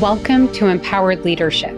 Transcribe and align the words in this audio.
Welcome 0.00 0.52
to 0.52 0.66
Empowered 0.66 1.24
Leadership. 1.24 1.74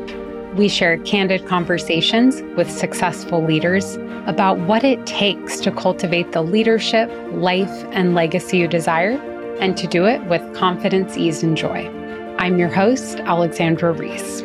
We 0.57 0.69
share 0.69 0.99
candid 1.05 1.47
conversations 1.47 2.43
with 2.57 2.69
successful 2.69 3.45
leaders 3.45 3.95
about 4.27 4.59
what 4.59 4.83
it 4.83 5.07
takes 5.07 5.61
to 5.61 5.71
cultivate 5.71 6.33
the 6.33 6.43
leadership, 6.43 7.09
life, 7.31 7.71
and 7.93 8.17
legacy 8.17 8.59
you 8.59 8.67
desire, 8.67 9.13
and 9.61 9.77
to 9.77 9.87
do 9.87 10.05
it 10.05 10.21
with 10.25 10.43
confidence, 10.53 11.17
ease, 11.17 11.45
and 11.45 11.57
joy. 11.57 11.87
I'm 12.39 12.59
your 12.59 12.71
host, 12.71 13.21
Alexandra 13.21 13.93
Reese. 13.93 14.41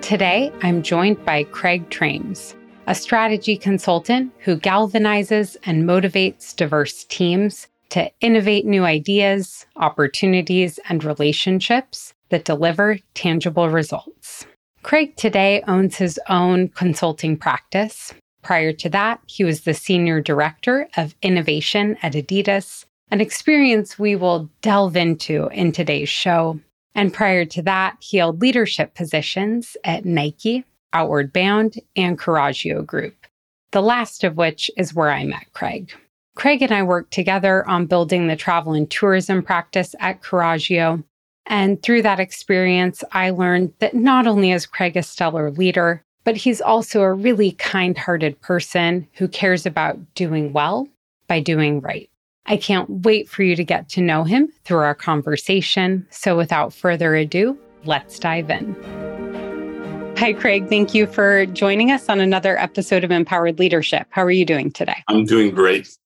Today, 0.00 0.52
I'm 0.62 0.84
joined 0.84 1.24
by 1.24 1.42
Craig 1.42 1.90
Trames, 1.90 2.54
a 2.86 2.94
strategy 2.94 3.56
consultant 3.56 4.32
who 4.38 4.56
galvanizes 4.56 5.56
and 5.64 5.88
motivates 5.88 6.54
diverse 6.54 7.02
teams 7.02 7.66
to 7.90 8.10
innovate 8.20 8.66
new 8.66 8.84
ideas, 8.84 9.66
opportunities, 9.76 10.78
and 10.88 11.04
relationships 11.04 12.12
that 12.30 12.44
deliver 12.44 12.98
tangible 13.14 13.68
results. 13.70 14.46
Craig 14.82 15.16
today 15.16 15.62
owns 15.66 15.96
his 15.96 16.20
own 16.28 16.68
consulting 16.68 17.36
practice. 17.36 18.14
Prior 18.42 18.72
to 18.74 18.88
that, 18.90 19.20
he 19.26 19.44
was 19.44 19.62
the 19.62 19.74
senior 19.74 20.20
director 20.20 20.88
of 20.96 21.14
innovation 21.22 21.96
at 22.02 22.12
Adidas, 22.12 22.84
an 23.10 23.20
experience 23.20 23.98
we 23.98 24.14
will 24.16 24.48
delve 24.62 24.96
into 24.96 25.48
in 25.52 25.72
today's 25.72 26.08
show. 26.08 26.60
And 26.94 27.12
prior 27.12 27.44
to 27.46 27.62
that, 27.62 27.96
he 28.00 28.18
held 28.18 28.40
leadership 28.40 28.94
positions 28.94 29.76
at 29.84 30.04
Nike, 30.04 30.64
Outward 30.92 31.32
Bound, 31.32 31.78
and 31.96 32.18
Coraggio 32.18 32.84
Group, 32.84 33.26
the 33.72 33.82
last 33.82 34.24
of 34.24 34.36
which 34.36 34.70
is 34.76 34.94
where 34.94 35.10
I 35.10 35.24
met 35.24 35.52
Craig. 35.52 35.92
Craig 36.38 36.62
and 36.62 36.70
I 36.70 36.84
worked 36.84 37.12
together 37.12 37.68
on 37.68 37.86
building 37.86 38.28
the 38.28 38.36
travel 38.36 38.72
and 38.72 38.88
tourism 38.88 39.42
practice 39.42 39.96
at 39.98 40.22
Coraggio. 40.22 41.02
And 41.46 41.82
through 41.82 42.02
that 42.02 42.20
experience, 42.20 43.02
I 43.10 43.30
learned 43.30 43.72
that 43.80 43.94
not 43.94 44.28
only 44.28 44.52
is 44.52 44.64
Craig 44.64 44.96
a 44.96 45.02
stellar 45.02 45.50
leader, 45.50 46.04
but 46.22 46.36
he's 46.36 46.60
also 46.60 47.02
a 47.02 47.12
really 47.12 47.52
kind 47.52 47.98
hearted 47.98 48.40
person 48.40 49.08
who 49.14 49.26
cares 49.26 49.66
about 49.66 49.98
doing 50.14 50.52
well 50.52 50.86
by 51.26 51.40
doing 51.40 51.80
right. 51.80 52.08
I 52.46 52.56
can't 52.56 52.88
wait 52.88 53.28
for 53.28 53.42
you 53.42 53.56
to 53.56 53.64
get 53.64 53.88
to 53.90 54.00
know 54.00 54.22
him 54.22 54.48
through 54.62 54.78
our 54.78 54.94
conversation. 54.94 56.06
So 56.10 56.36
without 56.36 56.72
further 56.72 57.16
ado, 57.16 57.58
let's 57.84 58.16
dive 58.16 58.48
in. 58.48 58.76
Hi, 60.18 60.34
Craig. 60.34 60.68
Thank 60.68 60.94
you 60.94 61.08
for 61.08 61.46
joining 61.46 61.90
us 61.90 62.08
on 62.08 62.20
another 62.20 62.56
episode 62.58 63.02
of 63.02 63.10
Empowered 63.10 63.58
Leadership. 63.58 64.06
How 64.10 64.22
are 64.22 64.30
you 64.30 64.44
doing 64.44 64.70
today? 64.70 65.02
I'm 65.08 65.24
doing 65.24 65.52
great. 65.52 65.98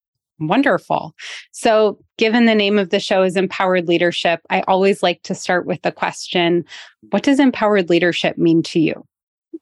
Wonderful. 0.49 1.15
So, 1.53 1.99
given 2.19 2.47
the 2.47 2.55
name 2.55 2.79
of 2.79 2.91
the 2.91 3.01
show 3.01 3.23
is 3.23 3.37
Empowered 3.37 3.89
Leadership, 3.89 4.41
I 4.51 4.63
always 4.63 5.03
like 5.03 5.23
to 5.23 5.35
start 5.35 5.67
with 5.67 5.83
the 5.83 5.93
question 5.93 6.65
What 7.11 7.23
does 7.23 7.39
empowered 7.39 7.91
leadership 7.91 8.39
mean 8.39 8.63
to 8.65 8.81
you? 8.81 9.07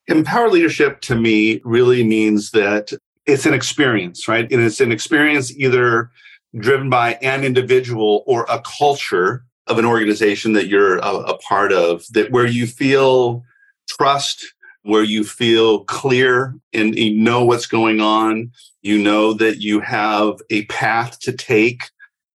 Empowered 0.09 0.53
leadership 0.53 1.01
to 1.03 1.15
me 1.15 1.61
really 1.65 2.05
means 2.05 2.51
that 2.53 2.93
it's 3.27 3.47
an 3.47 3.55
experience, 3.55 4.27
right? 4.27 4.51
And 4.51 4.63
it's 4.63 4.81
an 4.81 4.93
experience 4.93 5.55
either 5.57 6.11
driven 6.59 6.91
by 6.91 7.15
an 7.23 7.45
individual 7.45 8.25
or 8.27 8.45
a 8.49 8.61
culture 8.63 9.45
of 9.67 9.79
an 9.79 9.85
organization 9.85 10.53
that 10.55 10.67
you're 10.67 10.99
a, 10.99 11.15
a 11.15 11.39
part 11.39 11.73
of, 11.73 12.05
that 12.11 12.33
where 12.33 12.47
you 12.47 12.67
feel 12.67 13.45
trust 13.89 14.45
where 14.83 15.03
you 15.03 15.25
feel 15.25 15.85
clear 15.85 16.55
and 16.73 16.97
you 16.97 17.15
know 17.15 17.45
what's 17.45 17.67
going 17.67 18.01
on. 18.01 18.51
You 18.83 18.99
know 18.99 19.35
that 19.35 19.61
you 19.61 19.81
have 19.81 20.41
a 20.51 20.65
path 20.67 21.19
to 21.21 21.33
take 21.33 21.91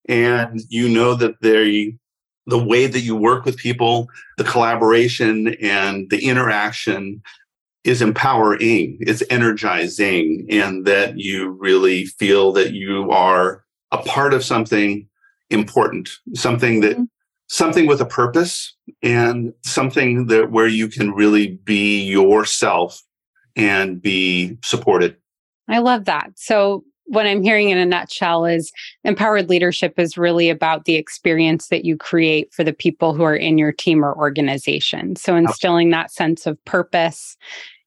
and 0.09 0.61
you 0.69 0.89
know 0.89 1.15
that 1.15 1.41
they 1.41 1.97
the 2.47 2.63
way 2.63 2.87
that 2.87 3.01
you 3.01 3.17
work 3.17 3.47
with 3.47 3.57
people, 3.57 4.07
the 4.37 4.45
collaboration 4.45 5.55
and 5.63 6.11
the 6.11 6.27
interaction 6.27 7.23
is 7.85 8.03
empowering, 8.03 8.99
it's 9.01 9.23
energizing, 9.31 10.47
and 10.51 10.85
that 10.85 11.19
you 11.19 11.51
really 11.53 12.05
feel 12.05 12.53
that 12.53 12.75
you 12.75 13.11
are 13.11 13.65
a 13.93 13.99
part 13.99 14.35
of 14.35 14.45
something 14.45 15.09
important, 15.49 16.11
something 16.35 16.81
that 16.81 16.97
mm-hmm 16.97 17.05
something 17.49 17.87
with 17.87 18.01
a 18.01 18.07
purpose 18.07 18.75
and 19.03 19.53
something 19.63 20.27
that 20.27 20.51
where 20.51 20.67
you 20.67 20.89
can 20.89 21.11
really 21.13 21.59
be 21.65 22.03
yourself 22.03 23.03
and 23.57 24.01
be 24.01 24.59
supported. 24.65 25.17
I 25.69 25.79
love 25.79 26.05
that. 26.05 26.31
So 26.37 26.85
what 27.07 27.27
I'm 27.27 27.43
hearing 27.43 27.71
in 27.71 27.79
a 27.79 27.87
nutshell 27.87 28.47
is 28.47 28.73
empowered 29.05 29.49
leadership 29.49 29.99
is 29.99 30.17
really 30.17 30.49
about 30.49 30.85
the 30.85 30.95
experience 30.95 31.69
that 31.69 31.85
you 31.85 31.97
create 31.97 32.53
for 32.53 32.65
the 32.65 32.73
people 32.73 33.15
who 33.15 33.23
are 33.23 33.37
in 33.37 33.59
your 33.59 33.73
team 33.73 34.05
or 34.05 34.17
organization. 34.17 35.17
So 35.17 35.37
instilling 35.37 35.91
that 35.91 36.11
sense 36.11 36.47
of 36.47 36.63
purpose, 36.65 37.37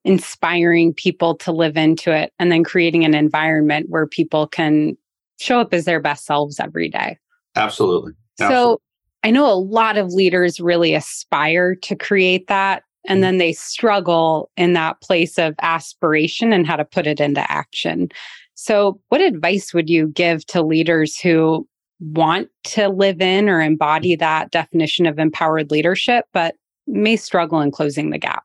inspiring 0.04 0.94
people 0.94 1.36
to 1.38 1.52
live 1.52 1.78
into 1.78 2.12
it, 2.12 2.32
and 2.40 2.52
then 2.52 2.64
creating 2.64 3.06
an 3.06 3.16
environment 3.16 3.88
where 3.90 4.08
people 4.08 4.48
can 4.48 4.96
show 5.40 5.60
up 5.60 5.74
as 5.74 5.86
their 5.86 6.00
best 6.00 6.26
selves 6.26 6.60
every 6.60 6.90
day. 6.90 7.18
Absolutely. 7.56 8.14
Absolutely. 8.40 8.56
So 8.56 8.82
I 9.24 9.32
know 9.32 9.52
a 9.52 9.58
lot 9.58 9.98
of 9.98 10.14
leaders 10.14 10.60
really 10.60 10.94
aspire 10.94 11.76
to 11.76 11.96
create 11.96 12.48
that 12.48 12.84
and 13.08 13.20
mm. 13.20 13.22
then 13.22 13.38
they 13.38 13.54
struggle 13.54 14.50
in 14.58 14.74
that 14.74 15.02
place 15.02 15.38
of 15.38 15.56
aspiration 15.62 16.54
and 16.54 16.68
how 16.68 16.76
to 16.76 16.86
put 16.86 17.08
it 17.08 17.20
into 17.20 17.50
action. 17.52 18.10
So, 18.56 19.00
what 19.10 19.22
advice 19.22 19.74
would 19.74 19.90
you 19.90 20.08
give 20.08 20.46
to 20.48 20.62
leaders 20.62 21.20
who 21.20 21.68
want 22.00 22.50
to 22.64 22.90
live 22.90 23.22
in 23.22 23.50
or 23.50 23.62
embody 23.62 24.16
that 24.16 24.52
definition 24.52 25.06
of 25.06 25.20
empowered 25.20 25.72
leadership, 25.72 26.26
but 26.34 26.56
may 26.86 27.16
struggle 27.16 27.62
in 27.62 27.72
closing 27.72 28.10
the 28.10 28.18
gap? 28.18 28.44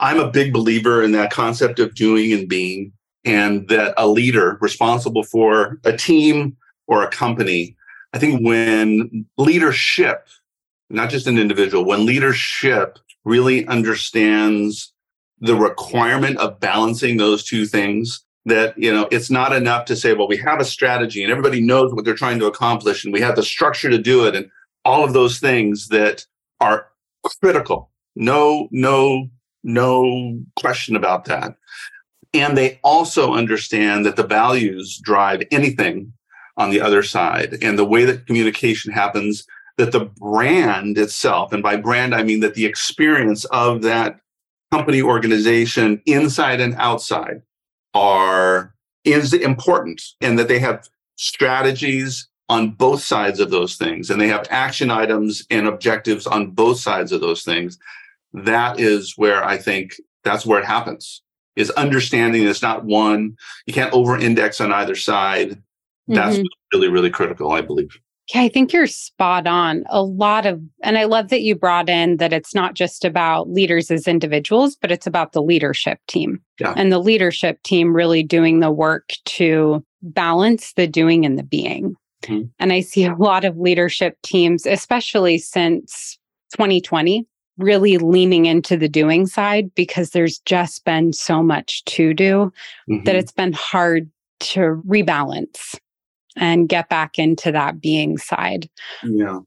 I'm 0.00 0.18
a 0.18 0.30
big 0.30 0.52
believer 0.52 1.02
in 1.02 1.12
that 1.12 1.30
concept 1.30 1.78
of 1.78 1.94
doing 1.94 2.32
and 2.32 2.48
being, 2.48 2.92
and 3.24 3.68
that 3.68 3.94
a 3.96 4.08
leader 4.08 4.58
responsible 4.60 5.22
for 5.22 5.78
a 5.84 5.96
team 5.96 6.56
or 6.88 7.02
a 7.02 7.08
company 7.08 7.76
I 8.12 8.18
think 8.18 8.46
when 8.46 9.26
leadership, 9.38 10.28
not 10.90 11.10
just 11.10 11.26
an 11.26 11.38
individual, 11.38 11.84
when 11.84 12.04
leadership 12.04 12.98
really 13.24 13.66
understands 13.66 14.92
the 15.40 15.56
requirement 15.56 16.38
of 16.38 16.60
balancing 16.60 17.16
those 17.16 17.44
two 17.44 17.66
things, 17.66 18.24
that 18.44 18.76
you 18.76 18.92
know 18.92 19.08
it's 19.10 19.30
not 19.30 19.52
enough 19.52 19.84
to 19.84 19.94
say 19.94 20.14
well 20.14 20.26
we 20.26 20.36
have 20.36 20.60
a 20.60 20.64
strategy 20.64 21.22
and 21.22 21.30
everybody 21.30 21.60
knows 21.60 21.94
what 21.94 22.04
they're 22.04 22.14
trying 22.14 22.40
to 22.40 22.46
accomplish 22.46 23.04
and 23.04 23.12
we 23.12 23.20
have 23.20 23.36
the 23.36 23.42
structure 23.42 23.88
to 23.88 23.98
do 23.98 24.26
it 24.26 24.34
and 24.34 24.50
all 24.84 25.04
of 25.04 25.12
those 25.12 25.38
things 25.38 25.88
that 25.88 26.26
are 26.60 26.88
critical. 27.40 27.90
No 28.16 28.68
no 28.72 29.28
no 29.62 30.40
question 30.56 30.96
about 30.96 31.24
that. 31.26 31.56
And 32.34 32.56
they 32.56 32.80
also 32.82 33.34
understand 33.34 34.06
that 34.06 34.16
the 34.16 34.26
values 34.26 34.98
drive 35.02 35.42
anything 35.50 36.12
on 36.56 36.70
the 36.70 36.80
other 36.80 37.02
side. 37.02 37.58
And 37.62 37.78
the 37.78 37.84
way 37.84 38.04
that 38.04 38.26
communication 38.26 38.92
happens 38.92 39.46
that 39.78 39.92
the 39.92 40.04
brand 40.04 40.98
itself 40.98 41.52
and 41.52 41.62
by 41.62 41.76
brand 41.76 42.14
i 42.14 42.22
mean 42.22 42.40
that 42.40 42.54
the 42.54 42.66
experience 42.66 43.44
of 43.46 43.82
that 43.82 44.20
company 44.70 45.02
organization 45.02 46.00
inside 46.06 46.60
and 46.60 46.74
outside 46.76 47.42
are 47.94 48.74
is 49.04 49.32
important 49.32 50.02
and 50.20 50.38
that 50.38 50.48
they 50.48 50.58
have 50.58 50.88
strategies 51.16 52.28
on 52.48 52.70
both 52.70 53.02
sides 53.02 53.40
of 53.40 53.50
those 53.50 53.76
things 53.76 54.10
and 54.10 54.20
they 54.20 54.28
have 54.28 54.46
action 54.50 54.90
items 54.90 55.46
and 55.50 55.66
objectives 55.66 56.26
on 56.26 56.50
both 56.50 56.78
sides 56.78 57.12
of 57.12 57.20
those 57.20 57.42
things 57.42 57.78
that 58.32 58.80
is 58.80 59.14
where 59.16 59.44
i 59.44 59.56
think 59.56 59.94
that's 60.24 60.46
where 60.46 60.60
it 60.60 60.64
happens 60.64 61.22
is 61.54 61.70
understanding 61.72 62.44
it's 62.46 62.62
not 62.62 62.84
one 62.84 63.36
you 63.66 63.74
can't 63.74 63.92
over 63.92 64.16
index 64.18 64.60
on 64.60 64.72
either 64.72 64.94
side 64.94 65.62
that's 66.08 66.36
mm-hmm. 66.36 66.46
really, 66.72 66.88
really 66.88 67.10
critical, 67.10 67.52
I 67.52 67.60
believe. 67.60 67.98
Yeah, 68.32 68.42
I 68.42 68.48
think 68.48 68.72
you're 68.72 68.86
spot 68.86 69.46
on. 69.46 69.84
A 69.90 70.02
lot 70.02 70.46
of, 70.46 70.60
and 70.82 70.96
I 70.96 71.04
love 71.04 71.28
that 71.28 71.42
you 71.42 71.54
brought 71.54 71.88
in 71.88 72.16
that 72.16 72.32
it's 72.32 72.54
not 72.54 72.74
just 72.74 73.04
about 73.04 73.50
leaders 73.50 73.90
as 73.90 74.08
individuals, 74.08 74.76
but 74.76 74.90
it's 74.90 75.06
about 75.06 75.32
the 75.32 75.42
leadership 75.42 75.98
team. 76.08 76.40
Yeah. 76.58 76.72
And 76.76 76.90
the 76.90 76.98
leadership 76.98 77.62
team 77.62 77.94
really 77.94 78.22
doing 78.22 78.60
the 78.60 78.70
work 78.70 79.10
to 79.26 79.84
balance 80.00 80.72
the 80.74 80.86
doing 80.86 81.26
and 81.26 81.38
the 81.38 81.42
being. 81.42 81.94
Mm-hmm. 82.22 82.46
And 82.58 82.72
I 82.72 82.80
see 82.80 83.04
a 83.04 83.14
lot 83.16 83.44
of 83.44 83.58
leadership 83.58 84.16
teams, 84.22 84.64
especially 84.64 85.38
since 85.38 86.18
2020, 86.54 87.26
really 87.58 87.98
leaning 87.98 88.46
into 88.46 88.76
the 88.76 88.88
doing 88.88 89.26
side 89.26 89.74
because 89.74 90.10
there's 90.10 90.38
just 90.40 90.84
been 90.84 91.12
so 91.12 91.42
much 91.42 91.84
to 91.84 92.14
do 92.14 92.52
mm-hmm. 92.88 93.04
that 93.04 93.16
it's 93.16 93.32
been 93.32 93.52
hard 93.52 94.10
to 94.40 94.80
rebalance 94.86 95.76
and 96.36 96.68
get 96.68 96.88
back 96.88 97.18
into 97.18 97.52
that 97.52 97.80
being 97.80 98.18
side. 98.18 98.68
Yeah. 99.02 99.40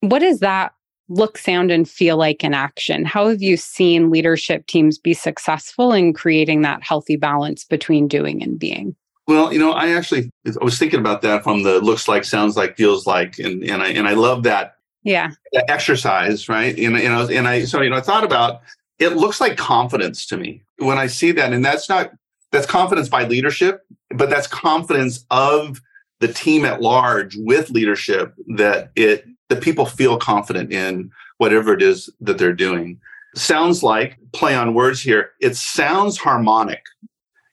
What 0.00 0.20
does 0.20 0.40
that 0.40 0.72
look, 1.08 1.38
sound, 1.38 1.70
and 1.70 1.88
feel 1.88 2.16
like 2.16 2.42
in 2.42 2.54
action? 2.54 3.04
How 3.04 3.28
have 3.28 3.42
you 3.42 3.56
seen 3.56 4.10
leadership 4.10 4.66
teams 4.66 4.98
be 4.98 5.14
successful 5.14 5.92
in 5.92 6.12
creating 6.12 6.62
that 6.62 6.82
healthy 6.82 7.16
balance 7.16 7.64
between 7.64 8.08
doing 8.08 8.42
and 8.42 8.58
being? 8.58 8.96
Well, 9.28 9.52
you 9.52 9.58
know, 9.58 9.72
I 9.72 9.90
actually 9.90 10.30
I 10.60 10.64
was 10.64 10.78
thinking 10.78 10.98
about 10.98 11.22
that 11.22 11.44
from 11.44 11.62
the 11.62 11.80
looks 11.80 12.08
like, 12.08 12.24
sounds 12.24 12.56
like, 12.56 12.76
feels 12.76 13.06
like, 13.06 13.38
and 13.38 13.62
and 13.62 13.82
I 13.82 13.88
and 13.88 14.08
I 14.08 14.14
love 14.14 14.42
that 14.44 14.76
yeah 15.04 15.30
exercise 15.68 16.48
right 16.48 16.78
and, 16.78 16.96
and, 16.96 17.12
I 17.12 17.18
was, 17.18 17.30
and 17.30 17.48
i 17.48 17.64
so 17.64 17.80
you 17.80 17.90
know 17.90 17.96
i 17.96 18.00
thought 18.00 18.24
about 18.24 18.62
it 18.98 19.10
looks 19.10 19.40
like 19.40 19.56
confidence 19.56 20.26
to 20.26 20.36
me 20.36 20.62
when 20.78 20.98
i 20.98 21.06
see 21.06 21.32
that 21.32 21.52
and 21.52 21.64
that's 21.64 21.88
not 21.88 22.12
that's 22.50 22.66
confidence 22.66 23.08
by 23.08 23.24
leadership 23.24 23.84
but 24.10 24.30
that's 24.30 24.46
confidence 24.46 25.24
of 25.30 25.80
the 26.22 26.32
team 26.32 26.64
at 26.64 26.80
large 26.80 27.36
with 27.36 27.70
leadership 27.70 28.32
that 28.56 28.92
it 28.94 29.26
that 29.48 29.60
people 29.60 29.84
feel 29.84 30.16
confident 30.16 30.72
in 30.72 31.10
whatever 31.38 31.74
it 31.74 31.82
is 31.82 32.08
that 32.20 32.38
they're 32.38 32.52
doing. 32.52 33.00
Sounds 33.34 33.82
like 33.82 34.18
play 34.32 34.54
on 34.54 34.72
words 34.72 35.02
here 35.02 35.32
it 35.40 35.56
sounds 35.56 36.16
harmonic. 36.16 36.84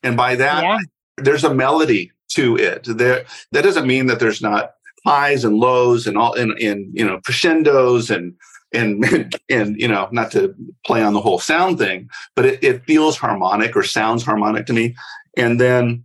And 0.03 0.15
by 0.15 0.35
that 0.35 0.63
yeah. 0.63 0.77
there's 1.17 1.43
a 1.43 1.53
melody 1.53 2.11
to 2.33 2.57
it. 2.57 2.85
There 2.85 3.25
that 3.51 3.63
doesn't 3.63 3.87
mean 3.87 4.05
that 4.05 4.19
there's 4.19 4.41
not 4.41 4.75
highs 5.03 5.43
and 5.43 5.57
lows 5.57 6.05
and 6.05 6.15
all 6.15 6.35
and, 6.35 6.51
and 6.59 6.95
you 6.95 7.03
know 7.03 7.19
crescendos 7.25 8.11
and 8.11 8.35
and 8.71 9.35
and 9.49 9.81
you 9.81 9.87
know 9.87 10.09
not 10.11 10.31
to 10.33 10.53
play 10.85 11.01
on 11.01 11.13
the 11.13 11.21
whole 11.21 11.39
sound 11.39 11.79
thing 11.79 12.07
but 12.35 12.45
it, 12.45 12.63
it 12.63 12.85
feels 12.85 13.17
harmonic 13.17 13.75
or 13.75 13.81
sounds 13.81 14.23
harmonic 14.23 14.67
to 14.67 14.73
me. 14.73 14.95
And 15.37 15.59
then 15.59 16.03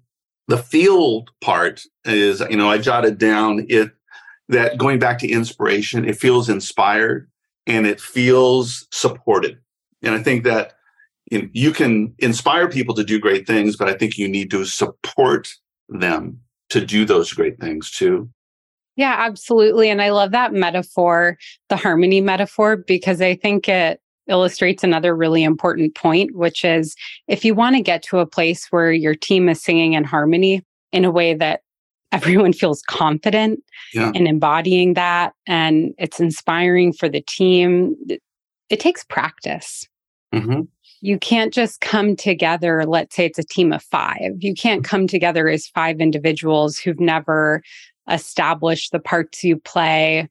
the 0.49 0.58
field 0.58 1.31
part 1.41 1.82
is 2.05 2.41
you 2.50 2.56
know 2.56 2.70
i 2.70 2.79
jotted 2.79 3.19
down 3.19 3.64
it 3.69 3.91
that 4.49 4.76
going 4.79 4.99
back 4.99 5.19
to 5.19 5.29
inspiration 5.29 6.05
it 6.05 6.17
feels 6.17 6.49
inspired 6.49 7.31
and 7.67 7.87
it 7.87 8.00
feels 8.00 8.87
supported 8.91 9.58
and 10.02 10.14
i 10.14 10.23
think 10.23 10.44
that 10.44 10.75
you, 11.31 11.43
know, 11.43 11.49
you 11.52 11.73
can 11.73 12.14
inspire 12.19 12.69
people 12.69 12.94
to 12.94 13.05
do 13.05 13.19
great 13.19 13.46
things 13.46 13.76
but 13.76 13.88
i 13.88 13.94
think 13.94 14.19
you 14.19 14.29
need 14.29 14.50
to 14.50 14.64
support 14.64 15.49
them 15.88 16.38
to 16.69 16.85
do 16.85 17.05
those 17.05 17.32
great 17.32 17.58
things 17.61 17.91
too 17.91 18.29
yeah, 18.96 19.17
absolutely. 19.19 19.91
And 19.91 20.00
I 20.00 20.11
love 20.11 20.31
that 20.31 20.52
metaphor, 20.52 21.37
the 21.69 21.76
harmony 21.76 22.20
metaphor, 22.20 22.76
because 22.76 23.20
I 23.20 23.35
think 23.35 23.69
it 23.69 24.00
illustrates 24.29 24.82
another 24.82 25.15
really 25.15 25.43
important 25.43 25.94
point, 25.94 26.35
which 26.35 26.65
is 26.65 26.97
if 27.29 27.44
you 27.44 27.55
want 27.55 27.76
to 27.76 27.82
get 27.82 28.03
to 28.05 28.19
a 28.19 28.26
place 28.26 28.67
where 28.71 28.93
your 28.93 29.15
team 29.15 29.49
is 29.49 29.62
singing 29.62 29.93
in 29.94 30.05
harmony 30.05 30.62
in 30.93 31.05
a 31.05 31.11
way 31.11 31.35
that 31.35 31.61
everyone 32.12 32.53
feels 32.53 32.81
confident 32.82 33.61
yeah. 33.93 34.12
in 34.15 34.29
embodying 34.29 34.94
that 34.94 35.32
and 35.49 35.93
it's 35.99 36.21
inspiring 36.21 36.93
for 36.93 37.09
the 37.09 37.21
team, 37.21 37.97
it, 38.71 38.79
takes 38.79 39.03
practice. 39.03 39.88
Mm-hmm. 40.32 40.61
You 41.00 41.19
can't 41.19 41.53
just 41.53 41.81
come 41.81 42.15
together, 42.15 42.87
let's 42.87 43.17
say 43.17 43.27
it's 43.27 43.38
a 43.38 43.44
team 43.44 43.73
of 43.73 43.82
five. 43.82 44.31
You 44.38 44.55
can't 44.55 44.82
mm-hmm. 44.82 44.88
come 44.88 45.06
together 45.09 45.49
as 45.49 45.67
five 45.67 46.00
individuals 46.00 46.79
who've 46.79 47.00
never 47.00 47.62
established 48.09 48.93
the 48.93 49.00
parts 49.00 49.43
you 49.43 49.56
play, 49.56 50.29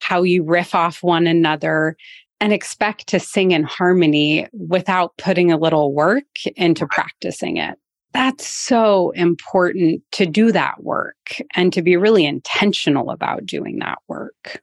how 0.00 0.22
you 0.22 0.44
riff 0.44 0.74
off 0.74 1.02
one 1.02 1.26
another, 1.26 1.94
and 2.40 2.52
expect 2.52 3.06
to 3.08 3.20
sing 3.20 3.50
in 3.50 3.64
harmony 3.64 4.46
without 4.52 5.16
putting 5.18 5.50
a 5.50 5.56
little 5.56 5.92
work 5.92 6.24
into 6.56 6.86
practicing 6.86 7.56
it. 7.56 7.78
That's 8.12 8.46
so 8.46 9.10
important 9.10 10.02
to 10.12 10.26
do 10.26 10.50
that 10.52 10.82
work 10.82 11.40
and 11.54 11.72
to 11.72 11.82
be 11.82 11.96
really 11.96 12.24
intentional 12.24 13.10
about 13.10 13.44
doing 13.44 13.78
that 13.80 13.98
work. 14.08 14.62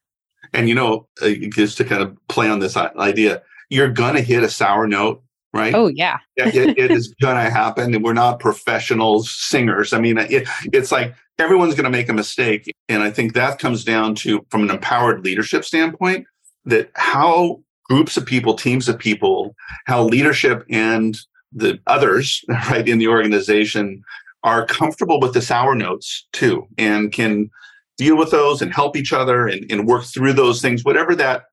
And, 0.54 0.68
you 0.68 0.76
know, 0.76 1.08
uh, 1.22 1.30
just 1.54 1.78
to 1.78 1.84
kind 1.84 2.02
of 2.02 2.18
play 2.28 2.50
on 2.50 2.60
this 2.60 2.76
idea, 2.78 3.44
you're 3.70 3.90
going 3.90 4.16
to 4.16 4.22
hit 4.22 4.44
a 4.44 4.50
sour 4.50 4.88
note 4.88 5.22
right? 5.56 5.74
Oh 5.74 5.88
yeah, 5.88 6.18
it, 6.36 6.78
it 6.78 6.92
is 6.92 7.16
going 7.22 7.38
to 7.38 7.50
happen. 7.50 8.04
We're 8.04 8.14
not 8.14 8.42
professional 8.42 9.24
singers. 9.24 9.94
I 9.94 10.00
mean, 10.00 10.18
it, 10.18 10.48
it's 10.74 10.92
like 10.92 11.16
everyone's 11.40 11.76
going 11.76 11.86
to 11.86 11.90
make 11.90 12.10
a 12.10 12.14
mistake. 12.14 12.70
And 12.90 13.02
I 13.02 13.10
think 13.10 13.34
that 13.34 13.58
comes 13.58 13.86
down 13.86 14.16
to, 14.16 14.46
from 14.50 14.64
an 14.64 14.70
empowered 14.70 15.24
leadership 15.24 15.64
standpoint, 15.64 16.28
that 16.66 16.92
how 16.96 17.62
groups 17.90 18.18
of 18.18 18.26
people, 18.26 18.56
teams 18.56 18.90
of 18.90 18.98
people, 18.98 19.56
how 19.86 20.04
leadership 20.04 20.66
and 20.70 21.18
the 21.52 21.80
others, 21.88 22.44
right, 22.50 22.88
in 22.88 22.98
the 22.98 23.08
organization 23.08 24.04
are 24.44 24.66
comfortable 24.66 25.20
with 25.20 25.34
the 25.34 25.42
sour 25.42 25.74
notes 25.74 26.28
too 26.32 26.68
and 26.78 27.12
can 27.12 27.50
deal 27.98 28.18
with 28.18 28.30
those 28.32 28.62
and 28.62 28.74
help 28.74 28.96
each 28.96 29.14
other 29.14 29.48
and, 29.48 29.70
and 29.72 29.88
work 29.88 30.04
through 30.04 30.34
those 30.34 30.62
things, 30.62 30.84
whatever 30.84 31.16
that 31.16 31.46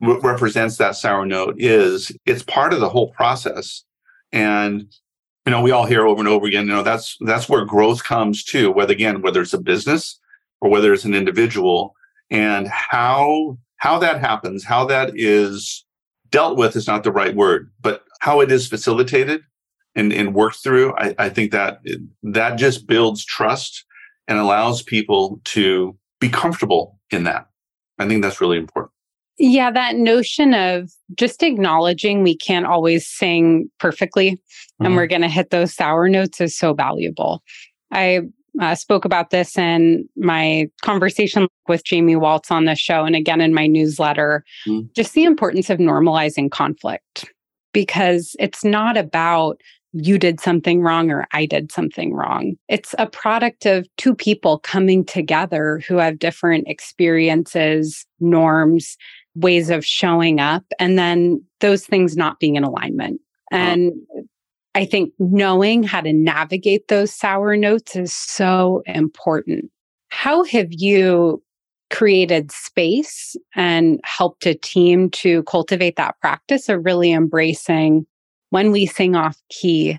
w- 0.00 0.20
represents 0.20 0.76
that 0.76 0.96
sour 0.96 1.26
note 1.26 1.56
is, 1.58 2.12
it's 2.26 2.42
part 2.42 2.72
of 2.72 2.80
the 2.80 2.88
whole 2.88 3.10
process. 3.12 3.82
And 4.32 4.92
you 5.46 5.52
know, 5.52 5.62
we 5.62 5.70
all 5.70 5.86
hear 5.86 6.06
over 6.06 6.20
and 6.20 6.28
over 6.28 6.46
again, 6.46 6.66
you 6.66 6.72
know, 6.72 6.82
that's 6.82 7.16
that's 7.20 7.48
where 7.48 7.64
growth 7.64 8.02
comes 8.02 8.42
too, 8.42 8.72
whether 8.72 8.92
again, 8.92 9.22
whether 9.22 9.40
it's 9.40 9.54
a 9.54 9.60
business 9.60 10.18
or 10.60 10.68
whether 10.68 10.92
it's 10.92 11.04
an 11.04 11.14
individual, 11.14 11.94
and 12.30 12.66
how 12.66 13.56
how 13.76 13.98
that 13.98 14.20
happens, 14.20 14.64
how 14.64 14.84
that 14.86 15.12
is 15.14 15.84
dealt 16.30 16.56
with 16.56 16.76
is 16.76 16.86
not 16.86 17.04
the 17.04 17.12
right 17.12 17.34
word, 17.34 17.70
but 17.80 18.04
how 18.20 18.40
it 18.40 18.50
is 18.50 18.66
facilitated 18.66 19.42
and, 19.94 20.12
and 20.12 20.34
worked 20.34 20.62
through, 20.62 20.94
I, 20.96 21.14
I 21.18 21.28
think 21.28 21.52
that 21.52 21.80
that 22.22 22.56
just 22.56 22.86
builds 22.86 23.24
trust 23.24 23.84
and 24.28 24.38
allows 24.38 24.82
people 24.82 25.40
to 25.44 25.96
be 26.20 26.28
comfortable 26.28 26.98
in 27.10 27.24
that. 27.24 27.46
I 27.98 28.06
think 28.06 28.22
that's 28.22 28.40
really 28.40 28.58
important. 28.58 28.92
Yeah, 29.38 29.70
that 29.70 29.96
notion 29.96 30.54
of 30.54 30.90
just 31.14 31.42
acknowledging 31.42 32.22
we 32.22 32.36
can't 32.36 32.66
always 32.66 33.06
sing 33.06 33.70
perfectly 33.78 34.32
mm-hmm. 34.32 34.86
and 34.86 34.96
we're 34.96 35.06
going 35.06 35.22
to 35.22 35.28
hit 35.28 35.50
those 35.50 35.74
sour 35.74 36.08
notes 36.08 36.40
is 36.40 36.56
so 36.56 36.72
valuable. 36.72 37.42
I 37.92 38.22
uh, 38.60 38.74
spoke 38.74 39.04
about 39.04 39.30
this 39.30 39.58
in 39.58 40.08
my 40.16 40.68
conversation 40.82 41.48
with 41.68 41.84
Jamie 41.84 42.16
Waltz 42.16 42.50
on 42.50 42.64
the 42.64 42.74
show 42.74 43.04
and 43.04 43.16
again 43.16 43.40
in 43.40 43.54
my 43.54 43.66
newsletter. 43.66 44.44
Mm-hmm. 44.66 44.88
Just 44.94 45.14
the 45.14 45.24
importance 45.24 45.70
of 45.70 45.78
normalizing 45.78 46.50
conflict 46.50 47.30
because 47.72 48.34
it's 48.38 48.64
not 48.64 48.96
about 48.96 49.60
you 49.92 50.18
did 50.18 50.40
something 50.40 50.82
wrong 50.82 51.10
or 51.10 51.26
I 51.32 51.46
did 51.46 51.72
something 51.72 52.12
wrong. 52.12 52.54
It's 52.68 52.94
a 52.98 53.06
product 53.06 53.66
of 53.66 53.86
two 53.96 54.14
people 54.14 54.58
coming 54.58 55.04
together 55.04 55.82
who 55.86 55.96
have 55.96 56.18
different 56.18 56.68
experiences, 56.68 58.04
norms, 58.20 58.96
ways 59.34 59.70
of 59.70 59.84
showing 59.84 60.40
up 60.40 60.64
and 60.78 60.98
then 60.98 61.42
those 61.60 61.86
things 61.86 62.16
not 62.16 62.40
being 62.40 62.56
in 62.56 62.64
alignment. 62.64 63.20
And 63.52 63.92
I 64.76 64.84
think 64.84 65.14
knowing 65.18 65.84
how 65.84 66.02
to 66.02 66.12
navigate 66.12 66.88
those 66.88 67.10
sour 67.10 67.56
notes 67.56 67.96
is 67.96 68.12
so 68.12 68.82
important. 68.84 69.70
How 70.10 70.44
have 70.44 70.68
you 70.70 71.42
created 71.88 72.52
space 72.52 73.36
and 73.54 73.98
helped 74.04 74.44
a 74.44 74.52
team 74.52 75.08
to 75.12 75.44
cultivate 75.44 75.96
that 75.96 76.20
practice 76.20 76.68
of 76.68 76.84
really 76.84 77.10
embracing 77.10 78.06
when 78.50 78.70
we 78.70 78.84
sing 78.84 79.16
off 79.16 79.40
key, 79.48 79.98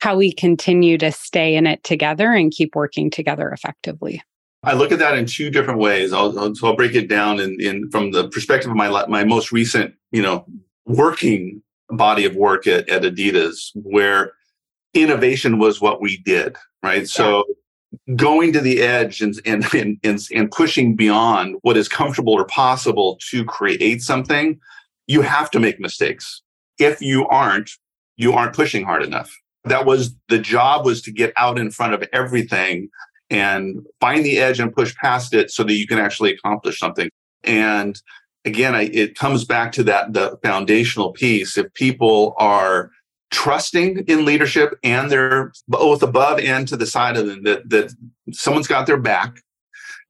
how 0.00 0.16
we 0.16 0.32
continue 0.32 0.98
to 0.98 1.12
stay 1.12 1.54
in 1.54 1.68
it 1.68 1.84
together 1.84 2.32
and 2.32 2.50
keep 2.50 2.74
working 2.74 3.12
together 3.12 3.48
effectively? 3.50 4.20
I 4.64 4.72
look 4.72 4.90
at 4.90 4.98
that 4.98 5.16
in 5.16 5.26
two 5.26 5.50
different 5.50 5.78
ways. 5.78 6.12
I'll, 6.12 6.36
I'll, 6.36 6.54
so 6.56 6.66
I'll 6.66 6.76
break 6.76 6.96
it 6.96 7.08
down 7.08 7.38
in, 7.38 7.60
in 7.60 7.88
from 7.90 8.10
the 8.10 8.28
perspective 8.28 8.72
of 8.72 8.76
my 8.76 8.88
my 9.06 9.22
most 9.22 9.52
recent, 9.52 9.94
you 10.10 10.20
know, 10.20 10.46
working 10.84 11.62
body 11.92 12.24
of 12.24 12.34
work 12.34 12.66
at, 12.66 12.88
at 12.88 13.02
Adidas, 13.02 13.70
where 13.74 14.32
innovation 14.94 15.58
was 15.58 15.80
what 15.80 16.00
we 16.00 16.18
did, 16.18 16.56
right? 16.82 17.02
Yeah. 17.02 17.06
So 17.06 17.44
going 18.16 18.52
to 18.52 18.60
the 18.60 18.82
edge 18.82 19.20
and, 19.20 19.34
and 19.44 19.64
and 19.74 19.98
and 20.02 20.20
and 20.34 20.50
pushing 20.50 20.96
beyond 20.96 21.56
what 21.62 21.76
is 21.76 21.88
comfortable 21.88 22.32
or 22.32 22.44
possible 22.44 23.18
to 23.30 23.44
create 23.44 24.02
something, 24.02 24.58
you 25.06 25.22
have 25.22 25.50
to 25.52 25.60
make 25.60 25.80
mistakes. 25.80 26.42
If 26.78 27.00
you 27.02 27.26
aren't, 27.28 27.70
you 28.16 28.32
aren't 28.32 28.54
pushing 28.54 28.84
hard 28.84 29.02
enough. 29.02 29.34
That 29.64 29.84
was 29.84 30.14
the 30.28 30.38
job 30.38 30.86
was 30.86 31.02
to 31.02 31.12
get 31.12 31.32
out 31.36 31.58
in 31.58 31.70
front 31.70 31.94
of 31.94 32.08
everything 32.12 32.88
and 33.28 33.86
find 34.00 34.24
the 34.24 34.38
edge 34.38 34.58
and 34.58 34.72
push 34.72 34.94
past 34.96 35.34
it 35.34 35.50
so 35.50 35.62
that 35.64 35.74
you 35.74 35.86
can 35.86 35.98
actually 35.98 36.32
accomplish 36.32 36.78
something. 36.78 37.10
And 37.44 38.00
again, 38.44 38.74
I, 38.74 38.82
it 38.82 39.16
comes 39.16 39.44
back 39.44 39.72
to 39.72 39.82
that 39.84 40.12
the 40.12 40.38
foundational 40.42 41.12
piece. 41.12 41.58
If 41.58 41.72
people 41.74 42.34
are 42.38 42.90
trusting 43.30 44.04
in 44.08 44.24
leadership 44.24 44.74
and 44.82 45.10
they're 45.10 45.52
both 45.68 46.02
above 46.02 46.40
and 46.40 46.66
to 46.68 46.76
the 46.76 46.86
side 46.86 47.16
of 47.16 47.26
them, 47.26 47.44
that 47.44 47.68
that 47.70 47.94
someone's 48.32 48.66
got 48.66 48.86
their 48.86 48.96
back 48.96 49.40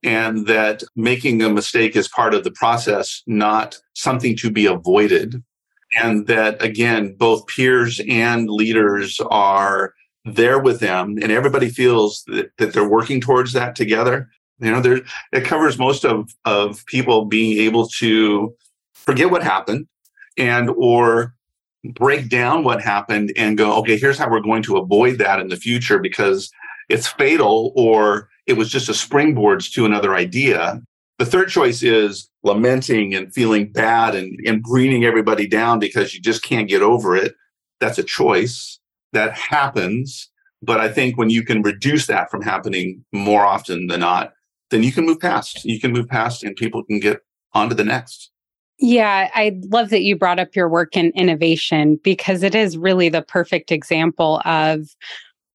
and 0.03 0.47
that 0.47 0.83
making 0.95 1.41
a 1.41 1.49
mistake 1.49 1.95
is 1.95 2.07
part 2.07 2.33
of 2.33 2.43
the 2.43 2.51
process, 2.51 3.21
not 3.27 3.77
something 3.93 4.35
to 4.37 4.49
be 4.49 4.65
avoided. 4.65 5.43
And 5.99 6.25
that 6.27 6.61
again, 6.63 7.15
both 7.17 7.47
peers 7.47 7.99
and 8.07 8.49
leaders 8.49 9.19
are 9.29 9.93
there 10.23 10.59
with 10.59 10.79
them 10.79 11.17
and 11.21 11.31
everybody 11.31 11.69
feels 11.69 12.23
that, 12.27 12.51
that 12.57 12.73
they're 12.73 12.87
working 12.87 13.19
towards 13.19 13.53
that 13.53 13.75
together 13.75 14.29
you 14.61 14.71
know 14.71 14.81
there 14.81 15.01
it 15.33 15.43
covers 15.43 15.77
most 15.77 16.05
of 16.05 16.33
of 16.45 16.85
people 16.85 17.25
being 17.25 17.57
able 17.59 17.87
to 17.87 18.55
forget 18.93 19.31
what 19.31 19.43
happened 19.43 19.87
and 20.37 20.69
or 20.77 21.33
break 21.93 22.29
down 22.29 22.63
what 22.63 22.81
happened 22.81 23.33
and 23.35 23.57
go 23.57 23.73
okay 23.79 23.97
here's 23.97 24.17
how 24.17 24.29
we're 24.29 24.39
going 24.39 24.63
to 24.63 24.77
avoid 24.77 25.17
that 25.17 25.39
in 25.39 25.49
the 25.49 25.57
future 25.57 25.99
because 25.99 26.51
it's 26.89 27.07
fatal 27.07 27.73
or 27.75 28.29
it 28.47 28.53
was 28.53 28.69
just 28.69 28.89
a 28.89 28.93
springboard 28.93 29.61
to 29.61 29.85
another 29.85 30.15
idea 30.15 30.81
The 31.19 31.25
third 31.27 31.49
choice 31.49 31.83
is 31.83 32.29
lamenting 32.43 33.13
and 33.13 33.31
feeling 33.31 33.71
bad 33.71 34.15
and, 34.15 34.39
and 34.47 34.63
bringing 34.63 35.05
everybody 35.05 35.45
down 35.45 35.77
because 35.77 36.15
you 36.15 36.19
just 36.19 36.41
can't 36.41 36.67
get 36.67 36.81
over 36.81 37.15
it. 37.15 37.35
That's 37.79 37.99
a 37.99 38.03
choice 38.03 38.79
that 39.13 39.33
happens. 39.33 40.31
But 40.63 40.79
I 40.79 40.89
think 40.89 41.19
when 41.19 41.29
you 41.29 41.43
can 41.43 41.61
reduce 41.61 42.07
that 42.07 42.31
from 42.31 42.41
happening 42.41 43.05
more 43.11 43.45
often 43.45 43.85
than 43.85 43.99
not, 43.99 44.33
then 44.71 44.83
you 44.83 44.91
can 44.91 45.05
move 45.05 45.19
past. 45.19 45.63
You 45.63 45.79
can 45.79 45.91
move 45.91 46.07
past 46.07 46.43
and 46.43 46.55
people 46.55 46.83
can 46.83 46.99
get 46.99 47.19
on 47.53 47.69
to 47.69 47.75
the 47.75 47.83
next. 47.83 48.31
Yeah, 48.79 49.29
I 49.35 49.59
love 49.65 49.91
that 49.91 50.01
you 50.01 50.15
brought 50.15 50.39
up 50.39 50.55
your 50.55 50.67
work 50.67 50.97
in 50.97 51.11
innovation 51.11 51.99
because 52.03 52.41
it 52.41 52.55
is 52.55 52.77
really 52.77 53.09
the 53.09 53.21
perfect 53.21 53.71
example 53.71 54.41
of 54.43 54.95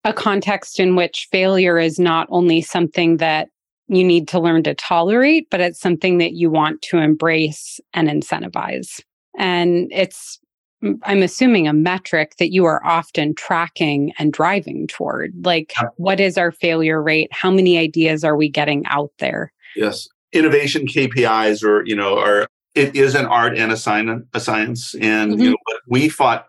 a 0.05 0.13
context 0.13 0.79
in 0.79 0.95
which 0.95 1.27
failure 1.33 1.79
is 1.79 1.99
not 1.99 2.29
only 2.31 2.63
something 2.63 3.17
that 3.17 3.49
you 3.89 4.05
need 4.05 4.29
to 4.29 4.39
learn 4.39 4.63
to 4.63 4.75
tolerate, 4.75 5.49
but 5.51 5.61
it's 5.61 5.81
something 5.81 6.19
that 6.19 6.35
you 6.35 6.51
want 6.51 6.83
to 6.83 6.99
embrace 6.99 7.81
and 7.95 8.09
incentivize. 8.09 9.01
And 9.37 9.89
it's, 9.93 10.39
I'm 10.83 11.23
assuming, 11.23 11.67
a 11.67 11.73
metric 11.73 12.35
that 12.39 12.53
you 12.53 12.65
are 12.67 12.85
often 12.85 13.35
tracking 13.35 14.13
and 14.19 14.33
driving 14.33 14.87
toward. 14.87 15.33
Like, 15.45 15.73
what 15.97 16.21
is 16.21 16.37
our 16.37 16.53
failure 16.53 17.03
rate? 17.03 17.29
How 17.33 17.51
many 17.51 17.79
ideas 17.79 18.25
are 18.25 18.37
we 18.37 18.49
getting 18.49 18.85
out 18.87 19.11
there? 19.19 19.53
Yes. 19.75 20.09
Innovation 20.33 20.87
KPIs 20.87 21.65
or, 21.65 21.85
you 21.87 21.97
know, 21.97 22.19
are 22.19 22.47
it 22.75 22.95
is 22.95 23.15
an 23.15 23.25
art 23.25 23.57
and 23.57 23.73
a 23.73 23.77
science, 23.77 24.27
a 24.35 24.41
science. 24.41 24.95
And 24.97 25.33
mm-hmm. 25.33 25.41
you 25.41 25.51
know, 25.51 25.57
we 25.89 26.09
fought 26.11 26.49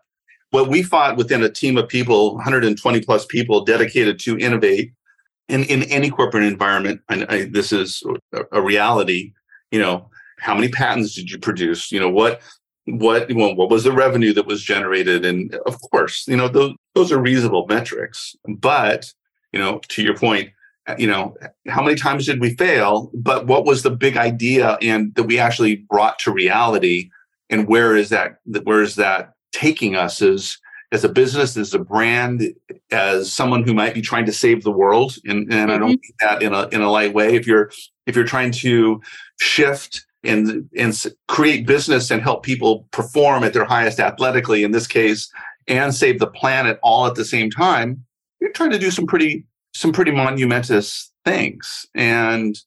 what 0.51 0.69
we 0.69 0.83
fought 0.83 1.17
within 1.17 1.43
a 1.43 1.49
team 1.49 1.77
of 1.77 1.87
people, 1.87 2.35
120 2.35 3.01
plus 3.01 3.25
people 3.25 3.63
dedicated 3.63 4.19
to 4.19 4.37
innovate 4.37 4.91
in, 5.49 5.63
in 5.63 5.83
any 5.83 6.09
corporate 6.09 6.43
environment, 6.43 7.01
and 7.09 7.25
I, 7.29 7.45
this 7.45 7.71
is 7.71 8.03
a, 8.51 8.61
reality, 8.61 9.33
you 9.71 9.79
know, 9.79 10.09
how 10.39 10.53
many 10.53 10.69
patents 10.69 11.15
did 11.15 11.31
you 11.31 11.39
produce? 11.39 11.91
You 11.91 11.99
know, 11.99 12.09
what 12.09 12.41
what 12.87 13.31
well, 13.33 13.55
what 13.55 13.69
was 13.69 13.83
the 13.83 13.91
revenue 13.91 14.33
that 14.33 14.47
was 14.47 14.63
generated? 14.63 15.25
And 15.25 15.53
of 15.65 15.79
course, 15.91 16.25
you 16.27 16.37
know, 16.37 16.47
those 16.47 16.73
those 16.95 17.11
are 17.11 17.19
reasonable 17.19 17.65
metrics. 17.67 18.35
But, 18.47 19.13
you 19.51 19.59
know, 19.59 19.79
to 19.89 20.03
your 20.03 20.15
point, 20.15 20.49
you 20.97 21.07
know, 21.07 21.35
how 21.67 21.83
many 21.83 21.95
times 21.95 22.25
did 22.25 22.39
we 22.39 22.55
fail? 22.55 23.11
But 23.13 23.47
what 23.47 23.65
was 23.65 23.83
the 23.83 23.91
big 23.91 24.15
idea 24.15 24.77
and 24.81 25.13
that 25.15 25.23
we 25.23 25.37
actually 25.37 25.75
brought 25.75 26.17
to 26.19 26.31
reality? 26.31 27.09
And 27.49 27.67
where 27.67 27.95
is 27.95 28.09
that 28.09 28.39
where 28.63 28.81
is 28.81 28.95
that 28.95 29.33
taking 29.51 29.95
us 29.95 30.21
as 30.21 30.57
as 30.93 31.03
a 31.03 31.09
business, 31.09 31.57
as 31.57 31.73
a 31.73 31.79
brand, 31.79 32.53
as 32.91 33.31
someone 33.31 33.63
who 33.63 33.73
might 33.73 33.93
be 33.93 34.01
trying 34.01 34.25
to 34.25 34.31
save 34.31 34.63
the 34.63 34.71
world. 34.71 35.15
And, 35.25 35.39
and 35.39 35.51
mm-hmm. 35.51 35.71
I 35.71 35.77
don't 35.77 35.81
mm-hmm. 35.81 35.87
mean 35.89 35.99
that 36.21 36.41
in 36.41 36.53
a 36.53 36.67
in 36.69 36.81
a 36.81 36.89
light 36.89 37.13
way. 37.13 37.35
If 37.35 37.45
you're 37.45 37.69
if 38.05 38.15
you're 38.15 38.25
trying 38.25 38.51
to 38.51 39.01
shift 39.39 40.05
and 40.23 40.69
and 40.77 41.05
create 41.27 41.67
business 41.67 42.11
and 42.11 42.21
help 42.21 42.43
people 42.43 42.87
perform 42.91 43.43
at 43.43 43.53
their 43.53 43.65
highest 43.65 43.99
athletically, 43.99 44.63
in 44.63 44.71
this 44.71 44.87
case, 44.87 45.31
and 45.67 45.93
save 45.93 46.19
the 46.19 46.27
planet 46.27 46.79
all 46.81 47.05
at 47.05 47.15
the 47.15 47.25
same 47.25 47.49
time, 47.49 48.05
you're 48.39 48.51
trying 48.51 48.71
to 48.71 48.79
do 48.79 48.91
some 48.91 49.05
pretty 49.05 49.45
some 49.73 49.91
pretty 49.91 50.11
monumentous 50.11 51.11
things. 51.25 51.85
And 51.93 52.59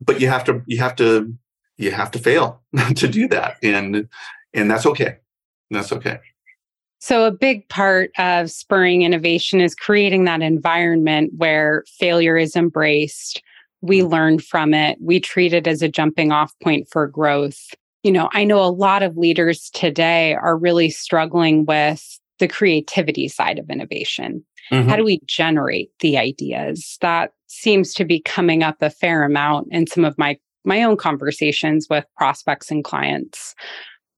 but 0.00 0.20
you 0.20 0.28
have 0.28 0.44
to 0.44 0.62
you 0.66 0.78
have 0.78 0.96
to 0.96 1.34
you 1.76 1.90
have 1.92 2.10
to 2.12 2.18
fail 2.18 2.62
to 2.96 3.08
do 3.08 3.28
that. 3.28 3.56
And 3.62 4.08
and 4.54 4.70
that's 4.70 4.86
okay. 4.86 5.16
That's 5.70 5.92
okay. 5.92 6.18
So, 7.00 7.24
a 7.24 7.30
big 7.30 7.68
part 7.68 8.10
of 8.18 8.50
spurring 8.50 9.02
innovation 9.02 9.60
is 9.60 9.74
creating 9.74 10.24
that 10.24 10.42
environment 10.42 11.32
where 11.36 11.84
failure 11.86 12.36
is 12.36 12.56
embraced. 12.56 13.40
We 13.80 14.00
mm. 14.00 14.10
learn 14.10 14.38
from 14.38 14.74
it, 14.74 14.98
we 15.00 15.20
treat 15.20 15.52
it 15.52 15.66
as 15.66 15.82
a 15.82 15.88
jumping 15.88 16.32
off 16.32 16.52
point 16.62 16.88
for 16.90 17.06
growth. 17.06 17.74
You 18.02 18.12
know, 18.12 18.28
I 18.32 18.44
know 18.44 18.62
a 18.62 18.70
lot 18.70 19.02
of 19.02 19.16
leaders 19.16 19.70
today 19.70 20.34
are 20.34 20.56
really 20.56 20.90
struggling 20.90 21.64
with 21.66 22.18
the 22.38 22.48
creativity 22.48 23.28
side 23.28 23.58
of 23.58 23.68
innovation. 23.68 24.44
Mm-hmm. 24.70 24.88
How 24.88 24.96
do 24.96 25.04
we 25.04 25.20
generate 25.26 25.90
the 26.00 26.18
ideas? 26.18 26.98
That 27.00 27.32
seems 27.46 27.94
to 27.94 28.04
be 28.04 28.20
coming 28.20 28.62
up 28.62 28.76
a 28.80 28.90
fair 28.90 29.24
amount 29.24 29.68
in 29.70 29.86
some 29.86 30.04
of 30.04 30.16
my 30.18 30.38
my 30.64 30.82
own 30.82 30.96
conversations 30.96 31.86
with 31.88 32.04
prospects 32.16 32.70
and 32.70 32.84
clients. 32.84 33.54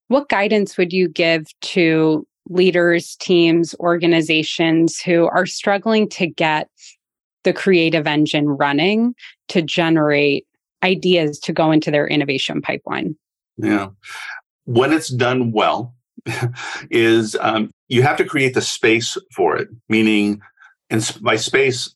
What 0.08 0.28
guidance 0.28 0.76
would 0.76 0.92
you 0.92 1.08
give 1.08 1.46
to 1.60 2.26
leaders, 2.48 3.16
teams, 3.16 3.74
organizations 3.78 5.00
who 5.00 5.26
are 5.26 5.46
struggling 5.46 6.08
to 6.08 6.26
get 6.26 6.68
the 7.44 7.52
creative 7.52 8.06
engine 8.06 8.48
running 8.48 9.14
to 9.48 9.62
generate 9.62 10.46
ideas 10.82 11.38
to 11.40 11.52
go 11.52 11.70
into 11.70 11.90
their 11.90 12.06
innovation 12.06 12.60
pipeline. 12.60 13.16
Yeah. 13.56 13.88
When 14.64 14.92
it's 14.92 15.08
done 15.08 15.52
well, 15.52 15.94
is 16.90 17.36
um, 17.40 17.70
you 17.88 18.02
have 18.02 18.16
to 18.18 18.24
create 18.24 18.54
the 18.54 18.60
space 18.60 19.16
for 19.34 19.56
it, 19.56 19.68
meaning, 19.88 20.40
and 20.90 21.18
by 21.22 21.36
space 21.36 21.94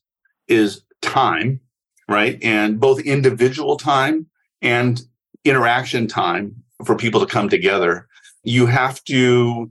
is 0.48 0.82
time, 1.02 1.60
right? 2.08 2.38
And 2.42 2.80
both 2.80 3.00
individual 3.00 3.76
time 3.76 4.26
and 4.62 5.00
interaction 5.44 6.06
time 6.06 6.54
for 6.84 6.96
people 6.96 7.20
to 7.20 7.26
come 7.26 7.48
together. 7.48 8.06
You 8.44 8.66
have 8.66 9.02
to 9.04 9.70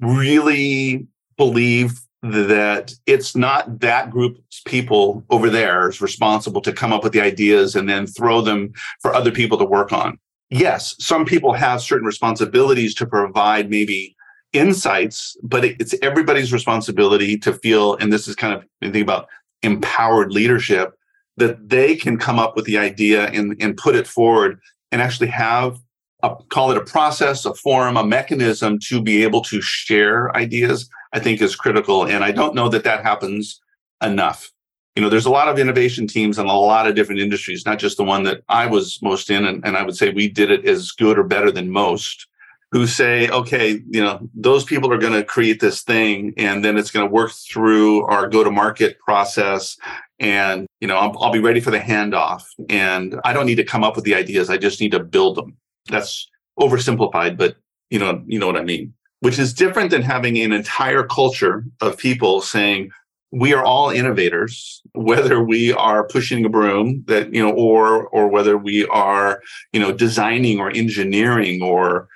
really 0.00 1.06
believe 1.36 2.00
that 2.22 2.92
it's 3.06 3.36
not 3.36 3.80
that 3.80 4.10
group's 4.10 4.60
people 4.66 5.24
over 5.30 5.48
there 5.48 5.88
is 5.88 6.00
responsible 6.00 6.60
to 6.60 6.72
come 6.72 6.92
up 6.92 7.04
with 7.04 7.12
the 7.12 7.20
ideas 7.20 7.76
and 7.76 7.88
then 7.88 8.06
throw 8.06 8.40
them 8.40 8.72
for 9.00 9.14
other 9.14 9.30
people 9.30 9.56
to 9.58 9.64
work 9.64 9.92
on. 9.92 10.18
Yes, 10.50 10.96
some 10.98 11.24
people 11.24 11.52
have 11.52 11.80
certain 11.80 12.06
responsibilities 12.06 12.94
to 12.96 13.06
provide 13.06 13.70
maybe 13.70 14.16
insights, 14.52 15.36
but 15.42 15.64
it's 15.64 15.94
everybody's 16.02 16.52
responsibility 16.52 17.36
to 17.38 17.52
feel, 17.52 17.96
and 17.96 18.12
this 18.12 18.26
is 18.26 18.34
kind 18.34 18.54
of 18.54 18.64
think 18.92 19.02
about 19.02 19.28
empowered 19.62 20.32
leadership, 20.32 20.94
that 21.36 21.68
they 21.68 21.94
can 21.94 22.18
come 22.18 22.38
up 22.38 22.56
with 22.56 22.64
the 22.64 22.78
idea 22.78 23.26
and, 23.28 23.56
and 23.60 23.76
put 23.76 23.94
it 23.94 24.06
forward 24.06 24.58
and 24.90 25.00
actually 25.02 25.28
have 25.28 25.78
a, 26.22 26.34
call 26.48 26.70
it 26.70 26.76
a 26.76 26.84
process, 26.84 27.44
a 27.44 27.54
forum, 27.54 27.96
a 27.96 28.04
mechanism 28.04 28.78
to 28.80 29.00
be 29.00 29.22
able 29.22 29.42
to 29.42 29.60
share 29.60 30.34
ideas, 30.36 30.88
I 31.12 31.20
think 31.20 31.40
is 31.40 31.56
critical. 31.56 32.06
And 32.06 32.24
I 32.24 32.32
don't 32.32 32.54
know 32.54 32.68
that 32.68 32.84
that 32.84 33.02
happens 33.02 33.60
enough. 34.02 34.50
You 34.96 35.02
know, 35.02 35.08
there's 35.08 35.26
a 35.26 35.30
lot 35.30 35.48
of 35.48 35.58
innovation 35.58 36.06
teams 36.06 36.38
in 36.38 36.46
a 36.46 36.58
lot 36.58 36.88
of 36.88 36.94
different 36.94 37.20
industries, 37.20 37.64
not 37.64 37.78
just 37.78 37.96
the 37.96 38.04
one 38.04 38.24
that 38.24 38.42
I 38.48 38.66
was 38.66 39.00
most 39.00 39.30
in. 39.30 39.44
And, 39.44 39.64
and 39.64 39.76
I 39.76 39.82
would 39.82 39.96
say 39.96 40.10
we 40.10 40.28
did 40.28 40.50
it 40.50 40.64
as 40.66 40.90
good 40.92 41.18
or 41.18 41.24
better 41.24 41.50
than 41.52 41.70
most 41.70 42.26
who 42.72 42.86
say, 42.86 43.28
okay, 43.28 43.80
you 43.88 44.02
know, 44.02 44.28
those 44.34 44.64
people 44.64 44.92
are 44.92 44.98
going 44.98 45.12
to 45.14 45.24
create 45.24 45.60
this 45.60 45.82
thing 45.82 46.34
and 46.36 46.62
then 46.62 46.76
it's 46.76 46.90
going 46.90 47.06
to 47.06 47.12
work 47.12 47.32
through 47.32 48.04
our 48.06 48.28
go 48.28 48.44
to 48.44 48.50
market 48.50 48.98
process. 48.98 49.76
And, 50.18 50.66
you 50.80 50.88
know, 50.88 50.98
I'll, 50.98 51.16
I'll, 51.18 51.32
be 51.32 51.38
ready 51.38 51.60
for 51.60 51.70
the 51.70 51.78
handoff. 51.78 52.42
And 52.68 53.18
I 53.24 53.32
don't 53.32 53.46
need 53.46 53.54
to 53.54 53.64
come 53.64 53.84
up 53.84 53.96
with 53.96 54.04
the 54.04 54.14
ideas. 54.14 54.50
I 54.50 54.58
just 54.58 54.80
need 54.80 54.92
to 54.92 55.00
build 55.02 55.36
them 55.36 55.56
that's 55.88 56.28
oversimplified, 56.58 57.36
but 57.36 57.56
you 57.90 57.98
know, 57.98 58.22
you 58.26 58.38
know 58.38 58.46
what 58.46 58.56
I 58.56 58.64
mean. 58.64 58.94
Which 59.20 59.38
is 59.38 59.52
different 59.52 59.90
than 59.90 60.02
having 60.02 60.38
an 60.38 60.52
entire 60.52 61.02
culture 61.02 61.64
of 61.80 61.98
people 61.98 62.40
saying, 62.40 62.90
we 63.30 63.52
are 63.52 63.64
all 63.64 63.90
innovators, 63.90 64.80
whether 64.94 65.42
we 65.42 65.72
are 65.72 66.06
pushing 66.06 66.44
a 66.44 66.48
broom 66.48 67.04
that, 67.08 67.34
you 67.34 67.42
know, 67.42 67.52
or 67.52 68.08
or 68.08 68.28
whether 68.28 68.56
we 68.56 68.86
are, 68.86 69.42
you 69.72 69.80
know, 69.80 69.92
designing 69.92 70.60
or 70.60 70.70
engineering 70.70 71.62
or, 71.62 72.08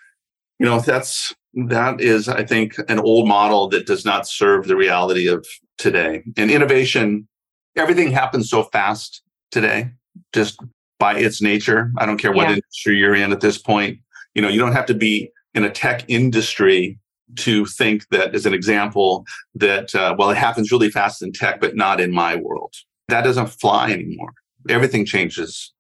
you 0.59 0.67
know, 0.67 0.81
that's 0.81 1.35
that 1.55 2.01
is, 2.01 2.29
I 2.29 2.45
think, 2.45 2.77
an 2.89 2.99
old 2.99 3.29
model 3.29 3.69
that 3.69 3.87
does 3.87 4.05
not 4.05 4.27
serve 4.27 4.67
the 4.67 4.77
reality 4.77 5.29
of 5.29 5.47
today. 5.77 6.23
And 6.37 6.51
innovation, 6.51 7.29
everything 7.77 8.11
happens 8.11 8.49
so 8.49 8.63
fast 8.65 9.23
today. 9.51 9.91
Just 10.33 10.59
by 11.03 11.17
its 11.17 11.43
nature. 11.43 11.91
I 11.99 12.07
don't 12.07 12.17
care 12.17 12.31
what 12.31 12.49
yeah. 12.49 12.55
industry 12.55 12.97
you're 12.97 13.17
in 13.17 13.33
at 13.33 13.41
this 13.41 13.59
point. 13.59 13.99
You 14.37 14.41
know, 14.41 14.49
you 14.49 14.61
don't 14.61 14.73
have 14.73 14.87
to 14.87 14.95
be 14.95 15.33
in 15.55 15.65
a 15.65 15.71
tech 15.71 16.05
industry 16.09 16.99
to 17.37 17.65
think 17.67 18.09
that, 18.11 18.35
as 18.35 18.47
an 18.47 18.55
example, 18.55 19.25
that, 19.55 19.95
uh, 19.95 20.15
well, 20.19 20.31
it 20.31 20.37
happens 20.37 20.71
really 20.71 20.91
fast 20.91 21.23
in 21.23 21.33
tech, 21.33 21.61
but 21.61 21.77
not 21.77 22.01
in 22.01 22.13
my 22.13 22.37
world. 22.37 22.75
That 23.09 23.23
doesn't 23.23 23.49
fly 23.49 23.91
anymore. 23.91 24.33
Everything 24.69 25.05
changes. 25.05 25.73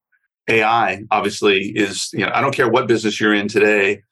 AI 0.49 1.03
obviously 1.11 1.73
is, 1.77 2.09
you 2.13 2.21
know, 2.21 2.33
I 2.35 2.41
don't 2.41 2.55
care 2.55 2.69
what 2.69 2.89
business 2.89 3.21
you're 3.21 3.35
in 3.35 3.49
today, 3.49 4.03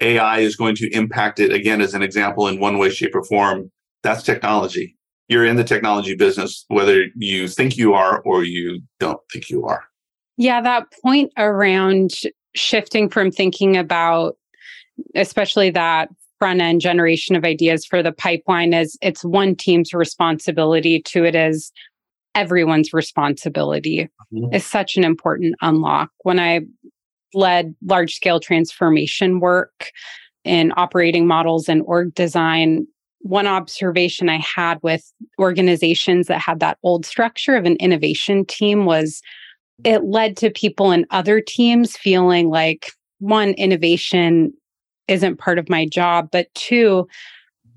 AI 0.00 0.40
is 0.40 0.56
going 0.56 0.76
to 0.76 0.88
impact 0.94 1.40
it 1.40 1.52
again 1.52 1.80
as 1.80 1.94
an 1.94 2.02
example 2.02 2.46
in 2.46 2.60
one 2.60 2.78
way, 2.78 2.90
shape, 2.90 3.14
or 3.14 3.24
form. 3.24 3.70
That's 4.02 4.22
technology. 4.22 4.96
You're 5.28 5.44
in 5.44 5.56
the 5.56 5.64
technology 5.64 6.14
business, 6.14 6.64
whether 6.68 7.06
you 7.16 7.48
think 7.48 7.76
you 7.76 7.94
are 7.94 8.20
or 8.22 8.44
you 8.44 8.80
don't 9.00 9.20
think 9.32 9.50
you 9.50 9.64
are. 9.66 9.84
Yeah, 10.36 10.60
that 10.62 10.86
point 11.02 11.32
around 11.36 12.12
shifting 12.54 13.08
from 13.08 13.30
thinking 13.30 13.76
about, 13.76 14.36
especially 15.18 15.70
that 15.70 16.08
front 16.38 16.60
end 16.60 16.80
generation 16.80 17.34
of 17.34 17.44
ideas 17.44 17.84
for 17.84 18.02
the 18.02 18.12
pipeline 18.12 18.72
is 18.72 18.96
it's 19.02 19.24
one 19.24 19.56
team's 19.56 19.92
responsibility 19.92 21.02
to 21.02 21.24
it 21.24 21.34
is 21.34 21.72
everyone's 22.34 22.92
responsibility 22.92 24.08
mm-hmm. 24.32 24.54
is 24.54 24.64
such 24.64 24.96
an 24.96 25.04
important 25.04 25.56
unlock. 25.60 26.10
When 26.22 26.38
I 26.38 26.60
led 27.34 27.74
large 27.84 28.14
scale 28.14 28.40
transformation 28.40 29.40
work 29.40 29.90
in 30.44 30.72
operating 30.76 31.26
models 31.26 31.68
and 31.68 31.82
org 31.82 32.14
design. 32.14 32.86
One 33.20 33.46
observation 33.46 34.28
I 34.28 34.38
had 34.38 34.78
with 34.82 35.12
organizations 35.38 36.28
that 36.28 36.40
had 36.40 36.60
that 36.60 36.78
old 36.82 37.04
structure 37.04 37.56
of 37.56 37.64
an 37.64 37.76
innovation 37.76 38.44
team 38.46 38.84
was 38.84 39.20
it 39.84 40.04
led 40.04 40.36
to 40.38 40.50
people 40.50 40.90
in 40.92 41.06
other 41.10 41.40
teams 41.40 41.96
feeling 41.96 42.48
like 42.48 42.92
one, 43.18 43.50
innovation 43.50 44.52
isn't 45.08 45.38
part 45.38 45.58
of 45.58 45.68
my 45.68 45.86
job, 45.86 46.28
but 46.30 46.52
two, 46.54 47.08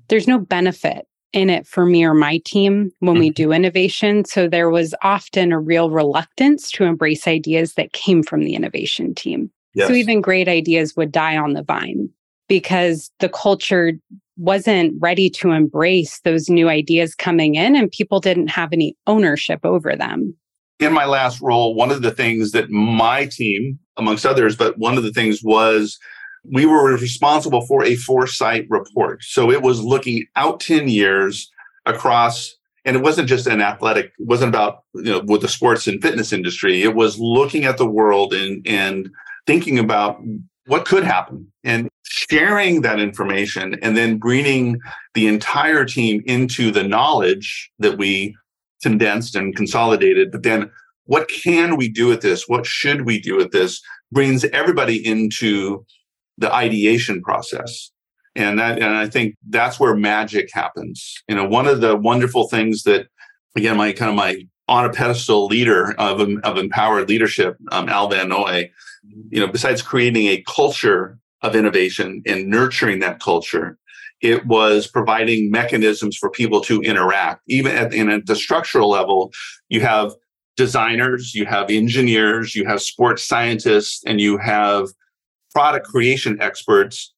there's 0.08 0.28
no 0.28 0.38
benefit 0.38 1.06
in 1.32 1.48
it 1.48 1.66
for 1.66 1.86
me 1.86 2.04
or 2.04 2.14
my 2.14 2.38
team 2.44 2.92
when 3.00 3.18
we 3.18 3.28
mm-hmm. 3.28 3.42
do 3.44 3.52
innovation. 3.52 4.24
So 4.24 4.48
there 4.48 4.70
was 4.70 4.94
often 5.02 5.52
a 5.52 5.58
real 5.58 5.90
reluctance 5.90 6.70
to 6.72 6.84
embrace 6.84 7.26
ideas 7.26 7.74
that 7.74 7.92
came 7.92 8.22
from 8.22 8.44
the 8.44 8.54
innovation 8.54 9.14
team. 9.14 9.50
Yes. 9.74 9.88
So 9.88 9.94
even 9.94 10.20
great 10.20 10.48
ideas 10.48 10.94
would 10.96 11.12
die 11.12 11.36
on 11.36 11.54
the 11.54 11.62
vine 11.62 12.10
because 12.48 13.10
the 13.20 13.30
culture 13.30 13.92
wasn't 14.36 14.94
ready 14.98 15.30
to 15.30 15.52
embrace 15.52 16.20
those 16.20 16.50
new 16.50 16.68
ideas 16.68 17.14
coming 17.14 17.54
in 17.54 17.74
and 17.76 17.90
people 17.90 18.20
didn't 18.20 18.48
have 18.48 18.72
any 18.72 18.96
ownership 19.06 19.60
over 19.64 19.96
them. 19.96 20.34
In 20.80 20.92
my 20.92 21.06
last 21.06 21.40
role, 21.40 21.74
one 21.74 21.90
of 21.90 22.02
the 22.02 22.10
things 22.10 22.52
that 22.52 22.70
my 22.70 23.26
team, 23.26 23.78
amongst 23.96 24.26
others, 24.26 24.56
but 24.56 24.76
one 24.78 24.98
of 24.98 25.04
the 25.04 25.12
things 25.12 25.42
was 25.42 25.98
we 26.44 26.66
were 26.66 26.92
responsible 26.96 27.66
for 27.66 27.84
a 27.84 27.96
foresight 27.96 28.66
report. 28.68 29.22
So 29.22 29.50
it 29.50 29.62
was 29.62 29.80
looking 29.80 30.26
out 30.36 30.60
10 30.60 30.88
years 30.88 31.50
across, 31.86 32.54
and 32.84 32.96
it 32.96 33.02
wasn't 33.02 33.28
just 33.28 33.46
an 33.46 33.60
athletic, 33.60 34.06
it 34.18 34.26
wasn't 34.26 34.48
about, 34.48 34.84
you 34.94 35.04
know, 35.04 35.20
with 35.20 35.42
the 35.42 35.48
sports 35.48 35.86
and 35.86 36.02
fitness 36.02 36.32
industry. 36.32 36.82
It 36.82 36.94
was 36.94 37.18
looking 37.18 37.64
at 37.64 37.78
the 37.78 37.88
world 37.88 38.34
and, 38.34 38.66
and 38.66 39.08
thinking 39.46 39.78
about 39.78 40.20
what 40.66 40.84
could 40.84 41.04
happen 41.04 41.50
and 41.64 41.88
sharing 42.04 42.82
that 42.82 43.00
information 43.00 43.76
and 43.82 43.96
then 43.96 44.18
bringing 44.18 44.78
the 45.14 45.26
entire 45.26 45.84
team 45.84 46.22
into 46.26 46.70
the 46.70 46.82
knowledge 46.82 47.70
that 47.78 47.98
we 47.98 48.36
condensed 48.82 49.34
and 49.34 49.56
consolidated. 49.56 50.30
But 50.30 50.42
then 50.42 50.70
what 51.04 51.28
can 51.28 51.76
we 51.76 51.88
do 51.88 52.06
with 52.06 52.20
this? 52.20 52.48
What 52.48 52.66
should 52.66 53.02
we 53.02 53.20
do 53.20 53.36
with 53.36 53.52
this? 53.52 53.80
Brings 54.12 54.44
everybody 54.46 55.04
into 55.04 55.84
the 56.38 56.52
ideation 56.52 57.22
process. 57.22 57.90
And 58.34 58.58
that, 58.58 58.78
and 58.78 58.96
I 58.96 59.08
think 59.08 59.36
that's 59.48 59.78
where 59.78 59.94
magic 59.94 60.48
happens. 60.52 61.22
You 61.28 61.36
know, 61.36 61.46
one 61.46 61.66
of 61.66 61.80
the 61.80 61.96
wonderful 61.96 62.48
things 62.48 62.84
that, 62.84 63.08
again, 63.56 63.76
my 63.76 63.92
kind 63.92 64.10
of 64.10 64.16
my 64.16 64.46
on 64.68 64.84
a 64.84 64.90
pedestal 64.90 65.46
leader 65.46 65.92
of, 65.98 66.20
of 66.44 66.56
empowered 66.56 67.08
leadership, 67.08 67.56
um, 67.72 67.88
Al 67.88 68.08
Van 68.08 68.28
Noy, 68.28 68.70
you 69.28 69.40
know, 69.40 69.46
besides 69.46 69.82
creating 69.82 70.28
a 70.28 70.42
culture 70.46 71.18
of 71.42 71.54
innovation 71.54 72.22
and 72.26 72.48
nurturing 72.48 73.00
that 73.00 73.20
culture, 73.20 73.76
it 74.22 74.46
was 74.46 74.86
providing 74.86 75.50
mechanisms 75.50 76.16
for 76.16 76.30
people 76.30 76.60
to 76.62 76.80
interact. 76.82 77.42
Even 77.48 77.72
at, 77.76 77.92
at 77.92 78.26
the 78.26 78.36
structural 78.36 78.88
level, 78.88 79.32
you 79.68 79.80
have 79.80 80.12
designers, 80.56 81.34
you 81.34 81.44
have 81.44 81.68
engineers, 81.68 82.54
you 82.54 82.64
have 82.64 82.80
sports 82.80 83.24
scientists, 83.24 84.02
and 84.06 84.20
you 84.20 84.38
have 84.38 84.88
product 85.54 85.86
creation 85.86 86.40
experts 86.40 87.12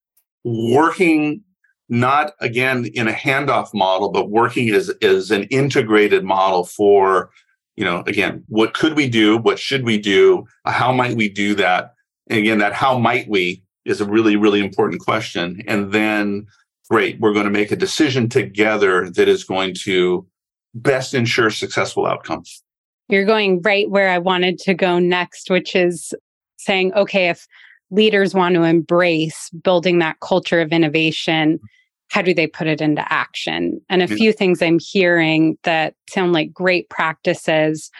working 0.44 1.42
not 1.88 2.32
again 2.40 2.86
in 2.94 3.08
a 3.08 3.12
handoff 3.12 3.74
model, 3.74 4.10
but 4.10 4.30
working 4.30 4.70
as, 4.70 4.90
as 5.02 5.30
an 5.30 5.44
integrated 5.44 6.24
model 6.24 6.64
for, 6.64 7.30
you 7.76 7.84
know, 7.84 8.02
again, 8.06 8.42
what 8.48 8.74
could 8.74 8.96
we 8.96 9.08
do? 9.08 9.36
What 9.36 9.58
should 9.58 9.84
we 9.84 9.98
do? 9.98 10.46
How 10.64 10.92
might 10.92 11.16
we 11.16 11.28
do 11.28 11.54
that? 11.56 11.94
And 12.28 12.38
again, 12.38 12.58
that 12.58 12.72
how 12.72 12.98
might 12.98 13.28
we 13.28 13.62
is 13.84 14.00
a 14.00 14.06
really, 14.06 14.36
really 14.36 14.60
important 14.60 15.00
question. 15.02 15.62
And 15.66 15.92
then, 15.92 16.46
great, 16.88 17.20
we're 17.20 17.34
going 17.34 17.44
to 17.44 17.50
make 17.50 17.70
a 17.70 17.76
decision 17.76 18.28
together 18.28 19.10
that 19.10 19.28
is 19.28 19.44
going 19.44 19.74
to 19.82 20.26
best 20.74 21.14
ensure 21.14 21.50
successful 21.50 22.06
outcomes. 22.06 22.62
You're 23.08 23.26
going 23.26 23.60
right 23.60 23.90
where 23.90 24.08
I 24.08 24.18
wanted 24.18 24.58
to 24.60 24.72
go 24.72 24.98
next, 24.98 25.50
which 25.50 25.76
is 25.76 26.14
saying, 26.56 26.94
okay, 26.94 27.28
if 27.28 27.46
leaders 27.94 28.34
want 28.34 28.54
to 28.54 28.62
embrace 28.62 29.50
building 29.62 29.98
that 30.00 30.20
culture 30.20 30.60
of 30.60 30.72
innovation, 30.72 31.58
mm-hmm. 31.58 31.66
how 32.10 32.22
do 32.22 32.34
they 32.34 32.46
put 32.46 32.66
it 32.66 32.80
into 32.80 33.10
action? 33.12 33.80
And 33.88 34.02
a 34.02 34.08
few 34.08 34.32
things 34.32 34.60
I'm 34.62 34.78
hearing 34.78 35.56
that 35.62 35.94
sound 36.10 36.32
like 36.32 36.52
great 36.52 36.88
practices 36.90 37.90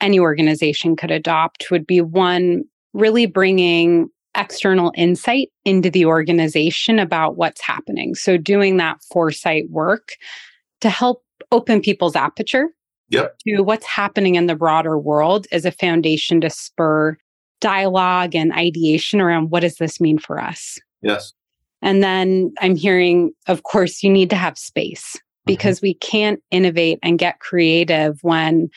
any 0.00 0.18
organization 0.18 0.96
could 0.96 1.12
adopt 1.12 1.70
would 1.70 1.86
be 1.86 2.00
one, 2.00 2.64
really 2.92 3.26
bringing 3.26 4.08
external 4.34 4.92
insight 4.96 5.48
into 5.64 5.90
the 5.90 6.04
organization 6.06 6.98
about 6.98 7.36
what's 7.36 7.60
happening. 7.60 8.14
So, 8.14 8.36
doing 8.36 8.78
that 8.78 8.98
foresight 9.12 9.70
work 9.70 10.16
to 10.80 10.90
help 10.90 11.22
open 11.52 11.80
people's 11.80 12.16
aperture 12.16 12.68
yep. 13.08 13.36
to 13.46 13.62
what's 13.62 13.86
happening 13.86 14.34
in 14.34 14.46
the 14.46 14.56
broader 14.56 14.98
world 14.98 15.46
as 15.52 15.64
a 15.64 15.70
foundation 15.70 16.40
to 16.40 16.50
spur 16.50 17.16
dialogue 17.62 18.34
and 18.34 18.52
ideation 18.52 19.20
around 19.20 19.50
what 19.50 19.60
does 19.60 19.76
this 19.76 20.00
mean 20.00 20.18
for 20.18 20.38
us? 20.38 20.78
Yes. 21.00 21.32
And 21.80 22.02
then 22.02 22.52
I'm 22.60 22.76
hearing, 22.76 23.32
of 23.46 23.62
course, 23.62 24.02
you 24.02 24.10
need 24.10 24.28
to 24.30 24.36
have 24.36 24.58
space 24.58 25.16
mm-hmm. 25.16 25.42
because 25.46 25.78
mm-hmm. 25.78 25.86
we 25.86 25.94
can't 25.94 26.42
innovate 26.50 26.98
and 27.02 27.18
get 27.18 27.40
creative 27.40 28.18
when 28.22 28.68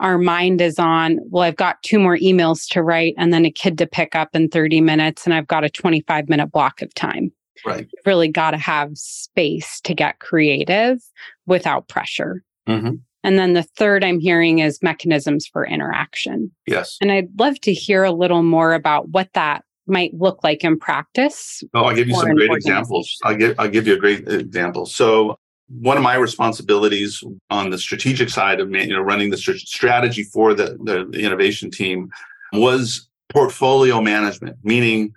our 0.00 0.18
mind 0.18 0.60
is 0.62 0.78
on, 0.78 1.18
well, 1.28 1.42
I've 1.42 1.56
got 1.56 1.82
two 1.82 1.98
more 1.98 2.16
emails 2.16 2.66
to 2.70 2.82
write 2.82 3.14
and 3.18 3.32
then 3.32 3.44
a 3.44 3.50
kid 3.50 3.76
to 3.78 3.86
pick 3.86 4.16
up 4.16 4.34
in 4.34 4.48
30 4.48 4.80
minutes, 4.80 5.26
and 5.26 5.34
I've 5.34 5.46
got 5.46 5.62
a 5.62 5.70
25 5.70 6.28
minute 6.28 6.50
block 6.50 6.80
of 6.80 6.92
time. 6.94 7.30
Right. 7.66 7.80
You've 7.80 8.06
really 8.06 8.28
got 8.28 8.52
to 8.52 8.56
have 8.56 8.96
space 8.96 9.80
to 9.82 9.94
get 9.94 10.18
creative 10.18 10.98
without 11.46 11.88
pressure. 11.88 12.42
Mm-hmm. 12.66 12.94
And 13.22 13.38
then 13.38 13.52
the 13.52 13.62
third 13.62 14.02
I'm 14.02 14.18
hearing 14.18 14.60
is 14.60 14.82
mechanisms 14.82 15.46
for 15.46 15.66
interaction. 15.66 16.50
Yes. 16.66 16.96
And 17.00 17.12
I'd 17.12 17.28
love 17.38 17.60
to 17.62 17.72
hear 17.72 18.02
a 18.02 18.12
little 18.12 18.42
more 18.42 18.72
about 18.72 19.10
what 19.10 19.28
that 19.34 19.64
might 19.86 20.14
look 20.14 20.42
like 20.42 20.64
in 20.64 20.78
practice. 20.78 21.62
Oh, 21.74 21.84
I'll 21.84 21.94
give 21.94 22.08
you 22.08 22.14
some 22.14 22.34
great 22.34 22.50
examples. 22.50 23.18
I'll 23.24 23.36
give 23.36 23.58
I'll 23.58 23.68
give 23.68 23.86
you 23.86 23.94
a 23.94 23.98
great 23.98 24.26
example. 24.28 24.86
So 24.86 25.36
one 25.68 25.96
of 25.96 26.02
my 26.02 26.14
responsibilities 26.14 27.22
on 27.50 27.70
the 27.70 27.78
strategic 27.78 28.28
side 28.28 28.60
of 28.60 28.70
you 28.70 28.92
know 28.92 29.00
running 29.00 29.30
the 29.30 29.36
strategy 29.36 30.24
for 30.24 30.54
the, 30.54 30.76
the, 30.82 31.18
innovation 31.18 31.70
team 31.70 32.10
was 32.52 33.08
portfolio 33.28 34.00
management, 34.00 34.56
meaning 34.64 35.12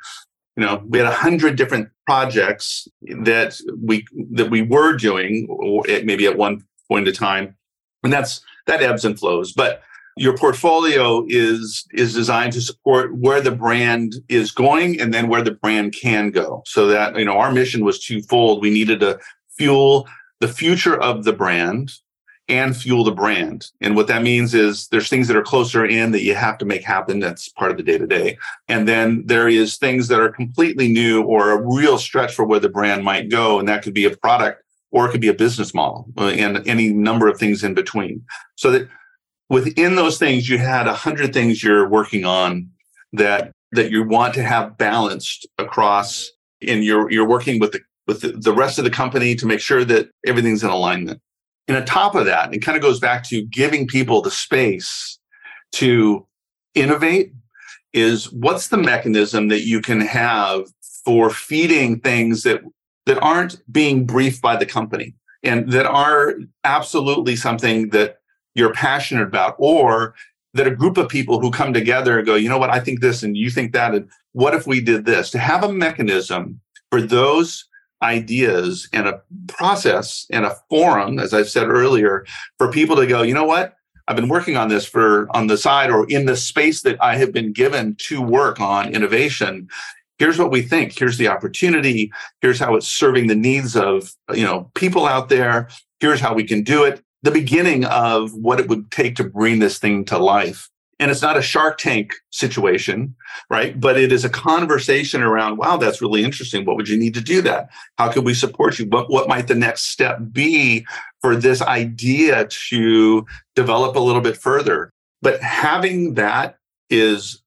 you 0.55 0.65
know 0.65 0.83
we 0.87 0.99
had 0.99 1.07
a 1.07 1.11
hundred 1.11 1.55
different 1.55 1.89
projects 2.05 2.87
that 3.23 3.59
we 3.81 4.05
that 4.31 4.49
we 4.49 4.61
were 4.61 4.95
doing, 4.95 5.47
maybe 6.03 6.27
at 6.27 6.37
one 6.37 6.63
point 6.87 7.07
in 7.07 7.13
time, 7.13 7.55
and 8.03 8.11
that's 8.11 8.41
that 8.67 8.81
ebbs 8.81 9.05
and 9.05 9.17
flows. 9.17 9.51
But 9.51 9.81
your 10.15 10.37
portfolio 10.37 11.25
is 11.27 11.87
is 11.91 12.13
designed 12.13 12.53
to 12.53 12.61
support 12.61 13.15
where 13.15 13.41
the 13.41 13.51
brand 13.51 14.15
is 14.29 14.51
going 14.51 14.99
and 15.01 15.13
then 15.13 15.27
where 15.27 15.41
the 15.41 15.51
brand 15.51 15.95
can 15.99 16.29
go. 16.29 16.61
So 16.65 16.87
that 16.87 17.17
you 17.17 17.25
know 17.25 17.37
our 17.37 17.51
mission 17.51 17.83
was 17.83 18.03
twofold. 18.03 18.61
We 18.61 18.69
needed 18.69 18.99
to 18.99 19.19
fuel 19.57 20.07
the 20.39 20.47
future 20.47 20.99
of 20.99 21.23
the 21.23 21.33
brand 21.33 21.91
and 22.49 22.75
fuel 22.75 23.05
the 23.05 23.11
brand. 23.11 23.67
And 23.79 23.95
what 23.95 24.07
that 24.07 24.21
means 24.21 24.53
is 24.53 24.89
there's 24.89 25.07
things 25.07 25.29
that 25.29 25.37
are 25.37 25.43
closer 25.43 25.85
in 25.85 26.11
that 26.11 26.23
you 26.23 26.35
have 26.35 26.57
to 26.57 26.65
make 26.65 26.83
happen. 26.83 27.19
That's 27.19 27.47
part 27.47 27.71
of 27.71 27.77
the 27.77 27.83
day 27.83 27.97
to 27.97 28.05
day 28.05 28.37
and 28.67 28.87
then 28.87 29.23
there 29.25 29.47
is 29.47 29.77
things 29.77 30.09
that 30.09 30.19
are 30.19 30.29
completely 30.29 30.91
new 30.91 31.23
or 31.23 31.51
a 31.51 31.61
real 31.61 31.97
stretch 31.97 32.35
for 32.35 32.45
where 32.45 32.59
the 32.59 32.69
brand 32.69 33.03
might 33.03 33.29
go. 33.29 33.59
And 33.59 33.67
that 33.67 33.81
could 33.81 33.93
be 33.93 34.05
a 34.05 34.15
product 34.17 34.62
or 34.93 35.07
it 35.07 35.11
could 35.11 35.21
be 35.21 35.27
a 35.27 35.33
business 35.33 35.73
model 35.73 36.07
and 36.17 36.65
any 36.67 36.89
number 36.93 37.27
of 37.27 37.37
things 37.37 37.63
in 37.63 37.73
between. 37.73 38.23
So 38.55 38.71
that 38.71 38.87
within 39.49 39.95
those 39.95 40.17
things, 40.17 40.47
you 40.47 40.59
had 40.59 40.87
a 40.87 40.93
hundred 40.93 41.33
things 41.33 41.63
you're 41.63 41.89
working 41.89 42.23
on 42.23 42.69
that 43.11 43.51
that 43.71 43.89
you 43.89 44.03
want 44.03 44.35
to 44.35 44.43
have 44.43 44.77
balanced 44.77 45.47
across, 45.57 46.29
and 46.65 46.83
you're 46.83 47.11
you're 47.11 47.27
working 47.27 47.59
with 47.59 47.73
the 47.73 47.81
with 48.07 48.21
the, 48.21 48.33
the 48.33 48.53
rest 48.53 48.77
of 48.77 48.85
the 48.85 48.91
company 48.91 49.35
to 49.35 49.47
make 49.47 49.59
sure 49.59 49.83
that 49.83 50.09
everything's 50.25 50.63
in 50.63 50.69
alignment. 50.69 51.19
And 51.67 51.75
on 51.75 51.85
top 51.85 52.13
of 52.15 52.25
that, 52.25 52.53
it 52.53 52.59
kind 52.59 52.75
of 52.75 52.83
goes 52.83 52.99
back 52.99 53.23
to 53.29 53.43
giving 53.45 53.87
people 53.87 54.21
the 54.21 54.31
space 54.31 55.19
to 55.73 56.25
innovate. 56.75 57.33
Is 57.93 58.31
what's 58.31 58.69
the 58.69 58.77
mechanism 58.77 59.49
that 59.49 59.61
you 59.61 59.79
can 59.79 60.01
have 60.01 60.65
for 61.05 61.29
feeding 61.29 61.99
things 61.99 62.41
that 62.43 62.61
that 63.05 63.21
aren't 63.21 63.61
being 63.71 64.05
briefed 64.05 64.41
by 64.41 64.55
the 64.55 64.65
company 64.65 65.13
and 65.43 65.71
that 65.71 65.85
are 65.85 66.35
absolutely 66.63 67.35
something 67.35 67.89
that 67.89 68.19
you're 68.55 68.73
passionate 68.73 69.23
about 69.23 69.55
or 69.57 70.15
that 70.53 70.67
a 70.67 70.75
group 70.75 70.97
of 70.97 71.09
people 71.09 71.39
who 71.39 71.51
come 71.51 71.73
together 71.73 72.17
and 72.17 72.25
go 72.25 72.35
you 72.35 72.49
know 72.49 72.57
what 72.57 72.69
i 72.69 72.79
think 72.79 73.01
this 73.01 73.23
and 73.23 73.35
you 73.37 73.49
think 73.49 73.73
that 73.73 73.93
and 73.93 74.09
what 74.33 74.53
if 74.53 74.65
we 74.67 74.79
did 74.79 75.05
this 75.05 75.29
to 75.29 75.39
have 75.39 75.63
a 75.63 75.71
mechanism 75.71 76.59
for 76.91 77.01
those 77.01 77.65
ideas 78.01 78.87
and 78.93 79.07
a 79.07 79.21
process 79.47 80.25
and 80.31 80.45
a 80.45 80.55
forum 80.69 81.19
as 81.19 81.33
i 81.33 81.43
said 81.43 81.67
earlier 81.67 82.25
for 82.57 82.71
people 82.71 82.95
to 82.95 83.07
go 83.07 83.21
you 83.21 83.33
know 83.33 83.45
what 83.45 83.75
I've 84.07 84.15
been 84.17 84.27
working 84.27 84.57
on 84.57 84.67
this 84.67 84.85
for 84.85 85.27
on 85.35 85.47
the 85.47 85.57
side 85.57 85.89
or 85.89 86.05
in 86.09 86.25
the 86.25 86.35
space 86.35 86.81
that 86.81 87.01
I 87.01 87.15
have 87.15 87.31
been 87.31 87.53
given 87.53 87.95
to 88.07 88.21
work 88.21 88.59
on 88.59 88.93
innovation. 88.93 89.69
Here's 90.23 90.39
what 90.39 90.51
we 90.51 90.61
think. 90.61 90.97
Here's 90.97 91.17
the 91.17 91.27
opportunity. 91.27 92.09
Here's 92.39 92.57
how 92.57 92.75
it's 92.75 92.87
serving 92.87 93.27
the 93.27 93.35
needs 93.35 93.75
of, 93.75 94.13
you 94.33 94.45
know, 94.45 94.71
people 94.73 95.05
out 95.05 95.27
there. 95.27 95.67
Here's 95.99 96.21
how 96.21 96.33
we 96.33 96.45
can 96.45 96.63
do 96.63 96.85
it. 96.85 97.03
The 97.23 97.31
beginning 97.31 97.83
of 97.83 98.33
what 98.33 98.57
it 98.57 98.69
would 98.69 98.89
take 98.89 99.17
to 99.17 99.25
bring 99.25 99.59
this 99.59 99.79
thing 99.79 100.05
to 100.05 100.17
life. 100.17 100.69
And 100.97 101.11
it's 101.11 101.21
not 101.21 101.35
a 101.35 101.41
Shark 101.41 101.77
Tank 101.77 102.13
situation, 102.29 103.13
right? 103.49 103.77
But 103.77 103.97
it 103.97 104.13
is 104.13 104.23
a 104.23 104.29
conversation 104.29 105.21
around, 105.21 105.57
wow, 105.57 105.75
that's 105.75 106.01
really 106.01 106.23
interesting. 106.23 106.63
What 106.63 106.77
would 106.77 106.87
you 106.87 106.97
need 106.97 107.15
to 107.15 107.21
do 107.21 107.41
that? 107.41 107.67
How 107.97 108.09
could 108.09 108.23
we 108.23 108.33
support 108.33 108.79
you? 108.79 108.85
What, 108.85 109.11
what 109.11 109.27
might 109.27 109.49
the 109.49 109.55
next 109.55 109.87
step 109.87 110.19
be 110.31 110.85
for 111.19 111.35
this 111.35 111.61
idea 111.61 112.47
to 112.69 113.25
develop 113.57 113.97
a 113.97 113.99
little 113.99 114.21
bit 114.21 114.37
further? 114.37 114.89
But 115.21 115.41
having 115.41 116.13
that 116.13 116.55
is 116.89 117.42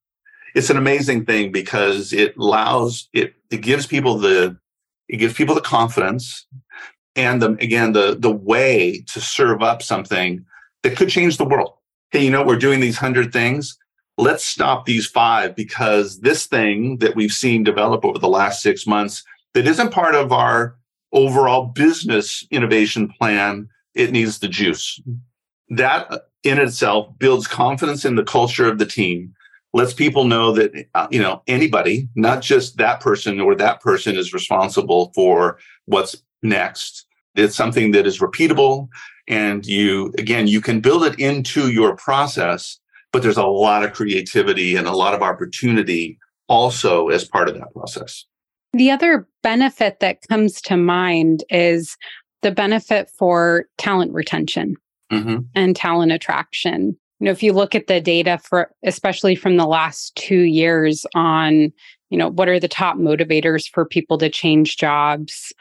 it's 0.56 0.70
an 0.70 0.76
amazing 0.76 1.24
thing 1.24 1.52
because 1.52 2.12
it 2.12 2.36
allows 2.36 3.08
it 3.12 3.34
it 3.50 3.60
gives 3.60 3.86
people 3.86 4.18
the 4.18 4.56
it 5.08 5.18
gives 5.18 5.34
people 5.34 5.54
the 5.54 5.60
confidence 5.60 6.46
and 7.14 7.40
the 7.40 7.52
again 7.60 7.92
the 7.92 8.16
the 8.18 8.30
way 8.30 9.04
to 9.06 9.20
serve 9.20 9.62
up 9.62 9.82
something 9.82 10.44
that 10.82 10.96
could 10.96 11.08
change 11.08 11.36
the 11.36 11.44
world 11.44 11.76
hey, 12.10 12.24
you 12.24 12.30
know, 12.30 12.42
we're 12.42 12.56
doing 12.56 12.80
these 12.80 12.96
hundred 12.96 13.32
things. 13.32 13.76
Let's 14.18 14.44
stop 14.44 14.86
these 14.86 15.06
five 15.06 15.54
because 15.54 16.20
this 16.20 16.46
thing 16.46 16.98
that 16.98 17.14
we've 17.14 17.32
seen 17.32 17.64
develop 17.64 18.04
over 18.04 18.18
the 18.18 18.28
last 18.28 18.62
six 18.62 18.86
months 18.86 19.22
that 19.54 19.66
isn't 19.66 19.92
part 19.92 20.14
of 20.14 20.32
our 20.32 20.76
overall 21.12 21.66
business 21.66 22.46
innovation 22.50 23.08
plan, 23.08 23.68
it 23.94 24.12
needs 24.12 24.38
the 24.38 24.48
juice. 24.48 25.00
That 25.68 26.10
in 26.42 26.58
itself 26.58 27.18
builds 27.18 27.46
confidence 27.46 28.04
in 28.04 28.14
the 28.14 28.24
culture 28.24 28.66
of 28.66 28.78
the 28.78 28.86
team 28.86 29.34
lets 29.72 29.92
people 29.92 30.24
know 30.24 30.52
that 30.52 30.86
uh, 30.94 31.08
you 31.10 31.20
know 31.20 31.42
anybody 31.46 32.08
not 32.14 32.42
just 32.42 32.76
that 32.78 33.00
person 33.00 33.40
or 33.40 33.54
that 33.54 33.80
person 33.80 34.16
is 34.16 34.32
responsible 34.32 35.12
for 35.14 35.58
what's 35.86 36.16
next. 36.42 37.06
It's 37.34 37.56
something 37.56 37.90
that 37.90 38.06
is 38.06 38.20
repeatable 38.20 38.88
and 39.28 39.66
you 39.66 40.12
again 40.18 40.46
you 40.46 40.60
can 40.60 40.80
build 40.80 41.04
it 41.04 41.18
into 41.18 41.70
your 41.70 41.96
process 41.96 42.78
but 43.12 43.22
there's 43.22 43.36
a 43.36 43.46
lot 43.46 43.82
of 43.82 43.92
creativity 43.92 44.76
and 44.76 44.86
a 44.86 44.92
lot 44.92 45.14
of 45.14 45.22
opportunity 45.22 46.18
also 46.48 47.08
as 47.08 47.24
part 47.24 47.48
of 47.48 47.54
that 47.54 47.72
process. 47.72 48.26
The 48.72 48.90
other 48.90 49.26
benefit 49.42 50.00
that 50.00 50.18
comes 50.28 50.60
to 50.62 50.76
mind 50.76 51.42
is 51.48 51.96
the 52.42 52.50
benefit 52.50 53.10
for 53.18 53.66
talent 53.78 54.12
retention 54.12 54.76
mm-hmm. 55.10 55.38
and 55.54 55.74
talent 55.74 56.12
attraction 56.12 56.96
you 57.20 57.24
know 57.24 57.30
if 57.30 57.42
you 57.42 57.52
look 57.52 57.74
at 57.74 57.86
the 57.86 58.00
data 58.00 58.38
for 58.38 58.70
especially 58.84 59.34
from 59.34 59.56
the 59.56 59.66
last 59.66 60.14
two 60.16 60.42
years 60.42 61.06
on 61.14 61.72
you 62.10 62.18
know 62.18 62.28
what 62.28 62.48
are 62.48 62.60
the 62.60 62.68
top 62.68 62.96
motivators 62.96 63.68
for 63.68 63.84
people 63.84 64.18
to 64.18 64.28
change 64.28 64.76
jobs 64.76 65.52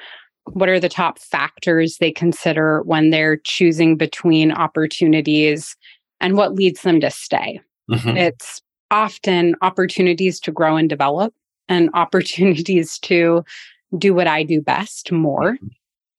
what 0.54 0.70
are 0.70 0.80
the 0.80 0.90
top 0.90 1.20
factors 1.20 1.98
they 1.98 2.12
consider 2.12 2.82
when 2.84 3.10
they're 3.10 3.38
choosing 3.38 3.98
between 3.98 4.52
opportunities 4.52 5.76
and 6.22 6.38
what 6.38 6.56
leads 6.56 6.82
them 6.84 7.00
to 7.02 7.12
stay? 7.12 7.60
Mm-hmm. 7.90 8.18
It's 8.18 8.62
often 8.92 9.56
opportunities 9.62 10.40
to 10.42 10.52
grow 10.52 10.78
and 10.78 10.88
develop 10.88 11.34
and 11.68 11.90
opportunities 11.94 13.00
to 13.00 13.44
do 13.98 14.14
what 14.14 14.28
I 14.28 14.44
do 14.44 14.62
best 14.62 15.12
more 15.12 15.54
mm-hmm. 15.54 15.68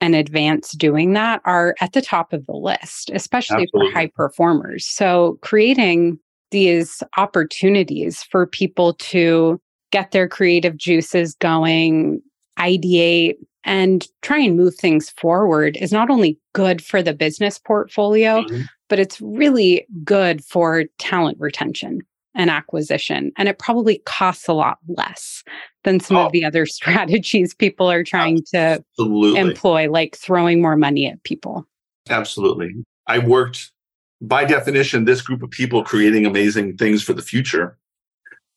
And 0.01 0.15
advance 0.15 0.73
doing 0.73 1.13
that 1.15 1.41
are 1.45 1.75
at 1.81 1.93
the 1.93 2.03
top 2.03 2.33
of 2.33 2.45
the 2.47 2.53
list, 2.53 3.11
especially 3.15 3.63
Absolutely. 3.63 3.91
for 3.91 3.99
high 3.99 4.11
performers. 4.15 4.87
So 4.87 5.39
creating 5.43 6.19
these 6.51 7.03
opportunities 7.17 8.23
for 8.23 8.47
people 8.47 8.95
to 8.95 9.61
get 9.91 10.11
their 10.11 10.29
creative 10.29 10.77
juices 10.77 11.35
going, 11.35 12.21
ideate, 12.59 13.37
and 13.65 14.07
try 14.23 14.39
and 14.39 14.57
move 14.57 14.75
things 14.77 15.11
forward 15.11 15.77
is 15.79 15.93
not 15.93 16.11
only 16.11 16.39
good 16.53 16.83
for 16.83 17.03
the 17.03 17.15
business 17.15 17.59
portfolio, 17.59 18.43
mm-hmm. 18.43 18.63
but 18.89 18.99
it's 18.99 19.21
really 19.21 19.87
good 20.05 20.45
for 20.45 20.85
talent 20.99 21.37
retention 21.41 22.01
and 22.37 22.51
acquisition. 22.51 23.33
And 23.37 23.49
it 23.49 23.59
probably 23.59 23.99
costs 24.07 24.47
a 24.47 24.53
lot 24.53 24.79
less 24.89 25.43
than 25.85 25.99
some 25.99 26.17
oh. 26.17 26.27
of 26.27 26.33
the 26.33 26.45
other 26.45 26.67
strategies 26.67 27.55
people 27.55 27.91
are 27.91 28.05
trying 28.05 28.43
Absolutely. 28.55 29.35
to 29.35 29.41
employ, 29.41 29.91
like 29.91 30.17
throwing 30.17 30.63
more 30.63 30.77
money 30.77 31.09
at 31.09 31.23
people. 31.25 31.67
Absolutely. 32.09 32.73
I 33.09 33.19
worked 33.19 33.73
by 34.21 34.45
definition, 34.45 35.05
this 35.05 35.21
group 35.21 35.43
of 35.43 35.51
people 35.51 35.83
creating 35.83 36.25
amazing 36.25 36.77
things 36.77 37.03
for 37.03 37.13
the 37.13 37.23
future 37.23 37.77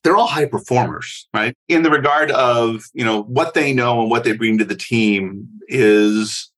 they're 0.03 0.15
all 0.15 0.27
high 0.27 0.45
performers, 0.45 1.27
right? 1.33 1.53
In 1.67 1.83
the 1.83 1.89
regard 1.89 2.31
of, 2.31 2.85
you 2.93 3.03
know, 3.03 3.23
what 3.23 3.53
they 3.53 3.73
know 3.73 4.01
and 4.01 4.09
what 4.09 4.23
they 4.23 4.31
bring 4.31 4.57
to 4.57 4.65
the 4.65 4.75
team 4.75 5.47
is 5.67 6.49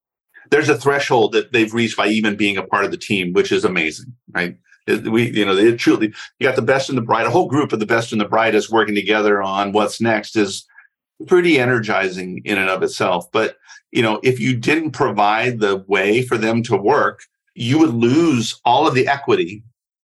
there's 0.52 0.70
a 0.70 0.78
threshold 0.78 1.32
that 1.32 1.52
they've 1.52 1.74
reached 1.74 1.98
by 1.98 2.08
even 2.08 2.36
being 2.36 2.58
a 2.58 2.64
part 2.64 2.86
of 2.86 2.92
the 2.92 2.98
team, 2.98 3.34
which 3.34 3.52
is 3.52 3.66
amazing, 3.66 4.14
right? 4.32 4.58
We, 4.98 5.32
you 5.32 5.46
know, 5.46 5.56
they 5.56 5.76
truly, 5.76 6.14
you 6.40 6.48
got 6.48 6.56
the 6.56 6.62
best 6.62 6.90
and 6.90 6.98
the 6.98 7.02
bright, 7.02 7.28
a 7.28 7.30
whole 7.30 7.48
group 7.48 7.74
of 7.74 7.80
the 7.80 7.86
best 7.86 8.12
and 8.12 8.22
the 8.22 8.28
brightest 8.28 8.72
working 8.72 8.96
together 8.96 9.42
on 9.42 9.72
what's 9.72 10.02
next 10.02 10.36
is 10.36 10.66
pretty 11.28 11.60
energizing 11.60 12.42
in 12.46 12.58
and 12.58 12.70
of 12.70 12.84
itself. 12.84 13.32
But, 13.32 13.58
you 13.92 14.02
know, 14.02 14.20
if 14.24 14.40
you 14.40 14.56
didn't 14.56 14.92
provide 14.92 15.60
the 15.60 15.84
way 15.88 16.22
for 16.24 16.38
them 16.38 16.64
to 16.64 16.76
work, 16.76 17.24
you 17.56 17.78
would 17.80 17.94
lose 17.94 18.60
all 18.66 18.88
of 18.88 18.96
the 18.96 19.08
equity 19.08 19.64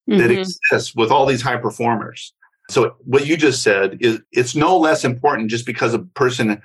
mm-hmm. 0.10 0.20
that 0.20 0.32
exists 0.32 0.96
with 0.96 1.12
all 1.12 1.26
these 1.26 1.42
high 1.42 1.58
performers. 1.58 2.34
So 2.70 2.96
what 3.06 3.26
you 3.26 3.38
just 3.38 3.64
said 3.64 3.98
is 4.02 4.20
it's 4.32 4.56
no 4.56 4.78
less 4.78 5.06
important 5.06 5.50
just 5.50 5.66
because 5.66 5.94
a 5.94 6.00
person 6.00 6.62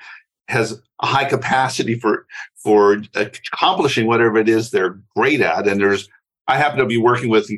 has 0.48 0.80
a 1.00 1.06
high 1.06 1.24
capacity 1.24 1.94
for 1.94 2.26
for 2.56 3.02
accomplishing 3.14 4.06
whatever 4.06 4.38
it 4.38 4.48
is 4.48 4.70
they're 4.70 5.00
great 5.16 5.40
at. 5.40 5.68
And 5.68 5.80
there's 5.80 6.08
I 6.48 6.56
happen 6.56 6.78
to 6.78 6.86
be 6.86 6.96
working 6.96 7.28
with 7.28 7.48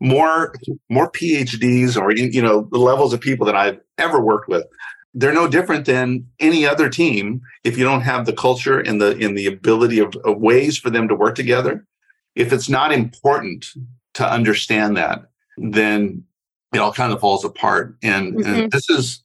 more 0.00 0.54
more 0.88 1.10
PhDs 1.10 2.00
or 2.00 2.12
you 2.12 2.42
know 2.42 2.68
the 2.72 2.78
levels 2.78 3.12
of 3.12 3.20
people 3.20 3.46
that 3.46 3.56
I've 3.56 3.80
ever 3.98 4.20
worked 4.20 4.48
with. 4.48 4.64
They're 5.12 5.34
no 5.34 5.48
different 5.48 5.86
than 5.86 6.26
any 6.38 6.64
other 6.64 6.88
team 6.88 7.40
if 7.64 7.76
you 7.76 7.84
don't 7.84 8.02
have 8.02 8.26
the 8.26 8.32
culture 8.32 8.78
and 8.78 9.00
the 9.00 9.16
in 9.18 9.34
the 9.34 9.46
ability 9.46 9.98
of, 9.98 10.14
of 10.24 10.38
ways 10.38 10.78
for 10.78 10.90
them 10.90 11.08
to 11.08 11.14
work 11.14 11.34
together. 11.34 11.84
If 12.36 12.52
it's 12.52 12.68
not 12.68 12.92
important 12.92 13.66
to 14.14 14.30
understand 14.30 14.96
that, 14.96 15.26
then 15.56 16.24
it 16.72 16.78
all 16.78 16.92
kind 16.92 17.12
of 17.12 17.20
falls 17.20 17.44
apart. 17.44 17.96
And, 18.02 18.34
mm-hmm. 18.34 18.54
and 18.54 18.72
this 18.72 18.88
is, 18.90 19.22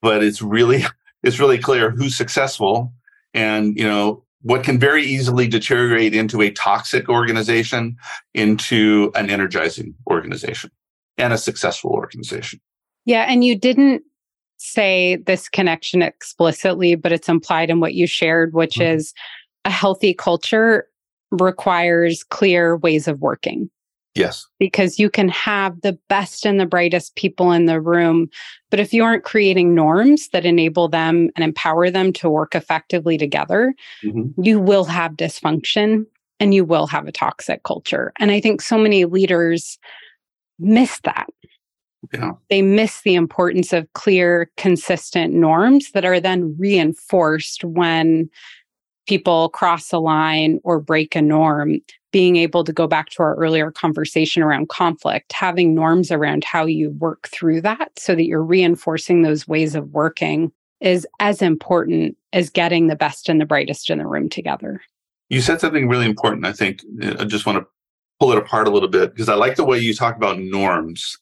but 0.00 0.22
it's 0.22 0.42
really, 0.42 0.84
it's 1.22 1.40
really 1.40 1.58
clear 1.58 1.90
who's 1.90 2.16
successful 2.16 2.92
and, 3.32 3.76
you 3.76 3.84
know, 3.84 4.23
what 4.44 4.62
can 4.62 4.78
very 4.78 5.02
easily 5.02 5.48
deteriorate 5.48 6.14
into 6.14 6.42
a 6.42 6.50
toxic 6.50 7.08
organization 7.08 7.96
into 8.34 9.10
an 9.14 9.30
energizing 9.30 9.94
organization 10.06 10.70
and 11.16 11.32
a 11.32 11.38
successful 11.38 11.90
organization. 11.90 12.60
Yeah. 13.06 13.22
And 13.22 13.42
you 13.42 13.56
didn't 13.56 14.02
say 14.58 15.16
this 15.16 15.48
connection 15.48 16.02
explicitly, 16.02 16.94
but 16.94 17.10
it's 17.10 17.28
implied 17.28 17.70
in 17.70 17.80
what 17.80 17.94
you 17.94 18.06
shared, 18.06 18.52
which 18.52 18.76
mm-hmm. 18.76 18.96
is 18.96 19.14
a 19.64 19.70
healthy 19.70 20.12
culture 20.12 20.86
requires 21.30 22.22
clear 22.24 22.76
ways 22.76 23.08
of 23.08 23.20
working. 23.20 23.70
Yes. 24.14 24.46
Because 24.60 24.98
you 24.98 25.10
can 25.10 25.28
have 25.28 25.80
the 25.80 25.98
best 26.08 26.46
and 26.46 26.60
the 26.60 26.66
brightest 26.66 27.16
people 27.16 27.50
in 27.50 27.66
the 27.66 27.80
room. 27.80 28.28
But 28.70 28.78
if 28.78 28.92
you 28.92 29.02
aren't 29.02 29.24
creating 29.24 29.74
norms 29.74 30.28
that 30.28 30.46
enable 30.46 30.88
them 30.88 31.30
and 31.34 31.44
empower 31.44 31.90
them 31.90 32.12
to 32.14 32.30
work 32.30 32.54
effectively 32.54 33.18
together, 33.18 33.74
mm-hmm. 34.04 34.40
you 34.40 34.60
will 34.60 34.84
have 34.84 35.12
dysfunction 35.12 36.06
and 36.38 36.54
you 36.54 36.64
will 36.64 36.86
have 36.86 37.08
a 37.08 37.12
toxic 37.12 37.62
culture. 37.64 38.12
And 38.20 38.30
I 38.30 38.40
think 38.40 38.60
so 38.60 38.78
many 38.78 39.04
leaders 39.04 39.78
miss 40.58 41.00
that. 41.00 41.26
Yeah. 42.12 42.32
They 42.50 42.62
miss 42.62 43.02
the 43.02 43.14
importance 43.14 43.72
of 43.72 43.92
clear, 43.94 44.50
consistent 44.56 45.34
norms 45.34 45.90
that 45.92 46.04
are 46.04 46.20
then 46.20 46.54
reinforced 46.58 47.64
when 47.64 48.28
people 49.06 49.48
cross 49.50 49.92
a 49.92 49.98
line 49.98 50.60
or 50.64 50.80
break 50.80 51.14
a 51.16 51.22
norm 51.22 51.80
being 52.14 52.36
able 52.36 52.62
to 52.62 52.72
go 52.72 52.86
back 52.86 53.10
to 53.10 53.24
our 53.24 53.34
earlier 53.34 53.72
conversation 53.72 54.40
around 54.40 54.68
conflict, 54.68 55.32
having 55.32 55.74
norms 55.74 56.12
around 56.12 56.44
how 56.44 56.64
you 56.64 56.90
work 56.90 57.26
through 57.26 57.60
that 57.60 57.90
so 57.98 58.14
that 58.14 58.26
you're 58.26 58.40
reinforcing 58.40 59.22
those 59.22 59.48
ways 59.48 59.74
of 59.74 59.90
working 59.90 60.52
is 60.80 61.08
as 61.18 61.42
important 61.42 62.16
as 62.32 62.50
getting 62.50 62.86
the 62.86 62.94
best 62.94 63.28
and 63.28 63.40
the 63.40 63.44
brightest 63.44 63.90
in 63.90 63.98
the 63.98 64.06
room 64.06 64.28
together. 64.28 64.80
You 65.28 65.40
said 65.40 65.60
something 65.60 65.88
really 65.88 66.06
important. 66.06 66.46
I 66.46 66.52
think 66.52 66.84
I 67.18 67.24
just 67.24 67.46
want 67.46 67.58
to 67.58 67.66
pull 68.20 68.30
it 68.30 68.38
apart 68.38 68.68
a 68.68 68.70
little 68.70 68.88
bit 68.88 69.12
because 69.12 69.28
I 69.28 69.34
like 69.34 69.56
the 69.56 69.64
way 69.64 69.80
you 69.80 69.92
talk 69.92 70.14
about 70.14 70.38
norms. 70.38 71.18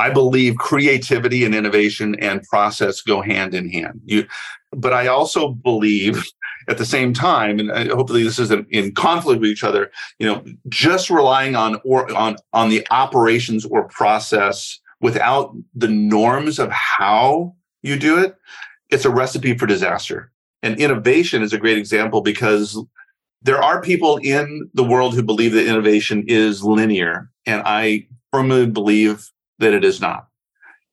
I 0.00 0.10
believe 0.10 0.56
creativity 0.56 1.44
and 1.44 1.54
innovation 1.54 2.16
and 2.16 2.42
process 2.42 3.02
go 3.02 3.22
hand 3.22 3.54
in 3.54 3.70
hand. 3.70 4.00
You, 4.04 4.26
but 4.72 4.92
I 4.92 5.06
also 5.06 5.50
believe 5.50 6.24
at 6.68 6.78
the 6.78 6.86
same 6.86 7.12
time, 7.12 7.58
and 7.58 7.70
uh, 7.70 7.94
hopefully 7.94 8.22
this 8.22 8.38
isn't 8.38 8.68
in 8.70 8.94
conflict 8.94 9.40
with 9.40 9.50
each 9.50 9.64
other, 9.64 9.90
you 10.18 10.26
know, 10.26 10.44
just 10.68 11.10
relying 11.10 11.56
on 11.56 11.80
or 11.84 12.12
on 12.16 12.36
on 12.52 12.68
the 12.68 12.86
operations 12.90 13.64
or 13.64 13.88
process 13.88 14.80
without 15.00 15.54
the 15.74 15.88
norms 15.88 16.58
of 16.58 16.70
how 16.70 17.54
you 17.82 17.98
do 17.98 18.18
it, 18.18 18.36
it's 18.90 19.04
a 19.04 19.10
recipe 19.10 19.56
for 19.56 19.66
disaster. 19.66 20.32
And 20.62 20.80
innovation 20.80 21.42
is 21.42 21.52
a 21.52 21.58
great 21.58 21.76
example 21.76 22.22
because 22.22 22.82
there 23.42 23.62
are 23.62 23.82
people 23.82 24.16
in 24.22 24.70
the 24.72 24.82
world 24.82 25.14
who 25.14 25.22
believe 25.22 25.52
that 25.52 25.66
innovation 25.66 26.24
is 26.26 26.64
linear. 26.64 27.30
And 27.44 27.62
I 27.66 28.06
firmly 28.32 28.66
believe 28.66 29.30
that 29.58 29.74
it 29.74 29.84
is 29.84 30.00
not. 30.00 30.28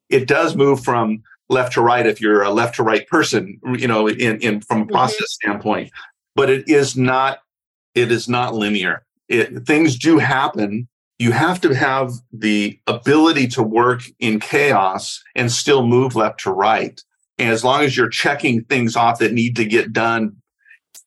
It 0.09 0.27
does 0.27 0.57
move 0.57 0.83
from 0.83 1.23
left 1.51 1.73
to 1.73 1.81
right 1.81 2.05
if 2.05 2.21
you're 2.21 2.43
a 2.43 2.49
left 2.49 2.75
to 2.75 2.83
right 2.83 3.07
person, 3.07 3.59
you 3.77 3.87
know, 3.87 4.07
in, 4.07 4.39
in 4.41 4.61
from 4.61 4.81
a 4.81 4.85
mm-hmm. 4.85 4.93
process 4.93 5.15
mm-hmm. 5.19 5.51
standpoint, 5.51 5.91
but 6.35 6.49
it 6.49 6.67
is 6.67 6.95
not, 6.95 7.39
it 7.93 8.11
is 8.11 8.27
not 8.27 8.55
linear. 8.55 9.05
It, 9.27 9.65
things 9.65 9.97
do 9.97 10.17
happen. 10.17 10.87
You 11.19 11.31
have 11.31 11.61
to 11.61 11.73
have 11.73 12.13
the 12.33 12.79
ability 12.87 13.47
to 13.49 13.63
work 13.63 14.01
in 14.19 14.39
chaos 14.39 15.21
and 15.35 15.51
still 15.51 15.85
move 15.85 16.15
left 16.15 16.39
to 16.41 16.51
right. 16.51 16.99
And 17.37 17.49
as 17.49 17.63
long 17.63 17.81
as 17.81 17.95
you're 17.95 18.09
checking 18.09 18.63
things 18.65 18.95
off 18.95 19.19
that 19.19 19.33
need 19.33 19.55
to 19.57 19.65
get 19.65 19.93
done 19.93 20.35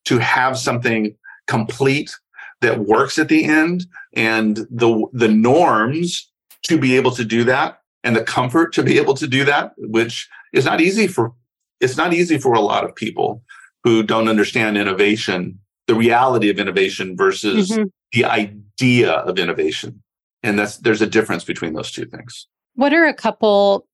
to 0.04 0.18
have 0.18 0.58
something 0.58 1.16
complete 1.46 2.14
that 2.60 2.80
works 2.80 3.18
at 3.18 3.28
the 3.28 3.44
end 3.44 3.86
and 4.14 4.56
the 4.70 5.06
the 5.12 5.28
norms 5.28 6.30
to 6.62 6.78
be 6.78 6.96
able 6.96 7.10
to 7.10 7.24
do 7.24 7.44
that 7.44 7.80
and 8.04 8.14
the 8.14 8.22
comfort 8.22 8.72
to 8.74 8.82
be 8.82 8.98
able 8.98 9.14
to 9.14 9.26
do 9.26 9.44
that, 9.46 9.72
which 9.78 10.28
is 10.52 10.64
not 10.64 10.80
easy 10.80 11.08
for 11.08 11.32
it's 11.80 11.96
not 11.96 12.14
easy 12.14 12.38
for 12.38 12.52
a 12.52 12.60
lot 12.60 12.84
of 12.84 12.94
people 12.94 13.42
who 13.82 14.02
don't 14.02 14.28
understand 14.28 14.78
innovation, 14.78 15.58
the 15.86 15.94
reality 15.94 16.48
of 16.48 16.58
innovation 16.58 17.16
versus 17.16 17.70
mm-hmm. 17.70 17.84
the 18.12 18.24
idea 18.24 19.12
of 19.12 19.38
innovation. 19.38 20.02
And 20.42 20.58
that's 20.58 20.76
there's 20.78 21.02
a 21.02 21.06
difference 21.06 21.44
between 21.44 21.72
those 21.72 21.90
two 21.90 22.04
things. 22.04 22.46
What 22.74 22.92
are 22.92 23.06
a 23.06 23.14
couple 23.14 23.86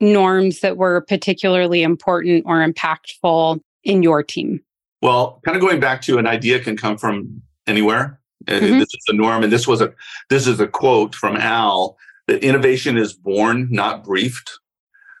norms 0.00 0.60
that 0.60 0.76
were 0.76 1.02
particularly 1.02 1.82
important 1.82 2.44
or 2.46 2.66
impactful 2.66 3.60
in 3.84 4.02
your 4.02 4.22
team? 4.22 4.60
Well, 5.02 5.40
kind 5.44 5.56
of 5.56 5.60
going 5.60 5.80
back 5.80 6.02
to 6.02 6.18
an 6.18 6.26
idea 6.26 6.60
can 6.60 6.76
come 6.76 6.96
from 6.96 7.42
anywhere. 7.66 8.20
Mm-hmm. 8.46 8.78
This 8.78 8.88
is 8.88 9.04
a 9.08 9.12
norm, 9.12 9.44
and 9.44 9.52
this 9.52 9.68
was 9.68 9.80
a 9.80 9.92
this 10.30 10.46
is 10.46 10.60
a 10.60 10.66
quote 10.66 11.14
from 11.14 11.36
Al 11.36 11.96
that 12.28 12.44
innovation 12.44 12.96
is 12.96 13.12
born, 13.12 13.66
not 13.70 14.04
briefed, 14.04 14.60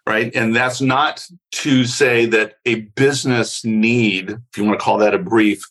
right? 0.06 0.30
And 0.34 0.54
that's 0.54 0.80
not 0.80 1.26
to 1.52 1.84
say 1.84 2.26
that 2.26 2.54
a 2.64 2.82
business 2.96 3.64
need, 3.64 4.30
if 4.30 4.56
you 4.56 4.64
want 4.64 4.78
to 4.78 4.84
call 4.84 4.98
that 4.98 5.14
a 5.14 5.18
brief, 5.18 5.62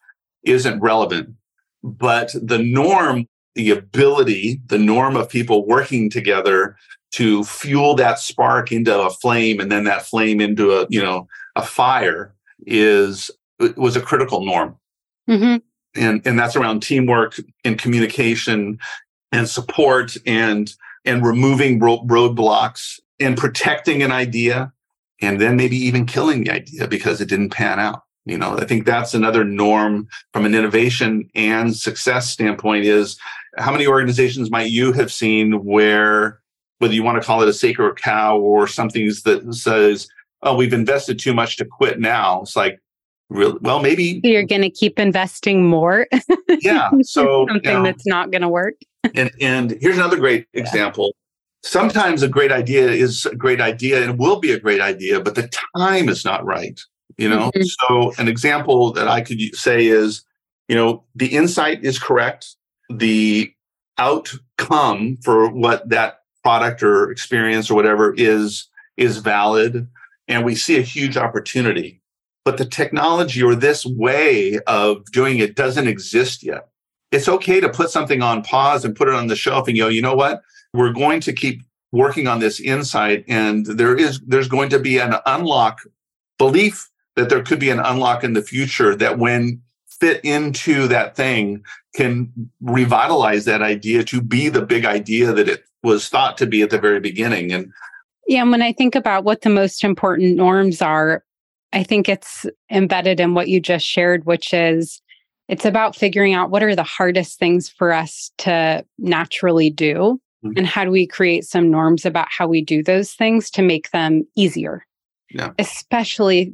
isn't 0.43 0.81
relevant. 0.81 1.29
But 1.83 2.33
the 2.33 2.57
norm, 2.57 3.27
the 3.55 3.69
ability, 3.69 4.59
the 4.65 4.79
norm 4.79 5.15
of 5.15 5.29
people 5.29 5.65
working 5.65 6.09
together 6.09 6.75
to 7.13 7.43
fuel 7.45 7.95
that 7.95 8.19
spark 8.19 8.71
into 8.71 8.99
a 8.99 9.09
flame 9.09 9.59
and 9.59 9.71
then 9.71 9.85
that 9.85 10.05
flame 10.05 10.41
into 10.41 10.73
a, 10.73 10.87
you 10.89 11.01
know, 11.01 11.27
a 11.55 11.61
fire 11.61 12.33
is 12.65 13.31
was 13.75 13.95
a 13.95 14.01
critical 14.01 14.45
norm. 14.45 14.75
Mm-hmm. 15.29 15.57
And, 15.99 16.21
and 16.25 16.37
that's 16.37 16.55
around 16.55 16.81
teamwork 16.81 17.39
and 17.63 17.79
communication 17.79 18.77
and 19.31 19.49
support 19.49 20.15
and 20.25 20.71
and 21.07 21.25
removing 21.25 21.79
ro- 21.79 22.03
roadblocks 22.05 22.99
and 23.19 23.37
protecting 23.37 24.03
an 24.03 24.11
idea 24.11 24.71
and 25.21 25.41
then 25.41 25.55
maybe 25.55 25.77
even 25.77 26.05
killing 26.05 26.43
the 26.43 26.51
idea 26.51 26.87
because 26.87 27.19
it 27.21 27.29
didn't 27.29 27.49
pan 27.49 27.79
out 27.79 28.03
you 28.27 28.37
know? 28.37 28.57
I 28.57 28.65
think 28.65 28.85
that's 28.85 29.13
another 29.13 29.43
norm 29.43 30.07
from 30.33 30.45
an 30.45 30.53
innovation 30.53 31.29
and 31.33 31.75
success 31.75 32.29
standpoint 32.29 32.85
is 32.85 33.17
how 33.57 33.71
many 33.71 33.87
organizations 33.87 34.51
might 34.51 34.69
you 34.69 34.91
have 34.93 35.11
seen 35.11 35.63
where 35.63 36.39
whether 36.79 36.93
you 36.93 37.01
want 37.01 37.19
to 37.19 37.25
call 37.25 37.41
it 37.41 37.49
a 37.49 37.53
sacred 37.53 37.95
cow 37.95 38.37
or 38.37 38.67
something 38.67 39.07
that 39.25 39.55
says 39.55 40.07
oh 40.43 40.55
we've 40.55 40.73
invested 40.73 41.17
too 41.17 41.33
much 41.33 41.57
to 41.57 41.65
quit 41.65 41.99
now 41.99 42.41
it's 42.41 42.55
like 42.55 42.79
Really? 43.29 43.57
Well, 43.61 43.81
maybe 43.81 44.21
you're 44.23 44.45
going 44.45 44.61
to 44.61 44.69
keep 44.69 44.99
investing 44.99 45.65
more. 45.65 46.07
yeah. 46.61 46.89
So 47.01 47.45
something 47.47 47.71
you 47.71 47.77
know, 47.77 47.83
that's 47.83 48.05
not 48.05 48.31
going 48.31 48.41
to 48.41 48.49
work. 48.49 48.75
and 49.15 49.31
and 49.41 49.77
here's 49.81 49.97
another 49.97 50.17
great 50.17 50.47
yeah. 50.53 50.61
example. 50.61 51.13
Sometimes 51.63 52.23
a 52.23 52.29
great 52.29 52.51
idea 52.51 52.89
is 52.89 53.25
a 53.25 53.35
great 53.35 53.59
idea 53.59 54.03
and 54.03 54.17
will 54.17 54.39
be 54.39 54.51
a 54.51 54.59
great 54.59 54.79
idea, 54.79 55.19
but 55.19 55.35
the 55.35 55.49
time 55.77 56.07
is 56.07 56.23
not 56.23 56.45
right. 56.45 56.79
You 57.17 57.29
know. 57.29 57.51
Mm-hmm. 57.51 57.63
So 57.63 58.13
an 58.17 58.27
example 58.27 58.93
that 58.93 59.07
I 59.07 59.21
could 59.21 59.39
say 59.53 59.87
is, 59.87 60.23
you 60.69 60.75
know, 60.75 61.03
the 61.15 61.27
insight 61.27 61.83
is 61.83 61.99
correct. 61.99 62.55
The 62.89 63.51
outcome 63.97 65.17
for 65.23 65.49
what 65.49 65.89
that 65.89 66.21
product 66.43 66.81
or 66.81 67.11
experience 67.11 67.69
or 67.69 67.75
whatever 67.75 68.13
is 68.15 68.69
is 68.95 69.17
valid 69.17 69.87
and 70.27 70.45
we 70.45 70.55
see 70.55 70.77
a 70.77 70.81
huge 70.81 71.17
opportunity 71.17 72.01
but 72.47 72.55
the 72.55 72.65
technology 72.65 73.43
or 73.43 73.55
this 73.55 73.85
way 73.85 74.57
of 74.67 75.03
doing 75.11 75.39
it 75.39 75.53
doesn't 75.53 75.85
exist 75.85 76.43
yet. 76.43 76.69
It's 77.11 77.27
okay 77.27 77.59
to 77.59 77.67
put 77.67 77.89
something 77.89 78.21
on 78.21 78.41
pause 78.41 78.85
and 78.85 78.95
put 78.95 79.09
it 79.09 79.13
on 79.15 79.27
the 79.27 79.35
shelf 79.35 79.67
and 79.67 79.77
go, 79.77 79.89
you 79.89 80.01
know 80.01 80.15
what? 80.15 80.43
We're 80.73 80.93
going 80.93 81.19
to 81.21 81.33
keep 81.33 81.61
working 81.91 82.25
on 82.25 82.39
this 82.39 82.61
insight 82.61 83.25
and 83.27 83.65
there 83.65 83.97
is 83.97 84.21
there's 84.21 84.47
going 84.47 84.69
to 84.69 84.79
be 84.79 84.97
an 84.97 85.15
unlock 85.25 85.81
belief 86.37 86.89
that 87.17 87.27
there 87.27 87.43
could 87.43 87.59
be 87.59 87.69
an 87.69 87.81
unlock 87.81 88.23
in 88.23 88.31
the 88.31 88.41
future 88.41 88.95
that 88.95 89.19
when 89.19 89.61
fit 89.99 90.23
into 90.23 90.87
that 90.87 91.17
thing 91.17 91.61
can 91.95 92.31
revitalize 92.61 93.43
that 93.43 93.61
idea 93.61 94.05
to 94.05 94.21
be 94.21 94.47
the 94.47 94.65
big 94.65 94.85
idea 94.85 95.33
that 95.33 95.49
it 95.49 95.65
was 95.83 96.07
thought 96.07 96.37
to 96.37 96.45
be 96.45 96.61
at 96.61 96.69
the 96.69 96.79
very 96.79 96.99
beginning 96.99 97.51
and 97.51 97.71
yeah 98.27 98.43
when 98.43 98.61
i 98.61 98.73
think 98.73 98.95
about 98.95 99.23
what 99.23 99.41
the 99.41 99.49
most 99.49 99.83
important 99.83 100.35
norms 100.35 100.81
are 100.81 101.23
I 101.73 101.83
think 101.83 102.07
it's 102.07 102.45
embedded 102.71 103.19
in 103.19 103.33
what 103.33 103.49
you 103.49 103.59
just 103.59 103.85
shared, 103.85 104.25
which 104.25 104.53
is 104.53 105.01
it's 105.47 105.65
about 105.65 105.95
figuring 105.95 106.33
out 106.33 106.49
what 106.49 106.63
are 106.63 106.75
the 106.75 106.83
hardest 106.83 107.39
things 107.39 107.69
for 107.69 107.93
us 107.93 108.31
to 108.39 108.85
naturally 108.97 109.69
do 109.69 110.19
mm-hmm. 110.43 110.57
and 110.57 110.67
how 110.67 110.83
do 110.83 110.91
we 110.91 111.07
create 111.07 111.45
some 111.45 111.71
norms 111.71 112.05
about 112.05 112.27
how 112.29 112.47
we 112.47 112.63
do 112.63 112.83
those 112.83 113.13
things 113.13 113.49
to 113.51 113.61
make 113.61 113.91
them 113.91 114.23
easier. 114.35 114.85
Yeah. 115.31 115.51
Especially 115.57 116.53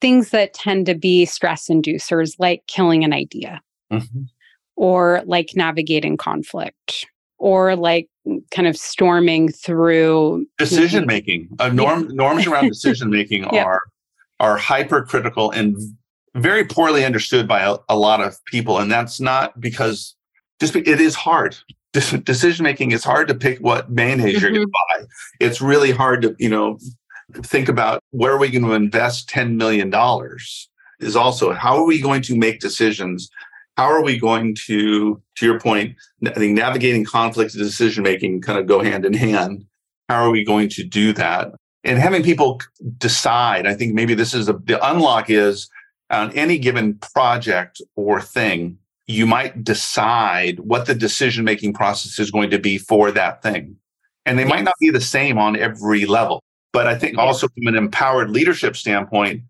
things 0.00 0.30
that 0.30 0.54
tend 0.54 0.86
to 0.86 0.94
be 0.94 1.24
stress 1.24 1.68
inducers 1.68 2.34
like 2.38 2.62
killing 2.66 3.04
an 3.04 3.12
idea 3.12 3.60
mm-hmm. 3.92 4.22
or 4.76 5.22
like 5.24 5.50
navigating 5.54 6.16
conflict 6.16 7.06
or 7.38 7.76
like 7.76 8.08
kind 8.50 8.66
of 8.66 8.76
storming 8.76 9.50
through 9.50 10.46
decision 10.58 11.06
making. 11.06 11.48
Uh, 11.58 11.68
norm, 11.68 12.04
yeah. 12.04 12.08
norms 12.12 12.46
around 12.46 12.68
decision 12.68 13.10
making 13.10 13.44
are 13.44 13.80
are 14.40 14.56
hypercritical 14.56 15.50
and 15.50 15.76
very 16.34 16.64
poorly 16.64 17.04
understood 17.04 17.48
by 17.48 17.62
a, 17.62 17.76
a, 17.88 17.96
lot 17.96 18.20
of 18.20 18.42
people. 18.44 18.78
And 18.78 18.90
that's 18.90 19.20
not 19.20 19.58
because 19.60 20.14
just 20.60 20.76
it 20.76 21.00
is 21.00 21.14
hard. 21.14 21.56
Decision 21.92 22.64
making 22.64 22.92
is 22.92 23.02
hard 23.02 23.28
to 23.28 23.34
pick 23.34 23.58
what 23.60 23.90
mayonnaise 23.90 24.36
mm-hmm. 24.36 24.44
you're 24.44 24.52
going 24.52 24.66
to 24.66 24.72
buy. 24.72 25.04
It's 25.40 25.62
really 25.62 25.92
hard 25.92 26.22
to, 26.22 26.36
you 26.38 26.50
know, 26.50 26.78
think 27.32 27.68
about 27.68 28.02
where 28.10 28.32
are 28.32 28.38
we 28.38 28.50
going 28.50 28.64
to 28.64 28.72
invest 28.72 29.30
$10 29.30 29.56
million 29.56 29.92
is 31.00 31.16
also 31.16 31.52
how 31.52 31.76
are 31.76 31.86
we 31.86 32.00
going 32.00 32.22
to 32.22 32.36
make 32.36 32.60
decisions? 32.60 33.30
How 33.76 33.84
are 33.84 34.02
we 34.02 34.18
going 34.18 34.54
to, 34.66 35.20
to 35.36 35.46
your 35.46 35.58
point, 35.58 35.96
I 36.26 36.30
think 36.30 36.56
navigating 36.56 37.04
conflict 37.04 37.54
and 37.54 37.62
decision 37.62 38.02
making 38.02 38.42
kind 38.42 38.58
of 38.58 38.66
go 38.66 38.82
hand 38.82 39.04
in 39.04 39.14
hand. 39.14 39.64
How 40.08 40.22
are 40.22 40.30
we 40.30 40.44
going 40.44 40.68
to 40.70 40.84
do 40.84 41.12
that? 41.14 41.52
And 41.84 41.98
having 41.98 42.22
people 42.22 42.60
decide 42.98 43.66
i 43.66 43.74
think 43.74 43.94
maybe 43.94 44.14
this 44.14 44.34
is 44.34 44.48
a, 44.48 44.52
the 44.52 44.78
unlock 44.88 45.30
is 45.30 45.68
on 46.10 46.32
any 46.32 46.58
given 46.58 46.94
project 47.14 47.80
or 47.96 48.20
thing 48.20 48.78
you 49.06 49.26
might 49.26 49.62
decide 49.62 50.58
what 50.60 50.86
the 50.86 50.94
decision 50.94 51.44
making 51.44 51.72
process 51.72 52.18
is 52.18 52.30
going 52.30 52.50
to 52.50 52.58
be 52.58 52.76
for 52.76 53.12
that 53.12 53.42
thing. 53.42 53.76
And 54.24 54.36
they 54.36 54.42
yes. 54.42 54.50
might 54.50 54.64
not 54.64 54.74
be 54.80 54.90
the 54.90 55.00
same 55.00 55.38
on 55.38 55.56
every 55.56 56.06
level. 56.06 56.42
But 56.72 56.86
i 56.86 56.98
think 56.98 57.16
also 57.16 57.48
from 57.48 57.68
an 57.68 57.74
empowered 57.74 58.30
leadership 58.30 58.76
standpoint 58.76 59.42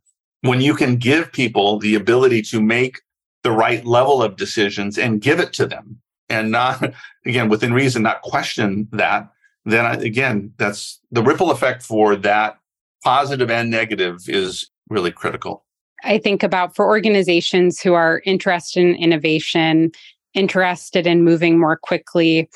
when 0.42 0.60
you 0.60 0.74
can 0.74 0.94
give 0.94 1.32
people 1.32 1.80
the 1.80 1.96
ability 1.96 2.40
to 2.42 2.62
make 2.62 3.00
the 3.42 3.50
right 3.50 3.84
level 3.84 4.22
of 4.22 4.36
decisions 4.36 4.96
and 4.96 5.20
give 5.20 5.40
it 5.40 5.52
to 5.54 5.66
them 5.66 5.98
and 6.28 6.52
not 6.52 6.94
again 7.26 7.48
within 7.48 7.72
reason 7.72 8.04
not 8.04 8.22
question 8.22 8.86
that 8.92 9.28
then 9.66 9.84
I, 9.84 9.94
again, 9.94 10.52
that's 10.56 11.00
the 11.10 11.22
ripple 11.22 11.50
effect 11.50 11.82
for 11.82 12.16
that 12.16 12.58
positive 13.04 13.50
and 13.50 13.70
negative 13.70 14.20
is 14.28 14.70
really 14.88 15.10
critical. 15.10 15.64
I 16.04 16.18
think 16.18 16.42
about 16.42 16.76
for 16.76 16.86
organizations 16.86 17.80
who 17.80 17.94
are 17.94 18.22
interested 18.24 18.80
in 18.80 18.94
innovation, 18.94 19.90
interested 20.34 21.06
in 21.06 21.24
moving 21.24 21.58
more 21.58 21.76
quickly, 21.76 22.48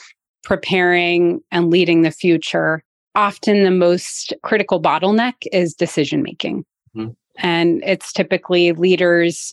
preparing 0.44 1.40
and 1.50 1.70
leading 1.70 2.02
the 2.02 2.10
future, 2.10 2.84
often 3.14 3.64
the 3.64 3.70
most 3.70 4.32
critical 4.42 4.80
bottleneck 4.80 5.34
is 5.52 5.74
decision 5.74 6.22
making. 6.22 6.64
Mm-hmm. 6.96 7.10
And 7.38 7.82
it's 7.84 8.12
typically 8.12 8.72
leaders 8.72 9.52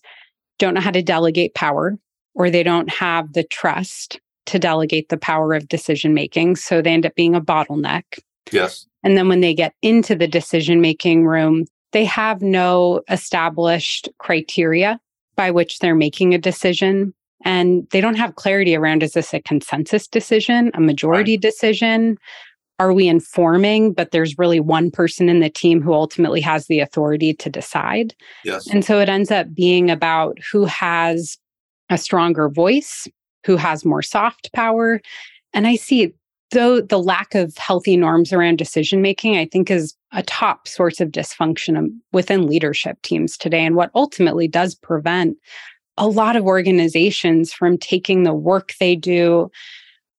don't 0.60 0.74
know 0.74 0.82
how 0.82 0.92
to 0.92 1.02
delegate 1.02 1.56
power 1.56 1.98
or 2.36 2.50
they 2.50 2.64
don't 2.64 2.90
have 2.90 3.34
the 3.34 3.44
trust 3.44 4.20
to 4.48 4.60
delegate 4.60 5.10
the 5.10 5.18
power 5.18 5.54
of 5.54 5.68
decision 5.68 6.14
making. 6.14 6.56
So 6.56 6.82
they 6.82 6.92
end 6.92 7.06
up 7.06 7.16
being 7.16 7.36
a 7.36 7.42
bottleneck. 7.42 8.04
Yes. 8.52 8.86
And 9.04 9.18
then 9.18 9.28
when 9.28 9.42
they 9.42 9.54
get 9.54 9.74
into 9.82 10.16
the 10.16 10.28
decision 10.28 10.82
making 10.82 11.26
room, 11.26 11.66
they 11.92 12.06
have 12.06 12.42
no 12.42 13.02
established 13.10 14.10
criteria 14.20 15.00
by 15.36 15.52
which 15.52 15.80
they're 15.80 15.96
making 15.96 16.34
a 16.34 16.38
decision. 16.38 17.14
And 17.46 17.88
they 17.92 18.02
don't 18.02 18.16
have 18.16 18.36
clarity 18.36 18.76
around 18.76 19.04
is 19.04 19.14
this 19.14 19.34
a 19.34 19.42
consensus 19.42 20.08
decision, 20.08 20.72
a 20.74 20.82
majority 20.82 21.34
right. 21.34 21.42
decision? 21.42 22.18
Are 22.80 22.94
we 22.94 23.08
informing, 23.08 23.94
but 23.94 24.12
there's 24.12 24.38
really 24.38 24.60
one 24.60 24.92
person 24.92 25.30
in 25.30 25.40
the 25.40 25.50
team 25.50 25.82
who 25.82 25.94
ultimately 25.94 26.42
has 26.42 26.68
the 26.68 26.80
authority 26.80 27.34
to 27.34 27.50
decide? 27.50 28.14
Yes. 28.44 28.68
And 28.68 28.86
so 28.86 29.00
it 29.00 29.10
ends 29.10 29.32
up 29.32 29.54
being 29.54 29.90
about 29.90 30.38
who 30.52 30.66
has 30.66 31.38
a 31.90 31.98
stronger 31.98 32.50
voice, 32.50 33.08
who 33.46 33.56
has 33.56 33.86
more 33.86 34.02
soft 34.02 34.52
power. 34.54 35.02
And 35.54 35.68
I 35.68 35.76
see 35.76 36.14
though 36.52 36.82
the 36.82 37.00
lack 37.00 37.36
of 37.36 37.58
healthy 37.58 37.98
norms 37.98 38.32
around 38.32 38.58
decision 38.58 39.02
making, 39.02 39.38
I 39.38 39.46
think, 39.46 39.70
is 39.70 39.96
a 40.14 40.24
top 40.24 40.68
source 40.68 41.02
of 41.02 41.10
dysfunction 41.10 41.78
um, 41.78 42.02
within 42.14 42.48
leadership 42.48 43.02
teams 43.02 43.38
today, 43.38 43.66
and 43.66 43.76
what 43.76 43.92
ultimately 43.96 44.48
does 44.48 44.76
prevent 44.76 45.38
a 45.98 46.08
lot 46.08 46.36
of 46.36 46.46
organizations 46.46 47.52
from 47.52 47.78
taking 47.78 48.24
the 48.24 48.34
work 48.34 48.74
they 48.80 48.96
do 48.96 49.50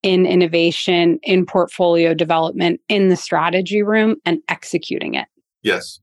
in 0.02 0.26
innovation, 0.26 1.18
in 1.22 1.46
portfolio 1.46 2.14
development, 2.14 2.81
in 2.88 3.09
the 3.09 3.16
strategy 3.16 3.83
room, 3.83 4.16
and 4.24 4.40
executing 4.48 5.14
it. 5.14 5.26
Yes. 5.62 6.00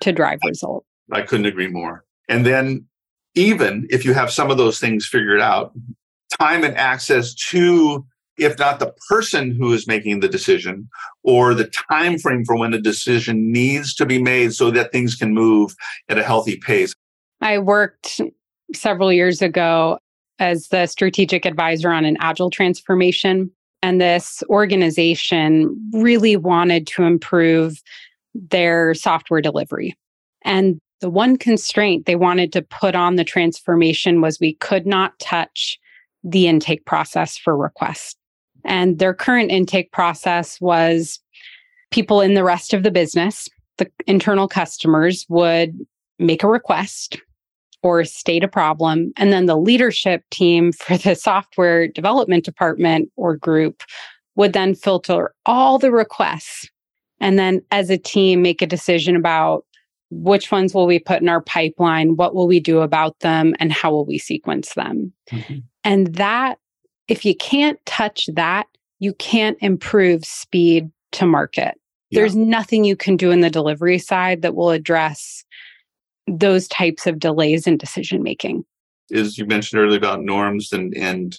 To 0.00 0.12
drive 0.12 0.38
result. 0.46 0.84
I 1.10 1.22
couldn't 1.22 1.46
agree 1.46 1.68
more. 1.68 2.04
And 2.28 2.46
then, 2.46 2.86
even 3.34 3.86
if 3.90 4.04
you 4.04 4.12
have 4.12 4.30
some 4.30 4.50
of 4.50 4.58
those 4.58 4.78
things 4.78 5.06
figured 5.06 5.40
out, 5.40 5.72
time 6.38 6.64
and 6.64 6.76
access 6.76 7.34
to 7.34 8.04
if 8.38 8.58
not 8.58 8.78
the 8.78 8.92
person 9.08 9.54
who 9.54 9.72
is 9.72 9.86
making 9.86 10.20
the 10.20 10.28
decision 10.28 10.88
or 11.22 11.54
the 11.54 11.70
time 11.90 12.18
frame 12.18 12.44
for 12.44 12.56
when 12.56 12.70
the 12.70 12.80
decision 12.80 13.52
needs 13.52 13.94
to 13.94 14.06
be 14.06 14.20
made 14.20 14.54
so 14.54 14.70
that 14.70 14.90
things 14.90 15.14
can 15.14 15.34
move 15.34 15.74
at 16.08 16.18
a 16.18 16.22
healthy 16.22 16.56
pace. 16.56 16.94
I 17.40 17.58
worked 17.58 18.20
several 18.74 19.12
years 19.12 19.42
ago 19.42 19.98
as 20.38 20.68
the 20.68 20.86
strategic 20.86 21.44
advisor 21.44 21.90
on 21.90 22.04
an 22.04 22.16
agile 22.20 22.50
transformation 22.50 23.50
and 23.82 24.00
this 24.00 24.42
organization 24.48 25.90
really 25.92 26.36
wanted 26.36 26.86
to 26.86 27.02
improve 27.02 27.82
their 28.34 28.94
software 28.94 29.40
delivery. 29.40 29.94
And 30.44 30.78
the 31.00 31.10
one 31.10 31.36
constraint 31.36 32.06
they 32.06 32.16
wanted 32.16 32.52
to 32.52 32.62
put 32.62 32.94
on 32.94 33.16
the 33.16 33.24
transformation 33.24 34.20
was 34.20 34.38
we 34.38 34.54
could 34.54 34.86
not 34.86 35.18
touch 35.18 35.78
the 36.24 36.46
intake 36.46 36.84
process 36.86 37.36
for 37.36 37.56
requests 37.56 38.16
and 38.64 38.98
their 38.98 39.14
current 39.14 39.50
intake 39.50 39.92
process 39.92 40.60
was 40.60 41.20
people 41.90 42.20
in 42.20 42.34
the 42.34 42.44
rest 42.44 42.74
of 42.74 42.82
the 42.82 42.90
business, 42.90 43.48
the 43.78 43.90
internal 44.06 44.48
customers 44.48 45.26
would 45.28 45.78
make 46.18 46.42
a 46.42 46.48
request 46.48 47.20
or 47.82 48.04
state 48.04 48.44
a 48.44 48.48
problem. 48.48 49.12
And 49.16 49.32
then 49.32 49.46
the 49.46 49.56
leadership 49.56 50.22
team 50.30 50.72
for 50.72 50.96
the 50.96 51.14
software 51.14 51.88
development 51.88 52.44
department 52.44 53.10
or 53.16 53.36
group 53.36 53.82
would 54.34 54.52
then 54.52 54.74
filter 54.74 55.34
all 55.44 55.78
the 55.78 55.92
requests 55.92 56.68
and 57.20 57.38
then 57.38 57.60
as 57.70 57.90
a 57.90 57.98
team 57.98 58.42
make 58.42 58.62
a 58.62 58.66
decision 58.66 59.14
about 59.14 59.64
which 60.12 60.52
ones 60.52 60.74
will 60.74 60.86
we 60.86 60.98
put 60.98 61.22
in 61.22 61.28
our 61.28 61.40
pipeline, 61.40 62.16
what 62.16 62.34
will 62.34 62.46
we 62.46 62.60
do 62.60 62.80
about 62.80 63.18
them, 63.20 63.54
and 63.58 63.72
how 63.72 63.90
will 63.90 64.04
we 64.04 64.18
sequence 64.18 64.74
them. 64.74 65.12
Mm-hmm. 65.30 65.58
And 65.84 66.14
that 66.14 66.58
if 67.08 67.24
you 67.24 67.34
can't 67.34 67.84
touch 67.86 68.28
that, 68.34 68.66
you 68.98 69.14
can't 69.14 69.56
improve 69.60 70.24
speed 70.24 70.90
to 71.12 71.26
market. 71.26 71.74
Yeah. 72.10 72.20
There's 72.20 72.36
nothing 72.36 72.84
you 72.84 72.94
can 72.94 73.16
do 73.16 73.30
in 73.30 73.40
the 73.40 73.50
delivery 73.50 73.98
side 73.98 74.42
that 74.42 74.54
will 74.54 74.70
address 74.70 75.44
those 76.28 76.68
types 76.68 77.06
of 77.06 77.18
delays 77.18 77.66
in 77.66 77.76
decision 77.76 78.22
making. 78.22 78.64
As 79.12 79.38
you 79.38 79.46
mentioned 79.46 79.80
earlier 79.80 79.98
about 79.98 80.22
norms 80.22 80.72
and, 80.72 80.94
and 80.96 81.38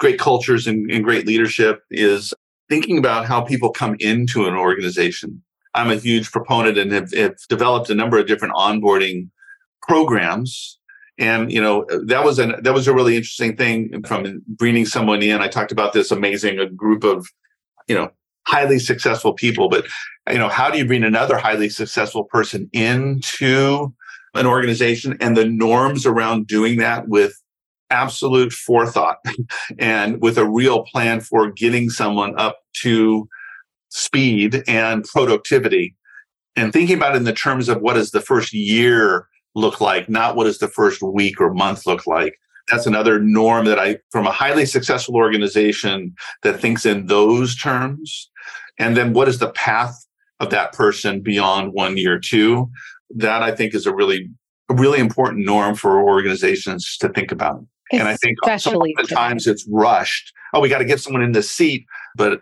great 0.00 0.18
cultures 0.18 0.66
and, 0.66 0.90
and 0.90 1.04
great 1.04 1.26
leadership 1.26 1.82
is 1.90 2.34
thinking 2.68 2.98
about 2.98 3.26
how 3.26 3.42
people 3.42 3.70
come 3.70 3.96
into 4.00 4.46
an 4.46 4.54
organization. 4.54 5.42
I'm 5.74 5.90
a 5.90 5.96
huge 5.96 6.30
proponent 6.30 6.78
and 6.78 6.92
have, 6.92 7.12
have 7.12 7.36
developed 7.48 7.90
a 7.90 7.94
number 7.94 8.18
of 8.18 8.26
different 8.26 8.54
onboarding 8.54 9.30
programs. 9.82 10.78
And 11.18 11.52
you 11.52 11.60
know 11.60 11.86
that 12.06 12.24
was 12.24 12.38
an 12.38 12.56
that 12.62 12.74
was 12.74 12.88
a 12.88 12.94
really 12.94 13.16
interesting 13.16 13.56
thing 13.56 14.02
from 14.04 14.42
bringing 14.48 14.84
someone 14.84 15.22
in. 15.22 15.40
I 15.40 15.48
talked 15.48 15.70
about 15.70 15.92
this 15.92 16.10
amazing 16.10 16.74
group 16.74 17.04
of 17.04 17.28
you 17.86 17.94
know 17.94 18.10
highly 18.46 18.80
successful 18.80 19.32
people, 19.32 19.68
but 19.68 19.86
you 20.28 20.38
know 20.38 20.48
how 20.48 20.70
do 20.70 20.78
you 20.78 20.86
bring 20.86 21.04
another 21.04 21.38
highly 21.38 21.68
successful 21.68 22.24
person 22.24 22.68
into 22.72 23.94
an 24.34 24.46
organization? 24.46 25.16
And 25.20 25.36
the 25.36 25.44
norms 25.44 26.04
around 26.04 26.48
doing 26.48 26.78
that 26.78 27.06
with 27.06 27.40
absolute 27.90 28.52
forethought 28.52 29.18
and 29.78 30.20
with 30.20 30.36
a 30.36 30.48
real 30.48 30.82
plan 30.84 31.20
for 31.20 31.52
getting 31.52 31.90
someone 31.90 32.34
up 32.38 32.58
to 32.82 33.28
speed 33.94 34.64
and 34.66 35.04
productivity 35.04 35.94
and 36.56 36.72
thinking 36.72 36.96
about 36.96 37.14
it 37.14 37.18
in 37.18 37.24
the 37.24 37.32
terms 37.32 37.68
of 37.68 37.80
what 37.80 37.94
does 37.94 38.10
the 38.10 38.20
first 38.20 38.52
year 38.52 39.28
look 39.54 39.80
like, 39.80 40.08
not 40.08 40.34
what 40.34 40.44
does 40.44 40.58
the 40.58 40.68
first 40.68 41.00
week 41.00 41.40
or 41.40 41.54
month 41.54 41.86
look 41.86 42.04
like. 42.04 42.34
That's 42.68 42.86
another 42.86 43.20
norm 43.20 43.66
that 43.66 43.78
I, 43.78 43.98
from 44.10 44.26
a 44.26 44.32
highly 44.32 44.66
successful 44.66 45.14
organization 45.14 46.14
that 46.42 46.60
thinks 46.60 46.84
in 46.84 47.06
those 47.06 47.54
terms. 47.56 48.30
And 48.78 48.96
then 48.96 49.12
what 49.12 49.28
is 49.28 49.38
the 49.38 49.50
path 49.50 49.94
of 50.40 50.50
that 50.50 50.72
person 50.72 51.20
beyond 51.20 51.72
one 51.72 51.96
year, 51.96 52.18
two? 52.18 52.68
That 53.10 53.44
I 53.44 53.54
think 53.54 53.74
is 53.74 53.86
a 53.86 53.94
really, 53.94 54.28
a 54.70 54.74
really 54.74 54.98
important 54.98 55.44
norm 55.44 55.76
for 55.76 56.02
organizations 56.02 56.96
to 56.98 57.10
think 57.10 57.30
about. 57.30 57.64
Especially 57.92 58.00
and 58.00 58.08
I 58.08 58.16
think 58.16 58.60
some 58.60 58.74
of 58.74 59.08
times 59.08 59.46
it's 59.46 59.64
rushed. 59.70 60.32
Oh, 60.52 60.60
we 60.60 60.68
got 60.68 60.78
to 60.78 60.84
get 60.84 61.00
someone 61.00 61.22
in 61.22 61.32
the 61.32 61.42
seat. 61.42 61.84
But 62.16 62.40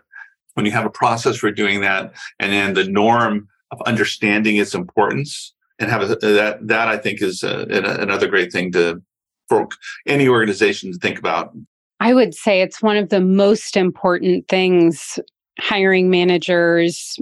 when 0.53 0.65
you 0.65 0.71
have 0.71 0.85
a 0.85 0.89
process 0.89 1.37
for 1.37 1.51
doing 1.51 1.81
that 1.81 2.13
and 2.39 2.51
then 2.51 2.73
the 2.73 2.83
norm 2.83 3.47
of 3.71 3.81
understanding 3.85 4.57
its 4.57 4.75
importance, 4.75 5.53
and 5.79 5.89
have 5.89 6.03
a, 6.03 6.15
that 6.15 6.59
that 6.67 6.87
I 6.87 6.97
think 6.97 7.21
is 7.21 7.43
a, 7.43 7.65
another 7.99 8.27
great 8.27 8.51
thing 8.51 8.71
to 8.73 9.01
for 9.49 9.67
any 10.07 10.27
organization 10.27 10.91
to 10.91 10.99
think 10.99 11.17
about. 11.17 11.53
I 11.99 12.13
would 12.13 12.33
say 12.35 12.61
it's 12.61 12.81
one 12.81 12.97
of 12.97 13.09
the 13.09 13.21
most 13.21 13.75
important 13.75 14.47
things 14.47 15.19
hiring 15.59 16.09
managers, 16.09 17.17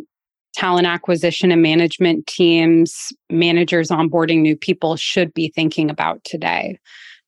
talent 0.54 0.88
acquisition 0.88 1.52
and 1.52 1.62
management 1.62 2.28
teams, 2.28 3.14
managers 3.30 3.90
onboarding 3.90 4.42
new 4.42 4.56
people 4.56 4.96
should 4.96 5.34
be 5.34 5.52
thinking 5.56 5.90
about 5.90 6.24
today. 6.24 6.78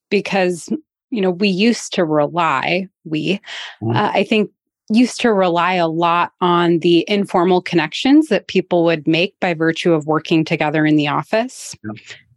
Because, 0.10 0.70
you 1.10 1.22
know, 1.22 1.32
we 1.32 1.48
used 1.48 1.94
to 1.94 2.06
rely, 2.06 2.88
we, 3.06 3.36
mm-hmm. 3.82 3.92
uh, 3.92 4.12
I 4.13 4.24
think 4.24 4.52
used 4.89 5.22
to 5.22 5.34
rely 5.34 5.74
a 5.74 5.88
lot 5.88 6.34
on 6.41 6.80
the 6.80 7.06
informal 7.08 7.62
connections 7.62 8.28
that 8.28 8.48
people 8.48 8.84
would 8.84 9.08
make 9.08 9.39
by 9.39 9.54
virtue 9.54 9.93
of 9.93 10.06
working 10.06 10.43
together 10.43 10.86
in 10.86 10.96
the 10.96 11.08
office 11.08 11.76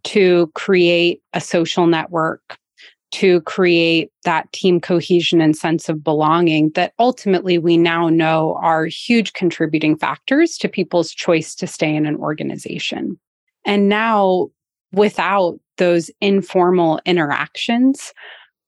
to 0.05 0.51
create 0.55 1.21
a 1.33 1.41
social 1.41 1.87
network, 1.87 2.57
to 3.11 3.41
create 3.43 4.11
that 4.25 4.51
team 4.53 4.81
cohesion 4.81 5.41
and 5.41 5.57
sense 5.57 5.89
of 5.89 6.05
belonging 6.05 6.71
that 6.75 6.93
ultimately 6.99 7.59
we 7.59 7.77
now 7.77 8.09
know 8.09 8.57
are 8.63 8.87
huge 8.87 9.33
contributing 9.33 9.97
factors 9.97 10.57
to 10.57 10.69
people's 10.69 11.11
choice 11.11 11.55
to 11.55 11.67
stay 11.67 11.95
in 11.95 12.07
an 12.07 12.17
organization. 12.17 13.19
And 13.65 13.89
now, 13.89 14.49
without 14.93 15.59
those 15.79 16.11
informal 16.21 17.01
interactions, 17.05 18.13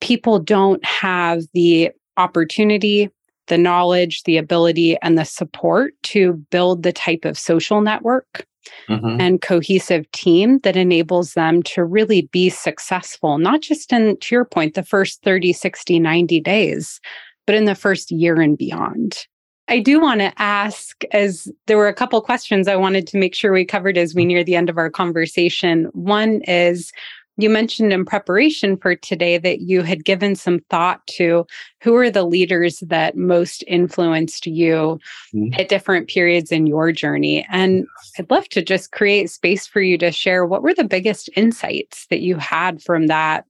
people 0.00 0.40
don't 0.40 0.84
have 0.84 1.44
the 1.54 1.90
opportunity 2.16 3.10
the 3.48 3.58
knowledge, 3.58 4.22
the 4.22 4.36
ability, 4.36 4.96
and 5.02 5.18
the 5.18 5.24
support 5.24 5.94
to 6.04 6.34
build 6.50 6.82
the 6.82 6.92
type 6.92 7.24
of 7.24 7.38
social 7.38 7.80
network 7.80 8.46
mm-hmm. 8.88 9.20
and 9.20 9.42
cohesive 9.42 10.10
team 10.12 10.58
that 10.60 10.76
enables 10.76 11.34
them 11.34 11.62
to 11.62 11.84
really 11.84 12.22
be 12.32 12.48
successful, 12.48 13.38
not 13.38 13.60
just 13.60 13.92
in, 13.92 14.16
to 14.18 14.34
your 14.34 14.44
point, 14.44 14.74
the 14.74 14.82
first 14.82 15.22
30, 15.22 15.52
60, 15.52 15.98
90 15.98 16.40
days, 16.40 17.00
but 17.46 17.54
in 17.54 17.64
the 17.64 17.74
first 17.74 18.10
year 18.10 18.40
and 18.40 18.56
beyond. 18.56 19.26
I 19.70 19.80
do 19.80 20.00
want 20.00 20.20
to 20.20 20.32
ask, 20.40 21.02
as 21.12 21.46
there 21.66 21.76
were 21.76 21.88
a 21.88 21.94
couple 21.94 22.20
questions 22.22 22.68
I 22.68 22.76
wanted 22.76 23.06
to 23.08 23.18
make 23.18 23.34
sure 23.34 23.52
we 23.52 23.66
covered 23.66 23.98
as 23.98 24.14
we 24.14 24.24
near 24.24 24.42
the 24.42 24.56
end 24.56 24.70
of 24.70 24.78
our 24.78 24.88
conversation. 24.88 25.84
One 25.92 26.40
is 26.42 26.90
you 27.38 27.48
mentioned 27.48 27.92
in 27.92 28.04
preparation 28.04 28.76
for 28.76 28.96
today 28.96 29.38
that 29.38 29.60
you 29.60 29.82
had 29.82 30.04
given 30.04 30.34
some 30.34 30.58
thought 30.70 31.06
to 31.06 31.46
who 31.82 31.94
are 31.94 32.10
the 32.10 32.24
leaders 32.24 32.80
that 32.80 33.16
most 33.16 33.62
influenced 33.68 34.46
you 34.46 34.98
mm-hmm. 35.34 35.58
at 35.58 35.68
different 35.68 36.08
periods 36.08 36.50
in 36.50 36.66
your 36.66 36.90
journey. 36.90 37.46
And 37.50 37.86
I'd 38.18 38.30
love 38.30 38.48
to 38.50 38.62
just 38.62 38.90
create 38.90 39.30
space 39.30 39.66
for 39.66 39.80
you 39.80 39.96
to 39.98 40.10
share 40.10 40.44
what 40.44 40.62
were 40.62 40.74
the 40.74 40.82
biggest 40.82 41.30
insights 41.36 42.06
that 42.10 42.20
you 42.20 42.36
had 42.36 42.82
from 42.82 43.06
that 43.06 43.44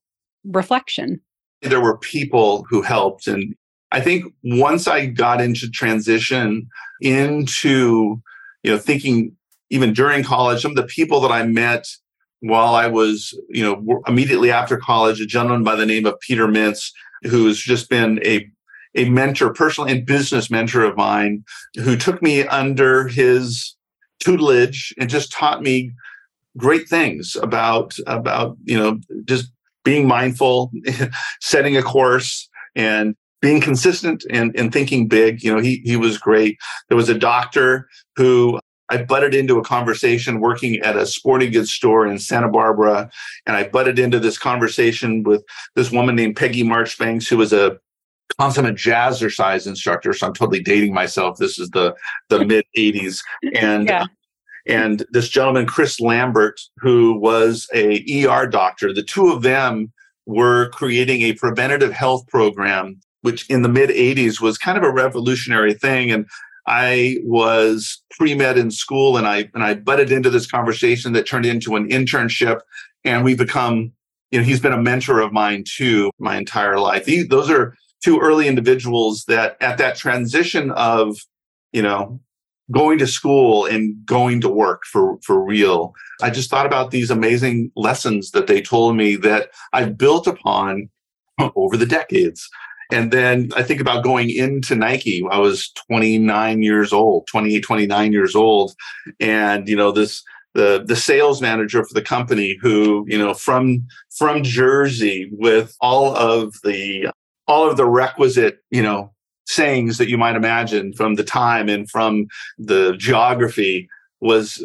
reflection? 0.45 1.20
There 1.62 1.80
were 1.80 1.97
people 1.99 2.66
who 2.68 2.82
helped. 2.82 3.26
And 3.26 3.55
I 3.91 4.01
think 4.01 4.32
once 4.45 4.86
I 4.86 5.07
got 5.07 5.41
into 5.41 5.68
transition 5.70 6.68
into, 7.01 8.20
you 8.62 8.70
know, 8.70 8.78
thinking 8.78 9.34
even 9.70 9.93
during 9.93 10.24
college, 10.24 10.62
some 10.62 10.72
of 10.72 10.76
the 10.76 10.82
people 10.84 11.20
that 11.20 11.32
I 11.32 11.45
met 11.45 11.86
while 12.41 12.74
I 12.74 12.86
was, 12.86 13.39
you 13.49 13.62
know, 13.62 14.03
immediately 14.07 14.51
after 14.51 14.76
college, 14.76 15.20
a 15.20 15.26
gentleman 15.26 15.64
by 15.64 15.74
the 15.74 15.86
name 15.86 16.07
of 16.07 16.20
Peter 16.20 16.47
Mintz, 16.47 16.91
who's 17.22 17.62
just 17.62 17.89
been 17.89 18.20
a 18.24 18.49
a 18.95 19.09
mentor, 19.09 19.53
personal 19.53 19.89
and 19.89 20.07
business 20.07 20.51
mentor 20.51 20.82
of 20.82 20.97
mine, 20.97 21.45
who 21.76 21.97
took 21.97 22.22
me 22.22 22.47
under 22.47 23.07
his 23.07 23.76
tutelage 24.18 24.95
and 24.99 25.11
just 25.11 25.30
taught 25.30 25.62
me 25.62 25.93
great 26.57 26.89
things 26.89 27.36
about 27.43 27.95
about 28.07 28.57
you 28.64 28.78
know 28.78 28.99
just 29.24 29.53
being 29.84 30.07
mindful, 30.07 30.70
setting 31.41 31.76
a 31.76 31.82
course, 31.82 32.49
and 32.74 33.14
being 33.41 33.61
consistent 33.61 34.24
and, 34.30 34.55
and 34.59 34.72
thinking 34.72 35.07
big. 35.07 35.43
You 35.43 35.55
know, 35.55 35.61
he 35.61 35.80
he 35.84 35.97
was 35.97 36.18
great. 36.18 36.59
There 36.89 36.97
was 36.97 37.09
a 37.09 37.18
doctor 37.18 37.89
who 38.16 38.59
I 38.91 39.03
butted 39.03 39.34
into 39.34 39.59
a 39.59 39.64
conversation 39.64 40.41
working 40.41 40.76
at 40.80 40.97
a 40.97 41.07
sporting 41.07 41.53
goods 41.53 41.72
store 41.72 42.07
in 42.07 42.18
Santa 42.18 42.49
Barbara, 42.49 43.11
and 43.47 43.57
I 43.57 43.68
butted 43.68 43.99
into 43.99 44.18
this 44.18 44.39
conversation 44.39 45.22
with 45.22 45.45
this 45.74 45.91
woman 45.91 46.16
named 46.16 46.36
Peggy 46.36 46.62
Marchbanks, 46.62 47.28
who 47.28 47.36
was 47.36 47.53
a 47.53 47.78
consummate 48.39 48.76
jazzercise 48.76 49.66
instructor. 49.66 50.12
So 50.12 50.26
I'm 50.26 50.34
totally 50.34 50.62
dating 50.62 50.95
myself. 50.95 51.39
This 51.39 51.59
is 51.59 51.70
the 51.70 51.95
the 52.28 52.45
mid 52.47 52.64
'80s, 52.76 53.22
and 53.55 53.89
yeah. 53.89 54.07
and 54.66 55.05
this 55.11 55.28
gentleman 55.28 55.66
Chris 55.66 56.01
Lambert, 56.01 56.61
who 56.78 57.18
was 57.18 57.68
a 57.74 58.26
ER 58.26 58.47
doctor. 58.47 58.93
The 58.93 59.03
two 59.03 59.30
of 59.30 59.43
them 59.43 59.93
were 60.26 60.70
creating 60.70 61.22
a 61.22 61.34
preventative 61.34 61.93
health 61.93 62.26
program, 62.28 63.01
which 63.22 63.49
in 63.51 63.62
the 63.62 63.68
mid 63.68 63.91
'80s 63.91 64.41
was 64.41 64.57
kind 64.57 64.78
of 64.78 64.84
a 64.84 64.93
revolutionary 64.93 65.74
thing, 65.74 66.11
and 66.11 66.26
I 66.69 67.16
was 67.25 68.03
pre-med 68.11 68.59
in 68.59 68.71
school 68.71 69.16
and 69.16 69.27
I 69.27 69.49
and 69.55 69.64
I 69.64 69.75
butted 69.75 70.12
into 70.12 70.29
this 70.29 70.47
conversation 70.47 71.12
that 71.14 71.27
turned 71.27 71.47
into 71.47 71.77
an 71.77 71.89
internship 71.89 72.61
and 73.05 73.25
we 73.25 73.35
become 73.35 73.93
you 74.31 74.39
know 74.39 74.45
he's 74.45 74.61
been 74.61 74.75
a 74.75 74.83
mentor 74.83 75.21
of 75.21 75.33
mine 75.33 75.64
too 75.66 76.11
my 76.19 76.37
entire 76.37 76.79
life. 76.79 77.09
Those 77.29 77.51
are 77.51 77.75
two 78.05 78.21
early 78.21 78.47
individuals 78.49 79.25
that 79.29 79.57
at 79.61 79.79
that 79.79 79.97
transition 79.97 80.71
of 80.73 81.16
you 81.73 81.83
know 81.83 82.21
going 82.71 82.99
to 82.99 83.07
school 83.07 83.64
and 83.64 84.05
going 84.05 84.41
to 84.43 84.49
work 84.49 84.83
for 84.85 85.19
for 85.23 85.43
real 85.43 85.95
i 86.23 86.29
just 86.29 86.51
thought 86.51 86.66
about 86.66 86.91
these 86.91 87.11
amazing 87.11 87.73
lessons 87.77 88.31
that 88.33 88.47
they 88.47 88.61
told 88.61 88.95
me 88.95 89.16
that 89.16 89.51
i've 89.73 89.97
built 89.97 90.27
upon 90.27 90.89
over 91.57 91.77
the 91.77 91.87
decades 91.87 92.49
and 92.91 93.12
then 93.12 93.51
I 93.55 93.62
think 93.62 93.80
about 93.80 94.03
going 94.03 94.30
into 94.30 94.74
Nike. 94.74 95.22
I 95.30 95.39
was 95.39 95.70
29 95.89 96.62
years 96.62 96.93
old, 96.93 97.26
28, 97.26 97.61
29 97.61 98.12
years 98.12 98.34
old. 98.34 98.74
And, 99.20 99.68
you 99.68 99.76
know, 99.76 99.93
this, 99.93 100.22
the, 100.55 100.82
the 100.86 100.97
sales 100.97 101.43
manager 101.43 101.84
for 101.84 101.93
the 101.93 102.03
company 102.03 102.57
who, 102.61 103.05
you 103.07 103.18
know, 103.18 103.34
from, 103.34 103.86
from 104.16 104.43
Jersey 104.43 105.28
with 105.32 105.76
all 105.80 106.16
of 106.16 106.55
the, 106.64 107.11
all 107.47 107.68
of 107.70 107.76
the 107.76 107.86
requisite, 107.86 108.59
you 108.70 108.82
know, 108.82 109.12
sayings 109.47 109.99
that 109.99 110.09
you 110.09 110.16
might 110.16 110.36
imagine 110.36 110.93
from 110.95 111.14
the 111.14 111.24
time 111.24 111.68
and 111.68 111.91
from 111.91 112.26
the 112.59 112.95
geography 112.99 113.89
was 114.20 114.64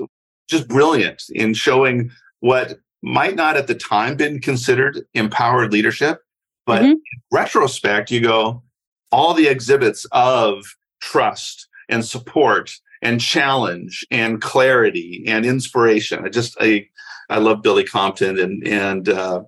just 0.50 0.68
brilliant 0.68 1.24
in 1.32 1.54
showing 1.54 2.10
what 2.40 2.80
might 3.02 3.36
not 3.36 3.58
at 3.58 3.68
the 3.68 3.76
time 3.76 4.16
been 4.16 4.40
considered 4.40 5.02
empowered 5.14 5.72
leadership 5.72 6.20
but 6.66 6.82
mm-hmm. 6.82 6.92
in 6.92 7.02
retrospect, 7.32 8.12
you 8.12 8.22
go, 8.22 8.64
all 9.12 9.34
the 9.34 9.48
exhibits 9.48 10.06
of 10.12 10.64
trust 11.02 11.68
and 11.90 12.04
support 12.04 12.72
and 13.02 13.20
challenge 13.20 14.06
and 14.10 14.42
clarity 14.42 15.24
and 15.28 15.46
inspiration. 15.46 16.26
I 16.26 16.30
just 16.30 16.58
I 16.60 16.88
I 17.30 17.38
love 17.38 17.62
Billy 17.62 17.84
Compton 17.84 18.40
and 18.40 18.66
and 18.68 19.10
uh, 19.10 19.44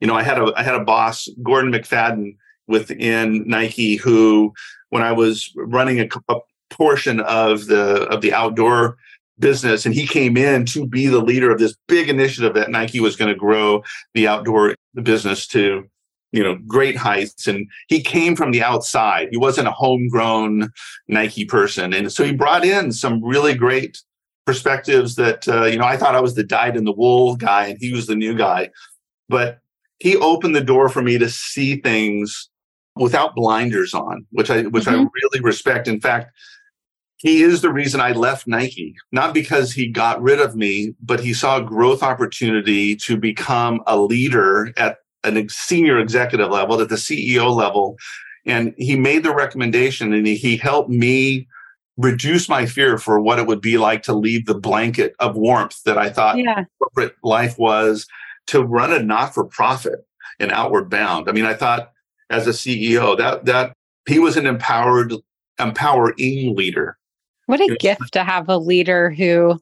you 0.00 0.06
know 0.06 0.14
I 0.14 0.22
had 0.22 0.38
a 0.38 0.52
I 0.56 0.62
had 0.62 0.74
a 0.74 0.84
boss 0.84 1.28
Gordon 1.42 1.72
McFadden 1.72 2.36
within 2.66 3.46
Nike 3.46 3.96
who 3.96 4.52
when 4.90 5.02
I 5.02 5.12
was 5.12 5.52
running 5.56 6.00
a, 6.00 6.08
a 6.28 6.40
portion 6.70 7.20
of 7.20 7.66
the 7.66 8.02
of 8.08 8.20
the 8.20 8.32
outdoor 8.32 8.96
business 9.38 9.86
and 9.86 9.94
he 9.94 10.06
came 10.06 10.36
in 10.36 10.64
to 10.64 10.86
be 10.86 11.06
the 11.06 11.20
leader 11.20 11.50
of 11.50 11.58
this 11.58 11.76
big 11.88 12.08
initiative 12.08 12.54
that 12.54 12.70
Nike 12.70 13.00
was 13.00 13.16
going 13.16 13.32
to 13.32 13.38
grow 13.38 13.84
the 14.14 14.26
outdoor 14.26 14.74
business 15.02 15.46
to 15.48 15.88
you 16.36 16.44
know 16.44 16.56
great 16.66 16.96
heights 16.96 17.46
and 17.46 17.68
he 17.88 18.00
came 18.00 18.36
from 18.36 18.50
the 18.52 18.62
outside. 18.62 19.28
He 19.30 19.38
wasn't 19.38 19.68
a 19.68 19.72
homegrown 19.72 20.70
nike 21.08 21.46
person. 21.46 21.94
And 21.94 22.12
so 22.12 22.24
he 22.24 22.32
brought 22.32 22.64
in 22.64 22.92
some 22.92 23.24
really 23.24 23.54
great 23.54 24.02
perspectives 24.44 25.16
that 25.16 25.48
uh, 25.48 25.64
you 25.64 25.78
know 25.78 25.84
i 25.84 25.96
thought 25.96 26.14
i 26.14 26.20
was 26.20 26.36
the 26.36 26.44
dyed 26.44 26.76
in 26.76 26.84
the 26.84 26.92
wool 26.92 27.34
guy 27.34 27.66
and 27.66 27.78
he 27.80 27.92
was 27.92 28.06
the 28.06 28.14
new 28.14 28.34
guy. 28.34 28.70
But 29.28 29.58
he 29.98 30.16
opened 30.16 30.54
the 30.54 30.60
door 30.60 30.88
for 30.88 31.02
me 31.02 31.18
to 31.18 31.28
see 31.28 31.76
things 31.76 32.50
without 32.96 33.34
blinders 33.34 33.94
on 33.94 34.26
which 34.30 34.50
i 34.50 34.62
which 34.64 34.84
mm-hmm. 34.84 35.06
i 35.06 35.08
really 35.22 35.40
respect. 35.42 35.88
In 35.88 36.00
fact 36.00 36.32
he 37.18 37.42
is 37.42 37.62
the 37.62 37.72
reason 37.72 37.98
I 37.98 38.12
left 38.12 38.46
Nike, 38.46 38.94
not 39.10 39.32
because 39.32 39.72
he 39.72 39.88
got 39.88 40.20
rid 40.20 40.38
of 40.38 40.54
me, 40.54 40.94
but 41.02 41.18
he 41.18 41.32
saw 41.32 41.56
a 41.56 41.64
growth 41.64 42.02
opportunity 42.02 42.94
to 42.96 43.16
become 43.16 43.82
a 43.86 43.98
leader 43.98 44.74
at 44.76 44.98
a 45.34 45.48
senior 45.48 45.98
executive 45.98 46.50
level, 46.50 46.80
at 46.80 46.88
the 46.88 46.96
CEO 46.96 47.54
level. 47.54 47.96
And 48.44 48.74
he 48.76 48.96
made 48.96 49.24
the 49.24 49.34
recommendation 49.34 50.12
and 50.12 50.26
he 50.26 50.56
helped 50.56 50.90
me 50.90 51.48
reduce 51.96 52.48
my 52.48 52.66
fear 52.66 52.98
for 52.98 53.20
what 53.20 53.38
it 53.38 53.46
would 53.46 53.60
be 53.60 53.78
like 53.78 54.02
to 54.02 54.14
leave 54.14 54.46
the 54.46 54.54
blanket 54.54 55.14
of 55.18 55.36
warmth 55.36 55.82
that 55.84 55.96
I 55.96 56.10
thought 56.10 56.36
yeah. 56.38 56.64
corporate 56.78 57.16
life 57.22 57.58
was 57.58 58.06
to 58.48 58.62
run 58.62 58.92
a 58.92 59.02
not 59.02 59.34
for 59.34 59.44
profit 59.44 60.06
and 60.38 60.52
outward 60.52 60.90
bound. 60.90 61.28
I 61.28 61.32
mean, 61.32 61.46
I 61.46 61.54
thought 61.54 61.92
as 62.30 62.46
a 62.46 62.50
CEO 62.50 63.16
that 63.16 63.46
that 63.46 63.72
he 64.06 64.18
was 64.18 64.36
an 64.36 64.46
empowered, 64.46 65.14
empowering 65.58 66.54
leader. 66.54 66.98
What 67.46 67.60
a 67.60 67.76
gift 67.76 68.12
to 68.12 68.24
have 68.24 68.48
a 68.48 68.58
leader 68.58 69.10
who 69.10 69.60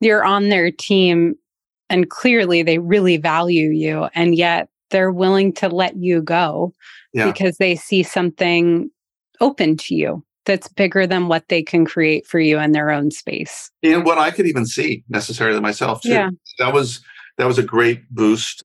you're 0.00 0.24
on 0.24 0.48
their 0.48 0.70
team 0.70 1.36
and 1.88 2.08
clearly 2.08 2.62
they 2.62 2.78
really 2.78 3.16
value 3.16 3.68
you 3.68 4.08
and 4.14 4.34
yet 4.34 4.68
they're 4.90 5.12
willing 5.12 5.52
to 5.54 5.68
let 5.68 5.96
you 5.96 6.22
go 6.22 6.74
yeah. 7.12 7.26
because 7.26 7.56
they 7.56 7.74
see 7.76 8.02
something 8.02 8.90
open 9.40 9.76
to 9.76 9.94
you 9.94 10.24
that's 10.46 10.68
bigger 10.68 11.06
than 11.06 11.28
what 11.28 11.48
they 11.48 11.62
can 11.62 11.84
create 11.84 12.26
for 12.26 12.40
you 12.40 12.58
in 12.58 12.72
their 12.72 12.90
own 12.90 13.10
space. 13.10 13.70
And 13.82 14.04
what 14.04 14.18
I 14.18 14.30
could 14.30 14.46
even 14.46 14.66
see 14.66 15.04
necessarily 15.08 15.60
myself 15.60 16.02
too. 16.02 16.10
Yeah. 16.10 16.30
That 16.58 16.72
was 16.72 17.00
that 17.38 17.46
was 17.46 17.58
a 17.58 17.62
great 17.62 18.08
boost. 18.10 18.64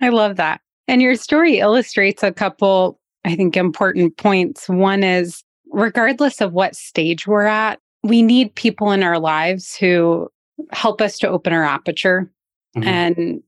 I 0.00 0.10
love 0.10 0.36
that. 0.36 0.60
And 0.86 1.00
your 1.00 1.14
story 1.14 1.58
illustrates 1.58 2.22
a 2.22 2.32
couple, 2.32 3.00
I 3.24 3.36
think, 3.36 3.56
important 3.56 4.16
points. 4.16 4.68
One 4.68 5.02
is 5.02 5.42
regardless 5.70 6.40
of 6.40 6.52
what 6.52 6.76
stage 6.76 7.26
we're 7.26 7.46
at, 7.46 7.80
we 8.02 8.22
need 8.22 8.54
people 8.54 8.92
in 8.92 9.02
our 9.02 9.18
lives 9.18 9.76
who 9.76 10.28
help 10.72 11.00
us 11.00 11.18
to 11.18 11.28
open 11.28 11.52
our 11.52 11.64
aperture 11.64 12.30
mm-hmm. 12.76 12.88
and 12.88 13.42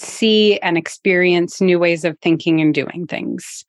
see 0.00 0.58
and 0.58 0.76
experience 0.76 1.60
new 1.60 1.78
ways 1.78 2.04
of 2.04 2.18
thinking 2.20 2.60
and 2.60 2.74
doing 2.74 3.06
things, 3.06 3.64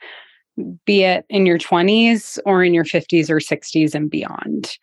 be 0.86 1.03
it 1.03 1.25
in 1.29 1.45
your 1.45 1.57
20s 1.57 2.39
or 2.45 2.63
in 2.63 2.73
your 2.73 2.86
50s 2.86 3.29
or 3.29 3.38
60s 3.38 3.95
and 3.95 4.09
beyond. 4.09 4.77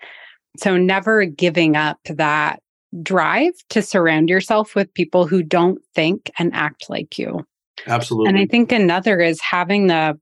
So, 0.56 0.76
never 0.76 1.24
giving 1.24 1.76
up 1.76 1.98
that 2.04 2.60
drive 3.02 3.52
to 3.70 3.82
surround 3.82 4.30
yourself 4.30 4.74
with 4.74 4.92
people 4.94 5.26
who 5.26 5.42
don't 5.42 5.78
think 5.94 6.30
and 6.38 6.54
act 6.54 6.88
like 6.88 7.18
you. 7.18 7.46
Absolutely. 7.86 8.28
And 8.28 8.38
I 8.38 8.46
think 8.46 8.72
another 8.72 9.20
is 9.20 9.40
having 9.40 9.86
the 9.86 10.18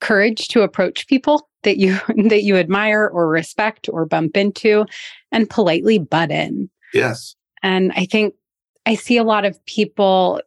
courage 0.00 0.48
to 0.48 0.62
approach 0.62 1.06
people 1.06 1.48
that 1.62 1.78
you 1.78 1.98
that 2.28 2.42
you 2.42 2.56
admire 2.56 3.06
or 3.06 3.28
respect 3.28 3.88
or 3.92 4.06
bump 4.06 4.36
into 4.36 4.84
and 5.32 5.48
politely 5.48 5.98
butt 5.98 6.30
in. 6.30 6.70
Yes. 6.92 7.36
And 7.62 7.92
I 7.94 8.06
think 8.06 8.34
I 8.86 8.94
see 8.94 9.16
a 9.16 9.24
lot 9.24 9.44
of 9.44 9.62
people 9.66 10.40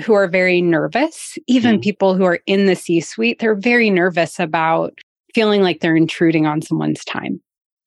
who 0.00 0.14
are 0.14 0.28
very 0.28 0.60
nervous, 0.62 1.38
even 1.46 1.76
mm 1.76 1.82
people 1.82 2.14
who 2.14 2.24
are 2.24 2.40
in 2.46 2.66
the 2.66 2.76
C 2.76 3.00
suite, 3.00 3.38
they're 3.38 3.54
very 3.54 3.88
nervous 3.88 4.38
about 4.38 4.98
feeling 5.34 5.62
like 5.62 5.80
they're 5.80 5.96
intruding 5.96 6.46
on 6.46 6.60
someone's 6.60 7.04
time. 7.04 7.40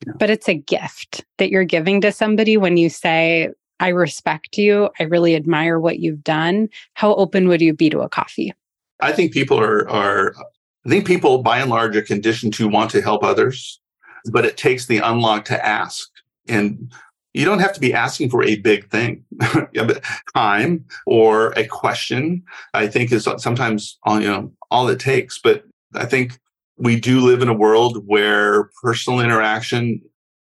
Yeah. 0.07 0.13
But 0.17 0.29
it's 0.29 0.49
a 0.49 0.55
gift 0.55 1.23
that 1.37 1.49
you're 1.49 1.63
giving 1.63 2.01
to 2.01 2.11
somebody 2.11 2.57
when 2.57 2.77
you 2.77 2.89
say, 2.89 3.49
I 3.79 3.89
respect 3.89 4.57
you. 4.57 4.89
I 4.99 5.03
really 5.03 5.35
admire 5.35 5.79
what 5.79 5.99
you've 5.99 6.23
done. 6.23 6.69
How 6.93 7.13
open 7.15 7.47
would 7.49 7.61
you 7.61 7.73
be 7.73 7.89
to 7.89 7.99
a 7.99 8.09
coffee? 8.09 8.53
I 8.99 9.11
think 9.11 9.33
people 9.33 9.59
are 9.59 9.87
are 9.89 10.33
I 10.85 10.89
think 10.89 11.05
people 11.05 11.43
by 11.43 11.59
and 11.59 11.69
large 11.69 11.95
are 11.95 12.01
conditioned 12.01 12.53
to 12.55 12.67
want 12.67 12.91
to 12.91 13.01
help 13.01 13.23
others, 13.23 13.79
but 14.31 14.45
it 14.45 14.57
takes 14.57 14.85
the 14.85 14.97
unlock 14.97 15.45
to 15.45 15.65
ask. 15.65 16.09
And 16.47 16.91
you 17.33 17.45
don't 17.45 17.59
have 17.59 17.73
to 17.73 17.79
be 17.79 17.93
asking 17.93 18.29
for 18.29 18.43
a 18.43 18.57
big 18.57 18.89
thing. 18.89 19.23
Time 20.35 20.85
or 21.05 21.51
a 21.57 21.65
question, 21.65 22.43
I 22.73 22.87
think 22.87 23.11
is 23.11 23.27
sometimes 23.37 23.97
all, 24.03 24.21
you 24.21 24.27
know, 24.27 24.51
all 24.69 24.87
it 24.87 24.99
takes. 24.99 25.39
But 25.39 25.63
I 25.95 26.05
think 26.05 26.39
we 26.77 26.99
do 26.99 27.21
live 27.21 27.41
in 27.41 27.49
a 27.49 27.53
world 27.53 28.07
where 28.07 28.65
personal 28.81 29.19
interaction 29.19 30.01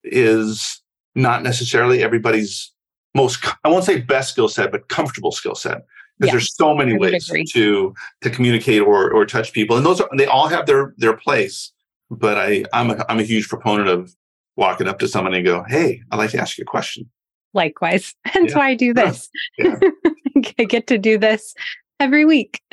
is 0.03 0.82
not 1.13 1.43
necessarily 1.43 2.03
everybody's 2.03 2.71
most, 3.13 3.45
I 3.63 3.69
won't 3.69 3.84
say 3.84 3.99
best 3.99 4.32
skill 4.32 4.47
set, 4.47 4.71
but 4.71 4.88
comfortable 4.89 5.32
skill 5.32 5.55
set. 5.55 5.86
Because 6.17 6.27
yeah, 6.27 6.32
there's 6.34 6.55
so 6.55 6.75
many 6.75 6.97
ways 6.97 7.29
agree. 7.29 7.45
to 7.53 7.95
to 8.21 8.29
communicate 8.29 8.82
or 8.84 9.11
or 9.11 9.25
touch 9.25 9.53
people. 9.53 9.75
And 9.75 9.84
those 9.84 9.99
are 9.99 10.09
they 10.15 10.27
all 10.27 10.47
have 10.47 10.67
their 10.67 10.93
their 10.97 11.17
place. 11.17 11.71
But 12.11 12.38
I 12.38 12.63
I'm 12.73 12.91
a 12.91 13.05
I'm 13.09 13.17
a 13.17 13.23
huge 13.23 13.49
proponent 13.49 13.89
of 13.89 14.15
walking 14.55 14.87
up 14.87 14.99
to 14.99 15.07
someone 15.07 15.33
and 15.33 15.45
go, 15.45 15.63
Hey, 15.67 16.01
I'd 16.11 16.17
like 16.17 16.31
to 16.31 16.39
ask 16.39 16.57
you 16.57 16.63
a 16.63 16.65
question. 16.65 17.09
Likewise. 17.53 18.15
That's 18.25 18.51
yeah. 18.51 18.57
why 18.57 18.69
I 18.69 18.75
do 18.75 18.93
this. 18.93 19.29
Yeah. 19.57 19.79
I 20.59 20.63
get 20.63 20.87
to 20.87 20.97
do 20.97 21.17
this 21.17 21.53
every 21.99 22.25
week. 22.25 22.61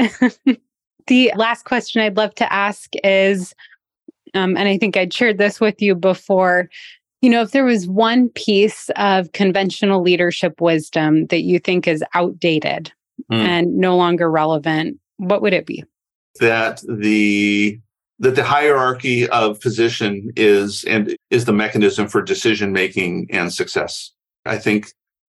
the 1.06 1.32
last 1.36 1.64
question 1.64 2.00
I'd 2.00 2.16
love 2.16 2.34
to 2.36 2.52
ask 2.52 2.90
is, 3.04 3.54
um, 4.34 4.56
and 4.56 4.68
I 4.68 4.78
think 4.78 4.96
I'd 4.96 5.12
shared 5.12 5.38
this 5.38 5.60
with 5.60 5.80
you 5.82 5.94
before. 5.94 6.68
You 7.20 7.30
know, 7.30 7.42
if 7.42 7.50
there 7.50 7.64
was 7.64 7.88
one 7.88 8.28
piece 8.30 8.90
of 8.96 9.32
conventional 9.32 10.02
leadership 10.02 10.60
wisdom 10.60 11.26
that 11.26 11.42
you 11.42 11.58
think 11.58 11.88
is 11.88 12.04
outdated 12.14 12.92
mm. 13.30 13.36
and 13.36 13.76
no 13.76 13.96
longer 13.96 14.30
relevant, 14.30 14.98
what 15.16 15.42
would 15.42 15.52
it 15.52 15.66
be? 15.66 15.84
That 16.38 16.82
the 16.88 17.80
that 18.20 18.34
the 18.34 18.44
hierarchy 18.44 19.28
of 19.28 19.60
position 19.60 20.30
is 20.36 20.84
and 20.84 21.16
is 21.30 21.44
the 21.44 21.52
mechanism 21.52 22.08
for 22.08 22.20
decision 22.20 22.72
making 22.72 23.28
and 23.30 23.52
success. 23.52 24.12
I 24.44 24.58
think 24.58 24.92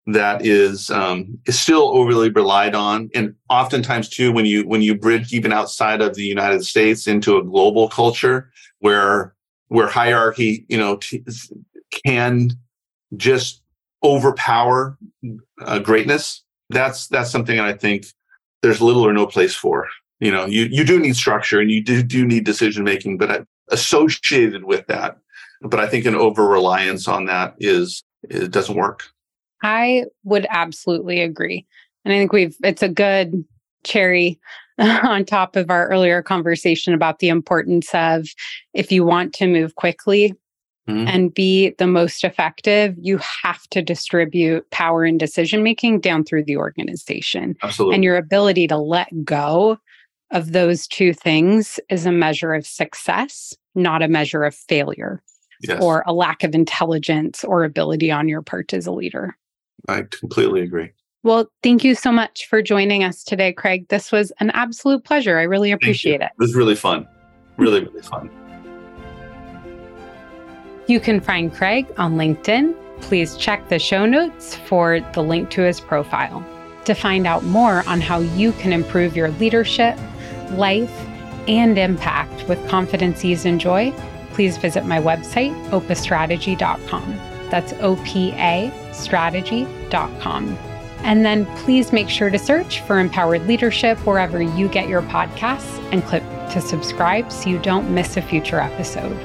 that 0.06 0.44
is 0.44 0.90
um, 0.90 1.38
is 1.46 1.58
still 1.58 1.96
overly 1.96 2.30
relied 2.30 2.74
on, 2.74 3.08
and 3.14 3.34
oftentimes 3.48 4.08
too 4.08 4.32
when 4.32 4.46
you 4.46 4.66
when 4.66 4.82
you 4.82 4.96
bridge 4.96 5.32
even 5.32 5.52
outside 5.52 6.00
of 6.00 6.14
the 6.14 6.24
United 6.24 6.64
States 6.64 7.06
into 7.06 7.36
a 7.36 7.44
global 7.44 7.88
culture 7.88 8.50
where 8.80 9.34
where 9.68 9.86
hierarchy 9.86 10.66
you 10.68 10.76
know 10.76 10.96
t- 10.96 11.24
can 12.04 12.50
just 13.16 13.62
overpower 14.02 14.98
uh, 15.64 15.78
greatness. 15.78 16.42
That's 16.70 17.06
that's 17.06 17.30
something 17.30 17.60
I 17.60 17.74
think 17.74 18.06
there's 18.62 18.80
little 18.80 19.06
or 19.06 19.12
no 19.12 19.26
place 19.26 19.54
for 19.54 19.86
you 20.22 20.30
know 20.30 20.46
you 20.46 20.68
you 20.70 20.84
do 20.84 21.00
need 21.00 21.16
structure 21.16 21.60
and 21.60 21.70
you 21.70 21.82
do 21.82 22.02
do 22.02 22.24
need 22.24 22.44
decision 22.44 22.84
making 22.84 23.18
but 23.18 23.44
associated 23.70 24.64
with 24.64 24.86
that 24.86 25.18
but 25.60 25.80
i 25.80 25.86
think 25.86 26.06
an 26.06 26.14
over 26.14 26.46
reliance 26.46 27.08
on 27.08 27.26
that 27.26 27.54
is 27.58 28.04
it 28.30 28.52
doesn't 28.52 28.76
work 28.76 29.02
i 29.64 30.04
would 30.22 30.46
absolutely 30.48 31.20
agree 31.20 31.66
and 32.04 32.14
i 32.14 32.18
think 32.18 32.32
we've 32.32 32.56
it's 32.62 32.82
a 32.82 32.88
good 32.88 33.44
cherry 33.82 34.38
on 34.78 35.24
top 35.24 35.56
of 35.56 35.70
our 35.70 35.88
earlier 35.88 36.22
conversation 36.22 36.94
about 36.94 37.18
the 37.18 37.28
importance 37.28 37.92
of 37.92 38.28
if 38.74 38.92
you 38.92 39.04
want 39.04 39.34
to 39.34 39.48
move 39.48 39.74
quickly 39.74 40.32
mm-hmm. 40.88 41.06
and 41.08 41.34
be 41.34 41.74
the 41.78 41.86
most 41.86 42.24
effective, 42.24 42.94
you 42.98 43.18
have 43.42 43.62
to 43.68 43.82
distribute 43.82 44.68
power 44.70 45.04
and 45.04 45.20
decision 45.20 45.62
making 45.62 46.00
down 46.00 46.24
through 46.24 46.44
the 46.44 46.56
organization. 46.56 47.54
Absolutely. 47.62 47.96
And 47.96 48.02
your 48.02 48.16
ability 48.16 48.66
to 48.68 48.78
let 48.78 49.08
go 49.24 49.78
of 50.32 50.52
those 50.52 50.86
two 50.86 51.14
things 51.14 51.78
is 51.88 52.06
a 52.06 52.12
measure 52.12 52.54
of 52.54 52.66
success, 52.66 53.54
not 53.74 54.02
a 54.02 54.08
measure 54.08 54.44
of 54.44 54.54
failure 54.54 55.22
yes. 55.62 55.80
or 55.82 56.02
a 56.06 56.12
lack 56.12 56.42
of 56.42 56.54
intelligence 56.54 57.44
or 57.44 57.64
ability 57.64 58.10
on 58.10 58.28
your 58.28 58.42
part 58.42 58.72
as 58.72 58.86
a 58.86 58.92
leader. 58.92 59.36
I 59.88 60.02
completely 60.02 60.62
agree. 60.62 60.90
Well, 61.22 61.48
thank 61.62 61.84
you 61.84 61.94
so 61.94 62.10
much 62.10 62.46
for 62.46 62.62
joining 62.62 63.04
us 63.04 63.22
today, 63.22 63.52
Craig. 63.52 63.86
This 63.88 64.10
was 64.10 64.32
an 64.40 64.50
absolute 64.50 65.04
pleasure. 65.04 65.38
I 65.38 65.42
really 65.42 65.70
appreciate 65.70 66.20
it. 66.20 66.30
It 66.32 66.38
was 66.38 66.54
really 66.54 66.74
fun. 66.74 67.06
Really, 67.56 67.84
really 67.84 68.02
fun. 68.02 68.28
You 70.88 70.98
can 70.98 71.20
find 71.20 71.54
Craig 71.54 71.86
on 71.96 72.16
LinkedIn. 72.16 72.74
Please 73.02 73.36
check 73.36 73.68
the 73.68 73.78
show 73.78 74.04
notes 74.04 74.56
for 74.66 75.00
the 75.12 75.22
link 75.22 75.50
to 75.50 75.62
his 75.62 75.80
profile. 75.80 76.44
To 76.86 76.94
find 76.94 77.24
out 77.26 77.44
more 77.44 77.84
on 77.86 78.00
how 78.00 78.18
you 78.18 78.50
can 78.52 78.72
improve 78.72 79.16
your 79.16 79.28
leadership, 79.30 79.96
life, 80.52 80.92
and 81.48 81.78
impact 81.78 82.48
with 82.48 82.66
confidence, 82.68 83.24
ease, 83.24 83.44
and 83.44 83.60
joy, 83.60 83.92
please 84.32 84.56
visit 84.56 84.84
my 84.86 85.00
website, 85.00 85.52
opastrategy.com. 85.70 87.20
That's 87.50 87.72
O 87.74 87.96
P 88.04 88.32
A 88.32 88.72
strategy.com. 88.92 90.56
And 91.04 91.24
then 91.24 91.46
please 91.56 91.92
make 91.92 92.08
sure 92.08 92.30
to 92.30 92.38
search 92.38 92.80
for 92.82 92.98
Empowered 92.98 93.46
Leadership 93.46 93.98
wherever 94.06 94.40
you 94.40 94.68
get 94.68 94.88
your 94.88 95.02
podcasts 95.02 95.78
and 95.92 96.04
click 96.04 96.22
to 96.52 96.60
subscribe 96.60 97.32
so 97.32 97.50
you 97.50 97.58
don't 97.58 97.92
miss 97.92 98.16
a 98.16 98.22
future 98.22 98.60
episode. 98.60 99.16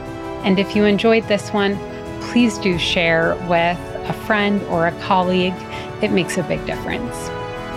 And 0.44 0.60
if 0.60 0.76
you 0.76 0.86
enjoyed 0.86 1.24
this 1.28 1.54
one, 1.54 1.78
please 2.22 2.58
do 2.58 2.78
share 2.78 3.36
with 3.48 3.78
a 4.10 4.14
friend 4.26 4.62
or 4.64 4.88
a 4.88 5.02
colleague. 5.04 5.56
It 6.02 6.12
makes 6.12 6.38
a 6.38 6.44
big 6.44 6.66
difference. 6.66 7.16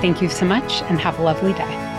Thank 0.00 0.22
you 0.22 0.28
so 0.28 0.46
much 0.46 0.82
and 0.82 0.98
have 0.98 1.18
a 1.18 1.22
lovely 1.22 1.52
day. 1.52 1.89